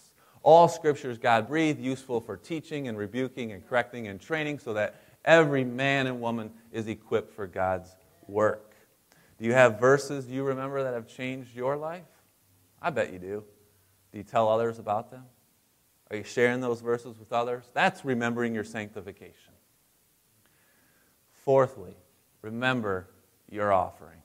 All 0.47 0.69
scripture 0.69 1.11
is 1.11 1.17
God 1.17 1.45
breathed, 1.49 1.77
useful 1.77 2.21
for 2.21 2.37
teaching 2.37 2.87
and 2.87 2.97
rebuking 2.97 3.51
and 3.51 3.67
correcting 3.67 4.07
and 4.07 4.17
training, 4.17 4.59
so 4.59 4.71
that 4.75 4.95
every 5.25 5.65
man 5.65 6.07
and 6.07 6.21
woman 6.21 6.51
is 6.71 6.87
equipped 6.87 7.33
for 7.33 7.47
God's 7.47 7.93
work. 8.27 8.73
Do 9.37 9.43
you 9.43 9.51
have 9.51 9.77
verses 9.77 10.29
you 10.29 10.45
remember 10.45 10.83
that 10.83 10.93
have 10.93 11.05
changed 11.05 11.53
your 11.53 11.75
life? 11.75 12.05
I 12.81 12.91
bet 12.91 13.11
you 13.11 13.19
do. 13.19 13.43
Do 14.13 14.17
you 14.19 14.23
tell 14.23 14.47
others 14.47 14.79
about 14.79 15.11
them? 15.11 15.25
Are 16.11 16.15
you 16.15 16.23
sharing 16.23 16.61
those 16.61 16.79
verses 16.79 17.19
with 17.19 17.33
others? 17.33 17.65
That's 17.73 18.05
remembering 18.05 18.55
your 18.55 18.63
sanctification. 18.63 19.51
Fourthly, 21.43 21.97
remember 22.41 23.09
your 23.49 23.73
offering. 23.73 24.21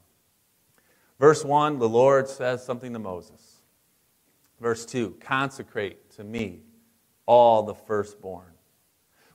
Verse 1.19 1.45
1, 1.45 1.81
the 1.81 1.89
Lord 1.89 2.29
says 2.29 2.65
something 2.65 2.93
to 2.93 3.01
Moses. 3.01 3.57
Verse 4.61 4.87
2, 4.87 5.17
consecrate 5.21 5.99
to 6.17 6.25
me 6.25 6.61
all 7.27 7.63
the 7.63 7.75
firstborn. 7.75 8.53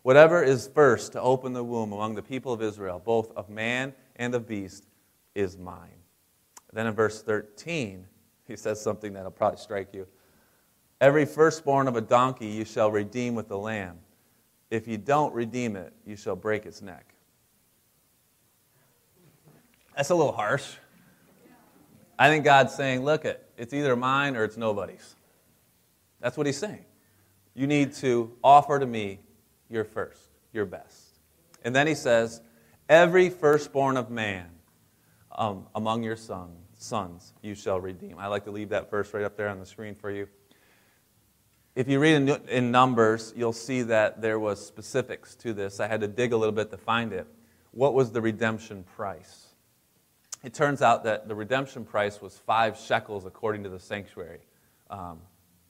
Whatever 0.04 0.44
is 0.44 0.68
first 0.68 1.12
to 1.14 1.22
open 1.22 1.54
the 1.54 1.64
womb 1.64 1.92
among 1.92 2.16
the 2.16 2.22
people 2.22 2.54
of 2.54 2.62
Israel, 2.62 3.02
both 3.04 3.32
of 3.36 3.50
man 3.50 3.94
and 4.16 4.34
of 4.34 4.48
beast, 4.48 4.86
is 5.36 5.58
mine. 5.58 5.90
Then 6.74 6.88
in 6.88 6.94
verse 6.94 7.22
13, 7.22 8.06
he 8.46 8.56
says 8.56 8.82
something 8.82 9.14
that'll 9.14 9.32
probably 9.32 9.58
strike 9.58 9.94
you. 9.94 10.08
Every 11.00 11.26
firstborn 11.26 11.88
of 11.88 11.96
a 11.96 12.02
donkey 12.02 12.48
you 12.48 12.66
shall 12.66 12.90
redeem 12.90 13.36
with 13.36 13.48
the 13.48 13.58
lamb. 13.58 14.00
If 14.72 14.88
you 14.88 14.98
don't 14.98 15.34
redeem 15.34 15.76
it, 15.76 15.94
you 16.06 16.16
shall 16.16 16.36
break 16.36 16.66
its 16.66 16.82
neck. 16.82 17.14
That's 19.96 20.10
a 20.10 20.16
little 20.16 20.32
harsh. 20.32 20.76
I 22.20 22.30
think 22.30 22.44
God's 22.44 22.74
saying, 22.74 23.04
look, 23.04 23.26
it, 23.26 23.48
it's 23.58 23.74
either 23.74 23.96
mine 23.96 24.36
or 24.36 24.44
it's 24.44 24.58
nobody's. 24.58 25.16
That's 26.20 26.38
what 26.38 26.46
he's 26.46 26.58
saying. 26.58 26.86
You 27.54 27.68
need 27.68 27.94
to 27.96 28.32
offer 28.44 28.80
to 28.80 28.86
me 28.86 29.20
your 29.70 29.84
first, 29.84 30.30
your 30.54 30.66
best. 30.66 31.20
And 31.64 31.76
then 31.76 31.88
he 31.88 31.96
says, 31.96 32.42
every 32.88 33.30
firstborn 33.30 33.98
of 33.98 34.10
man 34.10 34.48
um, 35.32 35.68
among 35.76 36.04
your 36.04 36.16
son, 36.16 36.50
sons 36.74 37.34
you 37.42 37.56
shall 37.56 37.80
redeem. 37.80 38.18
I 38.20 38.28
like 38.28 38.44
to 38.46 38.52
leave 38.52 38.70
that 38.70 38.90
verse 38.90 39.14
right 39.14 39.24
up 39.24 39.36
there 39.36 39.50
on 39.50 39.60
the 39.60 39.66
screen 39.66 39.96
for 39.96 40.12
you. 40.12 40.28
If 41.76 41.88
you 41.88 42.00
read 42.00 42.16
in, 42.16 42.30
in 42.48 42.72
Numbers, 42.72 43.34
you'll 43.36 43.54
see 43.54 43.84
that 43.84 44.22
there 44.22 44.40
was 44.40 44.66
specifics 44.66 45.36
to 45.36 45.54
this. 45.54 45.80
I 45.80 45.88
had 45.88 46.02
to 46.02 46.08
dig 46.08 46.34
a 46.34 46.38
little 46.38 46.56
bit 46.56 46.72
to 46.72 46.78
find 46.78 47.14
it. 47.14 47.28
What 47.72 47.94
was 47.94 48.12
the 48.12 48.22
redemption 48.22 48.84
price? 48.84 49.48
It 50.44 50.54
turns 50.54 50.82
out 50.82 51.04
that 51.04 51.28
the 51.28 51.36
redemption 51.36 51.86
price 51.86 52.22
was 52.22 52.38
five 52.38 52.78
shekels 52.78 53.26
according 53.26 53.64
to 53.64 53.70
the 53.70 53.80
sanctuary. 53.80 54.40
Um, 54.90 55.20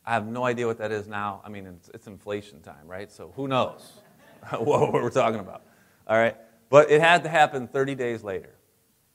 I 0.08 0.13
have 0.13 0.26
no 0.26 0.46
idea 0.46 0.65
what 0.65 0.78
that 0.78 0.93
is 0.93 1.06
now. 1.06 1.41
I 1.43 1.50
mean, 1.50 1.67
it's, 1.67 1.89
it's 1.93 2.08
inflation 2.08 2.62
time, 2.62 2.88
right? 2.88 3.12
So 3.12 3.34
who 3.36 3.50
knows 3.50 3.91
what 4.58 4.93
we're 4.93 5.10
talking 5.10 5.41
about? 5.41 5.63
All 6.08 6.17
right? 6.17 6.38
But 6.70 6.89
it 6.89 7.02
had 7.02 7.24
to 7.24 7.30
happen 7.30 7.67
30 7.67 7.93
days 7.96 8.24
later. 8.24 8.56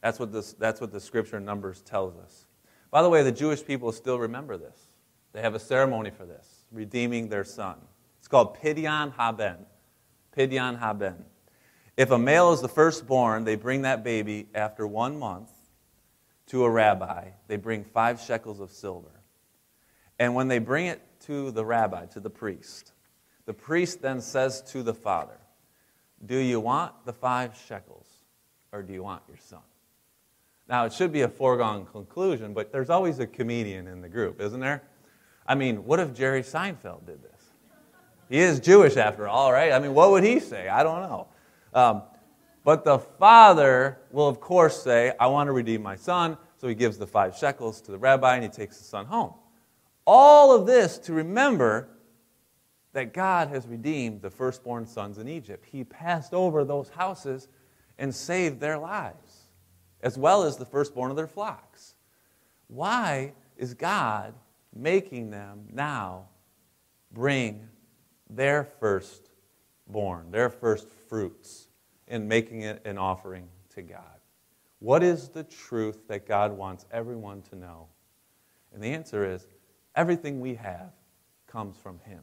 That's 0.02 0.18
what, 0.18 0.32
this, 0.32 0.52
that's 0.52 0.82
what 0.82 0.92
the 0.92 1.00
scripture 1.00 1.38
in 1.38 1.46
Numbers 1.46 1.80
tells 1.80 2.14
us. 2.18 2.44
By 2.90 3.00
the 3.00 3.08
way, 3.08 3.22
the 3.22 3.32
Jewish 3.32 3.64
people 3.64 3.90
still 3.90 4.18
remember 4.18 4.58
this. 4.58 4.76
They 5.32 5.40
have 5.40 5.54
a 5.54 5.58
ceremony 5.58 6.10
for 6.10 6.26
this, 6.26 6.66
redeeming 6.70 7.30
their 7.30 7.44
son. 7.44 7.76
It's 8.18 8.28
called 8.28 8.58
Pidyon 8.58 9.14
Haben. 9.14 9.64
Pidyon 10.36 10.78
Haben. 10.78 11.24
If 11.96 12.10
a 12.10 12.18
male 12.18 12.52
is 12.52 12.60
the 12.60 12.68
firstborn, 12.68 13.44
they 13.44 13.54
bring 13.54 13.82
that 13.82 14.04
baby 14.04 14.48
after 14.54 14.86
one 14.86 15.18
month 15.18 15.48
to 16.48 16.64
a 16.64 16.70
rabbi. 16.70 17.30
They 17.48 17.56
bring 17.56 17.82
five 17.82 18.20
shekels 18.20 18.60
of 18.60 18.70
silver. 18.70 19.21
And 20.22 20.36
when 20.36 20.46
they 20.46 20.60
bring 20.60 20.86
it 20.86 21.02
to 21.22 21.50
the 21.50 21.64
rabbi, 21.64 22.06
to 22.06 22.20
the 22.20 22.30
priest, 22.30 22.92
the 23.44 23.52
priest 23.52 24.02
then 24.02 24.20
says 24.20 24.62
to 24.70 24.84
the 24.84 24.94
father, 24.94 25.36
Do 26.24 26.36
you 26.36 26.60
want 26.60 26.92
the 27.04 27.12
five 27.12 27.60
shekels 27.66 28.06
or 28.70 28.84
do 28.84 28.92
you 28.92 29.02
want 29.02 29.24
your 29.26 29.38
son? 29.38 29.62
Now, 30.68 30.84
it 30.84 30.92
should 30.92 31.10
be 31.10 31.22
a 31.22 31.28
foregone 31.28 31.86
conclusion, 31.86 32.54
but 32.54 32.70
there's 32.70 32.88
always 32.88 33.18
a 33.18 33.26
comedian 33.26 33.88
in 33.88 34.00
the 34.00 34.08
group, 34.08 34.40
isn't 34.40 34.60
there? 34.60 34.84
I 35.44 35.56
mean, 35.56 35.84
what 35.86 35.98
if 35.98 36.14
Jerry 36.14 36.42
Seinfeld 36.42 37.04
did 37.04 37.20
this? 37.20 37.42
He 38.28 38.38
is 38.38 38.60
Jewish 38.60 38.96
after 38.96 39.26
all, 39.26 39.52
right? 39.52 39.72
I 39.72 39.80
mean, 39.80 39.92
what 39.92 40.12
would 40.12 40.22
he 40.22 40.38
say? 40.38 40.68
I 40.68 40.84
don't 40.84 41.02
know. 41.02 41.26
Um, 41.74 42.02
but 42.62 42.84
the 42.84 43.00
father 43.00 43.98
will, 44.12 44.28
of 44.28 44.38
course, 44.38 44.84
say, 44.84 45.14
I 45.18 45.26
want 45.26 45.48
to 45.48 45.52
redeem 45.52 45.82
my 45.82 45.96
son. 45.96 46.38
So 46.58 46.68
he 46.68 46.76
gives 46.76 46.96
the 46.96 47.08
five 47.08 47.36
shekels 47.36 47.80
to 47.80 47.90
the 47.90 47.98
rabbi 47.98 48.36
and 48.36 48.44
he 48.44 48.48
takes 48.48 48.78
the 48.78 48.84
son 48.84 49.06
home. 49.06 49.34
All 50.06 50.54
of 50.54 50.66
this 50.66 50.98
to 50.98 51.12
remember 51.12 51.88
that 52.92 53.14
God 53.14 53.48
has 53.48 53.66
redeemed 53.66 54.22
the 54.22 54.30
firstborn 54.30 54.86
sons 54.86 55.18
in 55.18 55.28
Egypt. 55.28 55.64
He 55.70 55.84
passed 55.84 56.34
over 56.34 56.64
those 56.64 56.90
houses 56.90 57.48
and 57.98 58.14
saved 58.14 58.60
their 58.60 58.78
lives, 58.78 59.48
as 60.02 60.18
well 60.18 60.42
as 60.42 60.56
the 60.56 60.66
firstborn 60.66 61.10
of 61.10 61.16
their 61.16 61.26
flocks. 61.26 61.94
Why 62.68 63.32
is 63.56 63.74
God 63.74 64.34
making 64.74 65.30
them 65.30 65.66
now 65.72 66.28
bring 67.12 67.68
their 68.28 68.64
firstborn, 68.64 70.30
their 70.30 70.50
first 70.50 70.88
fruits, 70.88 71.68
and 72.08 72.28
making 72.28 72.62
it 72.62 72.82
an 72.84 72.98
offering 72.98 73.48
to 73.74 73.82
God? 73.82 74.00
What 74.80 75.02
is 75.02 75.28
the 75.28 75.44
truth 75.44 76.08
that 76.08 76.26
God 76.26 76.52
wants 76.52 76.86
everyone 76.90 77.42
to 77.42 77.56
know? 77.56 77.86
And 78.74 78.82
the 78.82 78.88
answer 78.88 79.24
is 79.24 79.46
everything 79.94 80.40
we 80.40 80.54
have 80.54 80.90
comes 81.46 81.76
from 81.76 81.98
Him. 82.00 82.20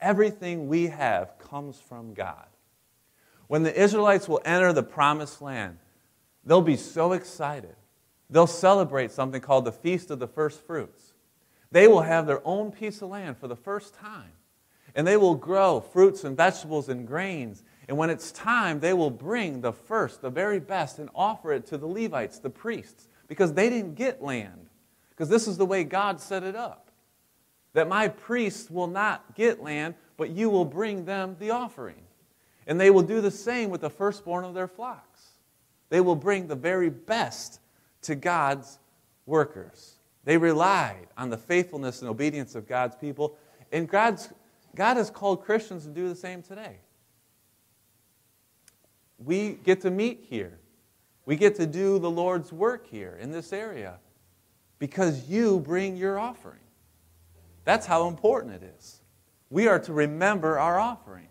Everything 0.00 0.68
we 0.68 0.86
have 0.86 1.38
comes 1.38 1.80
from 1.80 2.14
God. 2.14 2.46
When 3.46 3.62
the 3.62 3.78
Israelites 3.78 4.28
will 4.28 4.40
enter 4.44 4.72
the 4.72 4.82
promised 4.82 5.42
land, 5.42 5.78
they'll 6.44 6.60
be 6.60 6.76
so 6.76 7.12
excited. 7.12 7.76
They'll 8.30 8.46
celebrate 8.46 9.12
something 9.12 9.40
called 9.40 9.64
the 9.64 9.72
Feast 9.72 10.10
of 10.10 10.18
the 10.18 10.26
First 10.26 10.66
Fruits. 10.66 11.12
They 11.70 11.88
will 11.88 12.02
have 12.02 12.26
their 12.26 12.46
own 12.46 12.70
piece 12.70 13.02
of 13.02 13.10
land 13.10 13.36
for 13.36 13.48
the 13.48 13.56
first 13.56 13.94
time. 13.94 14.32
And 14.94 15.06
they 15.06 15.16
will 15.16 15.34
grow 15.34 15.80
fruits 15.80 16.22
and 16.24 16.36
vegetables 16.36 16.88
and 16.88 17.06
grains. 17.06 17.64
And 17.88 17.98
when 17.98 18.10
it's 18.10 18.30
time, 18.30 18.80
they 18.80 18.92
will 18.92 19.10
bring 19.10 19.60
the 19.60 19.72
first, 19.72 20.22
the 20.22 20.30
very 20.30 20.60
best, 20.60 20.98
and 20.98 21.10
offer 21.14 21.52
it 21.52 21.66
to 21.66 21.78
the 21.78 21.86
Levites, 21.86 22.38
the 22.38 22.50
priests, 22.50 23.08
because 23.26 23.52
they 23.52 23.68
didn't 23.68 23.94
get 23.94 24.22
land. 24.22 24.63
Because 25.14 25.28
this 25.28 25.46
is 25.46 25.56
the 25.56 25.66
way 25.66 25.84
God 25.84 26.20
set 26.20 26.42
it 26.42 26.56
up 26.56 26.84
that 27.74 27.88
my 27.88 28.08
priests 28.08 28.70
will 28.70 28.86
not 28.86 29.34
get 29.34 29.62
land, 29.62 29.94
but 30.16 30.30
you 30.30 30.48
will 30.48 30.64
bring 30.64 31.04
them 31.04 31.36
the 31.38 31.50
offering. 31.50 32.02
And 32.66 32.80
they 32.80 32.90
will 32.90 33.02
do 33.02 33.20
the 33.20 33.30
same 33.30 33.68
with 33.68 33.82
the 33.82 33.90
firstborn 33.90 34.44
of 34.44 34.54
their 34.54 34.68
flocks. 34.68 35.32
They 35.90 36.00
will 36.00 36.16
bring 36.16 36.46
the 36.46 36.54
very 36.54 36.88
best 36.88 37.60
to 38.02 38.14
God's 38.14 38.78
workers. 39.26 39.96
They 40.24 40.38
relied 40.38 41.08
on 41.18 41.30
the 41.30 41.36
faithfulness 41.36 42.00
and 42.00 42.08
obedience 42.08 42.54
of 42.54 42.66
God's 42.66 42.96
people. 42.96 43.36
And 43.70 43.88
God's, 43.88 44.30
God 44.74 44.96
has 44.96 45.10
called 45.10 45.44
Christians 45.44 45.84
to 45.84 45.90
do 45.90 46.08
the 46.08 46.14
same 46.14 46.42
today. 46.42 46.78
We 49.18 49.58
get 49.64 49.82
to 49.82 49.90
meet 49.90 50.24
here. 50.28 50.58
We 51.26 51.36
get 51.36 51.56
to 51.56 51.66
do 51.66 51.98
the 51.98 52.10
Lord's 52.10 52.52
work 52.52 52.86
here 52.86 53.18
in 53.20 53.30
this 53.30 53.52
area 53.52 53.98
because 54.84 55.30
you 55.30 55.60
bring 55.60 55.96
your 55.96 56.18
offering. 56.18 56.60
That's 57.64 57.86
how 57.86 58.06
important 58.06 58.52
it 58.52 58.74
is. 58.76 59.00
We 59.48 59.66
are 59.66 59.78
to 59.78 59.94
remember 59.94 60.58
our 60.58 60.78
offering. 60.78 61.28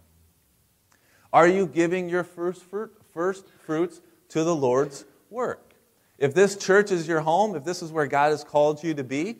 Are 1.31 1.47
you 1.47 1.67
giving 1.67 2.09
your 2.09 2.23
first, 2.23 2.63
fruit, 2.63 2.91
first 3.13 3.45
fruits 3.63 4.01
to 4.29 4.43
the 4.43 4.55
Lord's 4.55 5.05
work? 5.29 5.75
If 6.17 6.33
this 6.33 6.57
church 6.57 6.91
is 6.91 7.07
your 7.07 7.19
home, 7.21 7.55
if 7.55 7.63
this 7.63 7.83
is 7.83 7.91
where 7.91 8.07
God 8.07 8.31
has 8.31 8.43
called 8.43 8.83
you 8.83 8.95
to 8.95 9.03
be, 9.03 9.37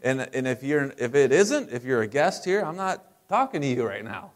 and, 0.00 0.20
and 0.32 0.46
if, 0.46 0.62
you're, 0.62 0.94
if 0.96 1.16
it 1.16 1.32
isn't, 1.32 1.72
if 1.72 1.82
you're 1.82 2.02
a 2.02 2.06
guest 2.06 2.44
here, 2.44 2.60
I'm 2.60 2.76
not 2.76 3.28
talking 3.28 3.62
to 3.62 3.66
you 3.66 3.84
right 3.84 4.04
now. 4.04 4.30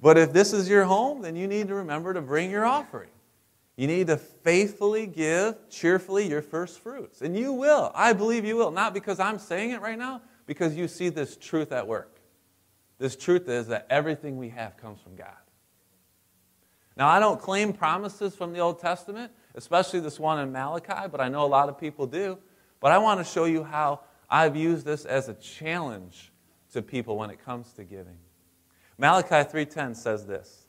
But 0.00 0.18
if 0.18 0.32
this 0.32 0.52
is 0.52 0.68
your 0.68 0.84
home, 0.84 1.22
then 1.22 1.34
you 1.34 1.48
need 1.48 1.66
to 1.66 1.74
remember 1.74 2.14
to 2.14 2.22
bring 2.22 2.48
your 2.48 2.64
offering. 2.64 3.10
You 3.78 3.86
need 3.86 4.08
to 4.08 4.16
faithfully 4.16 5.06
give 5.06 5.56
cheerfully 5.70 6.28
your 6.28 6.42
first 6.42 6.80
fruits. 6.80 7.22
And 7.22 7.38
you 7.38 7.52
will. 7.52 7.92
I 7.94 8.12
believe 8.12 8.44
you 8.44 8.56
will. 8.56 8.72
Not 8.72 8.92
because 8.92 9.20
I'm 9.20 9.38
saying 9.38 9.70
it 9.70 9.80
right 9.80 9.96
now, 9.96 10.20
because 10.46 10.74
you 10.74 10.88
see 10.88 11.10
this 11.10 11.36
truth 11.36 11.70
at 11.70 11.86
work. 11.86 12.18
This 12.98 13.14
truth 13.14 13.48
is 13.48 13.68
that 13.68 13.86
everything 13.88 14.36
we 14.36 14.48
have 14.48 14.76
comes 14.76 15.00
from 15.00 15.14
God. 15.14 15.36
Now, 16.96 17.06
I 17.06 17.20
don't 17.20 17.40
claim 17.40 17.72
promises 17.72 18.34
from 18.34 18.52
the 18.52 18.58
Old 18.58 18.80
Testament, 18.80 19.30
especially 19.54 20.00
this 20.00 20.18
one 20.18 20.40
in 20.40 20.50
Malachi, 20.50 21.06
but 21.08 21.20
I 21.20 21.28
know 21.28 21.44
a 21.44 21.46
lot 21.46 21.68
of 21.68 21.78
people 21.78 22.08
do. 22.08 22.36
But 22.80 22.90
I 22.90 22.98
want 22.98 23.20
to 23.20 23.24
show 23.24 23.44
you 23.44 23.62
how 23.62 24.00
I've 24.28 24.56
used 24.56 24.86
this 24.86 25.04
as 25.04 25.28
a 25.28 25.34
challenge 25.34 26.32
to 26.72 26.82
people 26.82 27.16
when 27.16 27.30
it 27.30 27.44
comes 27.44 27.72
to 27.74 27.84
giving. 27.84 28.18
Malachi 28.98 29.48
3:10 29.48 29.94
says 29.94 30.26
this. 30.26 30.67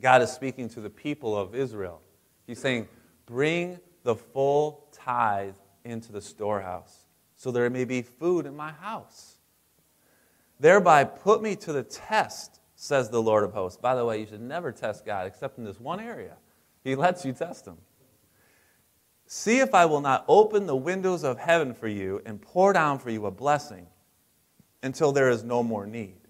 God 0.00 0.22
is 0.22 0.32
speaking 0.32 0.68
to 0.70 0.80
the 0.80 0.90
people 0.90 1.36
of 1.36 1.54
Israel. 1.54 2.02
He's 2.46 2.60
saying, 2.60 2.88
"Bring 3.26 3.80
the 4.02 4.14
full 4.14 4.88
tithe 4.92 5.56
into 5.84 6.12
the 6.12 6.20
storehouse, 6.20 7.06
so 7.36 7.50
there 7.50 7.68
may 7.70 7.84
be 7.84 8.02
food 8.02 8.46
in 8.46 8.56
my 8.56 8.72
house. 8.72 9.38
Thereby 10.60 11.04
put 11.04 11.42
me 11.42 11.56
to 11.56 11.72
the 11.72 11.82
test 11.82 12.60
says 12.76 13.08
the 13.08 13.22
Lord 13.22 13.44
of 13.44 13.52
hosts. 13.52 13.78
By 13.80 13.94
the 13.94 14.04
way, 14.04 14.20
you 14.20 14.26
should 14.26 14.40
never 14.40 14.72
test 14.72 15.06
God 15.06 15.26
except 15.26 15.58
in 15.58 15.64
this 15.64 15.80
one 15.80 16.00
area. 16.00 16.36
He 16.82 16.94
lets 16.94 17.24
you 17.24 17.32
test 17.32 17.66
him. 17.66 17.78
See 19.26 19.60
if 19.60 19.74
I 19.74 19.86
will 19.86 20.02
not 20.02 20.24
open 20.28 20.66
the 20.66 20.76
windows 20.76 21.24
of 21.24 21.38
heaven 21.38 21.72
for 21.72 21.88
you 21.88 22.20
and 22.26 22.42
pour 22.42 22.72
down 22.72 22.98
for 22.98 23.10
you 23.10 23.24
a 23.24 23.30
blessing 23.30 23.86
until 24.82 25.12
there 25.12 25.30
is 25.30 25.42
no 25.42 25.62
more 25.62 25.86
need. 25.86 26.23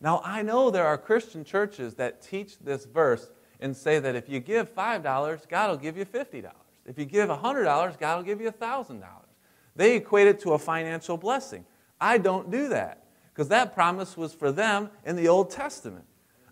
Now, 0.00 0.20
I 0.24 0.42
know 0.42 0.70
there 0.70 0.86
are 0.86 0.98
Christian 0.98 1.44
churches 1.44 1.94
that 1.94 2.20
teach 2.20 2.58
this 2.58 2.84
verse 2.84 3.30
and 3.60 3.76
say 3.76 3.98
that 3.98 4.14
if 4.14 4.28
you 4.28 4.40
give 4.40 4.74
$5, 4.74 5.48
God 5.48 5.70
will 5.70 5.76
give 5.76 5.96
you 5.96 6.04
$50. 6.04 6.50
If 6.86 6.98
you 6.98 7.04
give 7.04 7.28
$100, 7.28 7.98
God 7.98 8.16
will 8.16 8.24
give 8.24 8.40
you 8.40 8.50
$1,000. 8.50 9.02
They 9.76 9.96
equate 9.96 10.26
it 10.26 10.40
to 10.40 10.52
a 10.52 10.58
financial 10.58 11.16
blessing. 11.16 11.64
I 12.00 12.18
don't 12.18 12.50
do 12.50 12.68
that 12.68 13.06
because 13.32 13.48
that 13.48 13.74
promise 13.74 14.16
was 14.16 14.34
for 14.34 14.52
them 14.52 14.90
in 15.04 15.16
the 15.16 15.28
Old 15.28 15.50
Testament. 15.50 16.04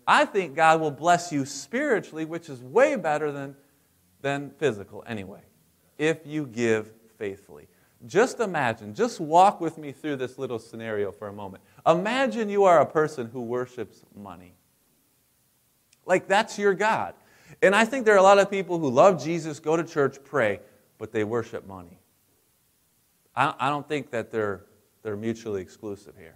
I 0.05 0.25
think 0.25 0.55
God 0.55 0.81
will 0.81 0.91
bless 0.91 1.31
you 1.31 1.45
spiritually, 1.45 2.25
which 2.25 2.49
is 2.49 2.61
way 2.61 2.95
better 2.95 3.31
than, 3.31 3.55
than 4.21 4.51
physical 4.57 5.03
anyway, 5.07 5.41
if 5.97 6.25
you 6.25 6.45
give 6.45 6.91
faithfully. 7.17 7.67
Just 8.05 8.39
imagine, 8.41 8.93
just 8.93 9.19
walk 9.19 9.61
with 9.61 9.77
me 9.77 9.93
through 9.93 10.17
this 10.17 10.37
little 10.37 10.59
scenario 10.59 11.11
for 11.11 11.29
a 11.29 11.33
moment. 11.33 11.63
Imagine 11.87 12.49
you 12.49 12.65
are 12.65 12.81
a 12.81 12.85
person 12.85 13.29
who 13.31 13.41
worships 13.41 14.03
money. 14.15 14.53
Like 16.05 16.27
that's 16.27 16.59
your 16.59 16.73
God. 16.73 17.13
And 17.61 17.73
I 17.73 17.85
think 17.85 18.05
there 18.05 18.15
are 18.15 18.19
a 18.19 18.23
lot 18.23 18.39
of 18.39 18.49
people 18.49 18.77
who 18.77 18.89
love 18.89 19.23
Jesus, 19.23 19.59
go 19.59 19.77
to 19.77 19.83
church, 19.83 20.17
pray, 20.23 20.59
but 20.97 21.13
they 21.13 21.23
worship 21.23 21.65
money. 21.65 21.97
I, 23.35 23.53
I 23.57 23.69
don't 23.69 23.87
think 23.87 24.11
that 24.11 24.31
they're, 24.31 24.65
they're 25.01 25.15
mutually 25.15 25.61
exclusive 25.61 26.15
here. 26.17 26.35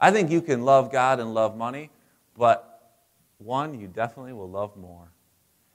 I 0.00 0.10
think 0.10 0.30
you 0.30 0.42
can 0.42 0.64
love 0.64 0.90
God 0.90 1.20
and 1.20 1.32
love 1.32 1.56
money, 1.56 1.90
but 2.36 2.94
one 3.38 3.78
you 3.78 3.86
definitely 3.86 4.32
will 4.32 4.50
love 4.50 4.76
more. 4.76 5.12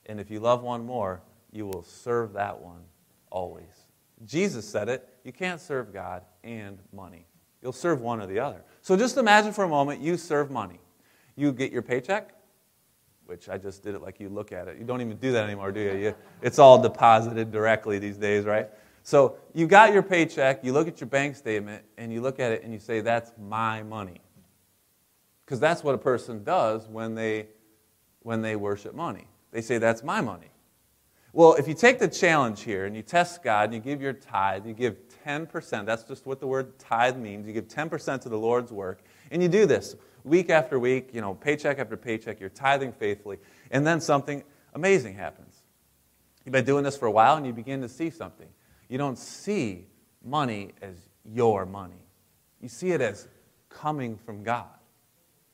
And 0.05 0.19
if 0.19 0.29
you 0.29 0.41
love 0.41 0.63
one 0.63 0.85
more, 0.85 1.21
you 1.51 1.65
will 1.65 1.83
serve 1.83 2.33
that 2.33 2.59
one 2.59 2.81
always. 3.29 3.87
Jesus 4.25 4.67
said 4.67 4.89
it 4.89 5.07
you 5.23 5.31
can't 5.31 5.61
serve 5.61 5.93
God 5.93 6.23
and 6.43 6.77
money. 6.91 7.25
You'll 7.61 7.71
serve 7.71 8.01
one 8.01 8.21
or 8.21 8.27
the 8.27 8.39
other. 8.39 8.63
So 8.81 8.97
just 8.97 9.17
imagine 9.17 9.53
for 9.53 9.63
a 9.63 9.69
moment 9.69 10.01
you 10.01 10.17
serve 10.17 10.51
money. 10.51 10.79
You 11.35 11.51
get 11.51 11.71
your 11.71 11.81
paycheck, 11.81 12.33
which 13.25 13.47
I 13.47 13.57
just 13.57 13.83
did 13.83 13.95
it 13.95 14.01
like 14.01 14.19
you 14.19 14.29
look 14.29 14.51
at 14.51 14.67
it. 14.67 14.77
You 14.77 14.83
don't 14.83 15.01
even 15.01 15.17
do 15.17 15.31
that 15.31 15.45
anymore, 15.45 15.71
do 15.71 15.79
you? 15.79 15.95
you 15.97 16.15
it's 16.41 16.59
all 16.59 16.81
deposited 16.81 17.51
directly 17.51 17.99
these 17.99 18.17
days, 18.17 18.45
right? 18.45 18.69
So 19.03 19.37
you 19.53 19.67
got 19.67 19.93
your 19.93 20.03
paycheck, 20.03 20.63
you 20.63 20.73
look 20.73 20.87
at 20.87 20.99
your 20.99 21.09
bank 21.09 21.35
statement, 21.35 21.83
and 21.97 22.11
you 22.11 22.21
look 22.21 22.39
at 22.39 22.51
it 22.51 22.63
and 22.63 22.73
you 22.73 22.79
say, 22.79 23.01
That's 23.01 23.31
my 23.37 23.83
money. 23.83 24.21
Because 25.45 25.59
that's 25.59 25.83
what 25.83 25.95
a 25.95 25.97
person 25.97 26.43
does 26.43 26.87
when 26.87 27.15
they, 27.15 27.47
when 28.21 28.41
they 28.41 28.55
worship 28.55 28.95
money. 28.95 29.27
They 29.51 29.61
say, 29.61 29.77
That's 29.77 30.03
my 30.03 30.21
money. 30.21 30.52
Well, 31.35 31.55
if 31.55 31.67
you 31.67 31.73
take 31.73 31.97
the 31.97 32.07
challenge 32.07 32.61
here 32.61 32.85
and 32.85 32.95
you 32.95 33.01
test 33.01 33.41
God 33.43 33.65
and 33.65 33.73
you 33.73 33.79
give 33.79 34.01
your 34.01 34.13
tithe, 34.13 34.67
you 34.67 34.73
give 34.73 34.97
10%, 35.25 35.85
that's 35.85 36.03
just 36.03 36.27
what 36.27 36.39
the 36.39 36.45
word 36.45 36.77
tithe 36.77 37.17
means. 37.17 37.47
You 37.47 37.53
give 37.53 37.67
10% 37.67 38.21
to 38.21 38.29
the 38.29 38.37
Lord's 38.37 38.71
work, 38.71 39.01
and 39.31 39.41
you 39.41 39.49
do 39.49 39.65
this 39.65 39.95
week 40.23 40.51
after 40.51 40.77
week, 40.77 41.09
you 41.11 41.21
know, 41.21 41.33
paycheck 41.33 41.79
after 41.79 41.97
paycheck, 41.97 42.39
you're 42.39 42.49
tithing 42.49 42.93
faithfully, 42.93 43.39
and 43.71 43.85
then 43.85 43.99
something 43.99 44.43
amazing 44.73 45.15
happens. 45.15 45.63
You've 46.45 46.53
been 46.53 46.65
doing 46.65 46.83
this 46.83 46.97
for 46.97 47.07
a 47.07 47.11
while 47.11 47.37
and 47.37 47.45
you 47.45 47.53
begin 47.53 47.81
to 47.81 47.89
see 47.89 48.09
something. 48.09 48.47
You 48.89 48.97
don't 48.97 49.17
see 49.17 49.87
money 50.23 50.71
as 50.81 50.95
your 51.25 51.65
money, 51.65 52.05
you 52.61 52.69
see 52.69 52.91
it 52.91 53.01
as 53.01 53.27
coming 53.69 54.17
from 54.17 54.43
God. 54.43 54.67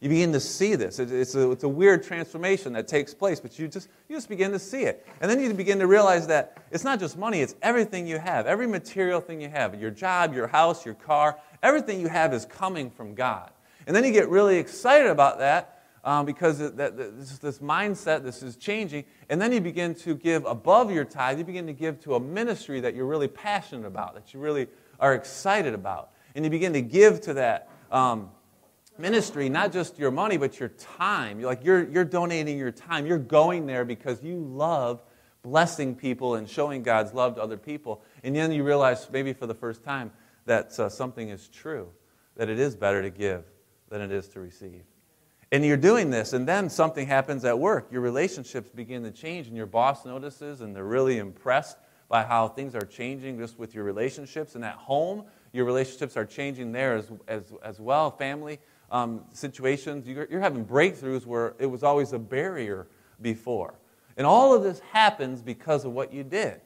You 0.02 0.08
begin 0.08 0.32
to 0.32 0.40
see 0.40 0.76
this. 0.76 0.98
It's 0.98 1.36
a, 1.36 1.52
it's 1.52 1.64
a 1.64 1.68
weird 1.68 2.04
transformation 2.04 2.72
that 2.74 2.88
takes 2.88 3.14
place, 3.14 3.42
but 3.42 3.60
you 3.60 3.68
just, 3.68 3.90
you 4.08 4.16
just 4.16 4.30
begin 4.30 4.52
to 4.54 4.60
see 4.60 4.84
it. 4.84 5.06
And 5.20 5.30
then 5.30 5.42
you 5.42 5.54
begin 5.54 5.78
to 5.80 5.88
realize 5.88 6.26
that 6.28 6.58
it's 6.72 6.86
not 6.86 7.02
just 7.02 7.18
money, 7.18 7.42
it's 7.42 7.56
everything 7.62 8.08
you 8.08 8.18
have, 8.18 8.48
every 8.48 8.66
material 8.66 9.20
thing 9.20 9.42
you 9.42 9.50
have 9.50 9.80
your 9.80 9.92
job, 9.92 10.34
your 10.34 10.48
house, 10.48 10.86
your 10.86 10.96
car, 10.96 11.38
everything 11.62 12.00
you 12.00 12.08
have 12.08 12.34
is 12.34 12.46
coming 12.46 12.90
from 12.90 13.14
God. 13.14 13.52
And 13.88 13.96
then 13.96 14.06
you 14.06 14.14
get 14.14 14.30
really 14.30 14.58
excited 14.58 15.08
about 15.08 15.40
that 15.40 15.84
um, 16.06 16.26
because 16.26 16.60
that, 16.60 16.78
that, 16.78 16.96
this, 16.96 17.38
this 17.40 17.60
mindset, 17.60 18.24
this 18.24 18.42
is 18.42 18.56
changing. 18.56 19.04
And 19.30 19.42
then 19.42 19.52
you 19.52 19.60
begin 19.60 19.96
to 19.96 20.16
give 20.16 20.46
above 20.46 20.92
your 20.92 21.04
tithe, 21.04 21.40
you 21.40 21.44
begin 21.44 21.68
to 21.68 21.74
give 21.74 22.00
to 22.04 22.16
a 22.16 22.20
ministry 22.22 22.80
that 22.80 22.96
you're 22.96 23.06
really 23.06 23.28
passionate 23.28 23.86
about, 23.86 24.14
that 24.14 24.34
you 24.34 24.40
really 24.40 24.68
are 24.98 25.14
excited 25.14 25.74
about. 25.74 26.12
And 26.36 26.46
you 26.46 26.52
begin 26.52 26.72
to 26.72 26.82
give 26.82 27.20
to 27.22 27.34
that. 27.34 27.70
Um, 27.92 28.30
ministry, 29.00 29.50
not 29.50 29.72
just 29.72 29.98
your 29.98 30.12
money, 30.12 30.38
but 30.38 30.60
your 30.60 30.70
time. 30.70 31.40
You're 31.40 31.50
like 31.50 31.64
you're, 31.64 31.90
you're 31.90 32.06
donating 32.06 32.58
your 32.58 32.72
time. 32.72 33.06
You're 33.06 33.18
going 33.18 33.66
there 33.66 33.86
because 33.86 34.22
you 34.22 34.36
love 34.38 35.02
blessing 35.42 35.96
people 35.96 36.36
and 36.36 36.50
showing 36.50 36.84
God's 36.84 37.14
love 37.14 37.36
to 37.36 37.42
other 37.42 37.58
people. 37.58 38.02
And 38.24 38.36
then 38.36 38.52
you 38.52 38.64
realize, 38.64 39.10
maybe 39.12 39.34
for 39.34 39.48
the 39.48 39.56
first 39.56 39.84
time, 39.84 40.12
that 40.46 40.78
uh, 40.80 40.90
something 40.90 41.30
is 41.30 41.48
true, 41.48 41.90
that 42.36 42.50
it 42.50 42.60
is 42.60 42.76
better 42.76 43.02
to 43.02 43.10
give 43.10 43.44
than 43.90 44.02
it 44.02 44.12
is 44.12 44.28
to 44.30 44.40
receive. 44.40 44.84
And 45.52 45.66
you're 45.66 45.78
doing 45.78 46.12
this, 46.12 46.34
and 46.34 46.48
then 46.48 46.70
something 46.70 47.08
happens 47.08 47.44
at 47.44 47.58
work. 47.58 47.88
Your 47.92 48.02
relationships 48.02 48.70
begin 48.70 49.04
to 49.04 49.12
change, 49.12 49.48
and 49.48 49.58
your 49.58 49.66
boss 49.66 50.06
notices, 50.06 50.62
and 50.62 50.76
they're 50.76 50.84
really 50.84 51.18
impressed 51.18 51.78
by 52.08 52.24
how 52.24 52.48
things 52.48 52.76
are 52.76 52.86
changing 52.86 53.40
just 53.40 53.58
with 53.58 53.74
your 53.74 53.84
relationships. 53.84 54.56
And 54.56 54.64
at 54.64 54.76
home, 54.76 55.24
your 55.52 55.66
relationships 55.66 56.18
are 56.18 56.26
changing 56.26 56.72
there 56.72 56.96
as, 56.98 57.12
as, 57.28 57.54
as 57.64 57.80
well. 57.80 58.12
Family, 58.12 58.60
um, 58.92 59.22
situations. 59.34 60.08
You're, 60.08 60.28
you're 60.30 60.40
having 60.40 60.66
breakthroughs 60.66 61.26
where 61.26 61.56
it 61.60 61.66
was 61.66 61.84
always 61.84 62.14
a 62.14 62.20
barrier 62.20 62.88
before. 63.22 63.76
And 64.18 64.26
all 64.26 64.54
of 64.54 64.64
this 64.64 64.80
happens 64.92 65.42
because 65.42 65.86
of 65.86 65.94
what 65.94 66.14
you 66.14 66.24
did. 66.24 66.62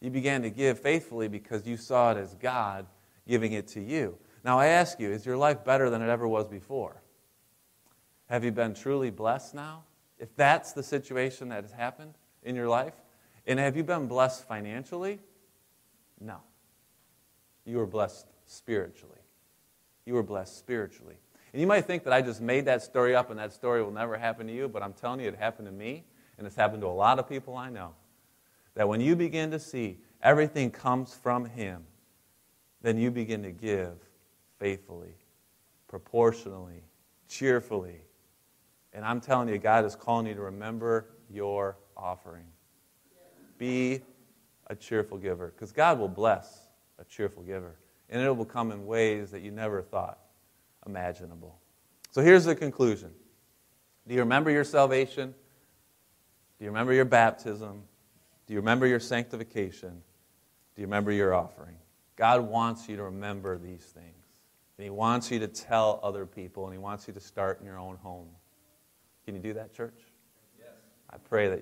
You 0.00 0.10
began 0.10 0.42
to 0.42 0.50
give 0.50 0.78
faithfully 0.80 1.28
because 1.28 1.66
you 1.66 1.76
saw 1.76 2.12
it 2.12 2.16
as 2.16 2.34
God 2.34 2.86
giving 3.26 3.52
it 3.52 3.66
to 3.68 3.80
you. 3.80 4.16
Now, 4.44 4.58
I 4.58 4.66
ask 4.66 5.00
you, 5.00 5.10
is 5.10 5.26
your 5.26 5.36
life 5.36 5.64
better 5.64 5.90
than 5.90 6.02
it 6.02 6.08
ever 6.08 6.28
was 6.28 6.46
before? 6.46 7.02
Have 8.26 8.44
you 8.44 8.52
been 8.52 8.74
truly 8.74 9.10
blessed 9.10 9.54
now? 9.54 9.84
If 10.18 10.34
that's 10.36 10.72
the 10.72 10.82
situation 10.82 11.48
that 11.48 11.64
has 11.64 11.72
happened 11.72 12.14
in 12.42 12.56
your 12.56 12.68
life, 12.68 12.94
and 13.46 13.58
have 13.58 13.76
you 13.76 13.84
been 13.84 14.06
blessed 14.06 14.46
financially? 14.46 15.20
No. 16.20 16.38
You 17.64 17.78
were 17.78 17.86
blessed 17.86 18.26
spiritually. 18.46 19.18
You 20.04 20.14
were 20.14 20.22
blessed 20.22 20.56
spiritually. 20.58 21.16
And 21.56 21.60
you 21.62 21.66
might 21.66 21.86
think 21.86 22.04
that 22.04 22.12
I 22.12 22.20
just 22.20 22.42
made 22.42 22.66
that 22.66 22.82
story 22.82 23.16
up 23.16 23.30
and 23.30 23.38
that 23.38 23.50
story 23.50 23.82
will 23.82 23.90
never 23.90 24.18
happen 24.18 24.46
to 24.46 24.52
you, 24.52 24.68
but 24.68 24.82
I'm 24.82 24.92
telling 24.92 25.20
you, 25.20 25.28
it 25.28 25.36
happened 25.36 25.66
to 25.66 25.72
me, 25.72 26.04
and 26.36 26.46
it's 26.46 26.54
happened 26.54 26.82
to 26.82 26.86
a 26.86 26.88
lot 26.88 27.18
of 27.18 27.26
people 27.26 27.56
I 27.56 27.70
know. 27.70 27.94
That 28.74 28.86
when 28.86 29.00
you 29.00 29.16
begin 29.16 29.50
to 29.52 29.58
see 29.58 29.96
everything 30.20 30.70
comes 30.70 31.14
from 31.14 31.46
Him, 31.46 31.84
then 32.82 32.98
you 32.98 33.10
begin 33.10 33.42
to 33.42 33.52
give 33.52 33.94
faithfully, 34.58 35.14
proportionally, 35.88 36.84
cheerfully. 37.26 38.02
And 38.92 39.02
I'm 39.02 39.22
telling 39.22 39.48
you, 39.48 39.56
God 39.56 39.86
is 39.86 39.96
calling 39.96 40.26
you 40.26 40.34
to 40.34 40.42
remember 40.42 41.06
your 41.30 41.78
offering. 41.96 42.44
Be 43.56 44.02
a 44.66 44.76
cheerful 44.76 45.16
giver, 45.16 45.54
because 45.56 45.72
God 45.72 45.98
will 45.98 46.06
bless 46.06 46.66
a 46.98 47.04
cheerful 47.04 47.42
giver. 47.42 47.76
And 48.10 48.20
it 48.20 48.36
will 48.36 48.44
come 48.44 48.72
in 48.72 48.84
ways 48.84 49.30
that 49.30 49.40
you 49.40 49.52
never 49.52 49.80
thought 49.80 50.18
imaginable. 50.86 51.58
So 52.10 52.22
here's 52.22 52.44
the 52.44 52.54
conclusion 52.54 53.12
Do 54.06 54.14
you 54.14 54.20
remember 54.20 54.50
your 54.50 54.64
salvation? 54.64 55.34
Do 56.58 56.64
you 56.64 56.70
remember 56.70 56.94
your 56.94 57.04
baptism? 57.04 57.82
Do 58.46 58.54
you 58.54 58.60
remember 58.60 58.86
your 58.86 59.00
sanctification? 59.00 59.90
Do 60.74 60.80
you 60.80 60.86
remember 60.86 61.12
your 61.12 61.34
offering? 61.34 61.76
God 62.16 62.40
wants 62.40 62.88
you 62.88 62.96
to 62.96 63.02
remember 63.02 63.58
these 63.58 63.84
things. 63.84 64.24
And 64.78 64.84
He 64.84 64.90
wants 64.90 65.30
you 65.30 65.38
to 65.40 65.48
tell 65.48 66.00
other 66.02 66.26
people, 66.26 66.64
and 66.64 66.72
He 66.72 66.78
wants 66.78 67.08
you 67.08 67.14
to 67.14 67.20
start 67.20 67.60
in 67.60 67.66
your 67.66 67.78
own 67.78 67.96
home. 67.96 68.28
Can 69.24 69.34
you 69.34 69.40
do 69.40 69.54
that, 69.54 69.74
church? 69.74 69.98
Yes. 70.58 70.68
I 71.10 71.16
pray 71.18 71.48
that 71.48 71.50
you. 71.50 71.54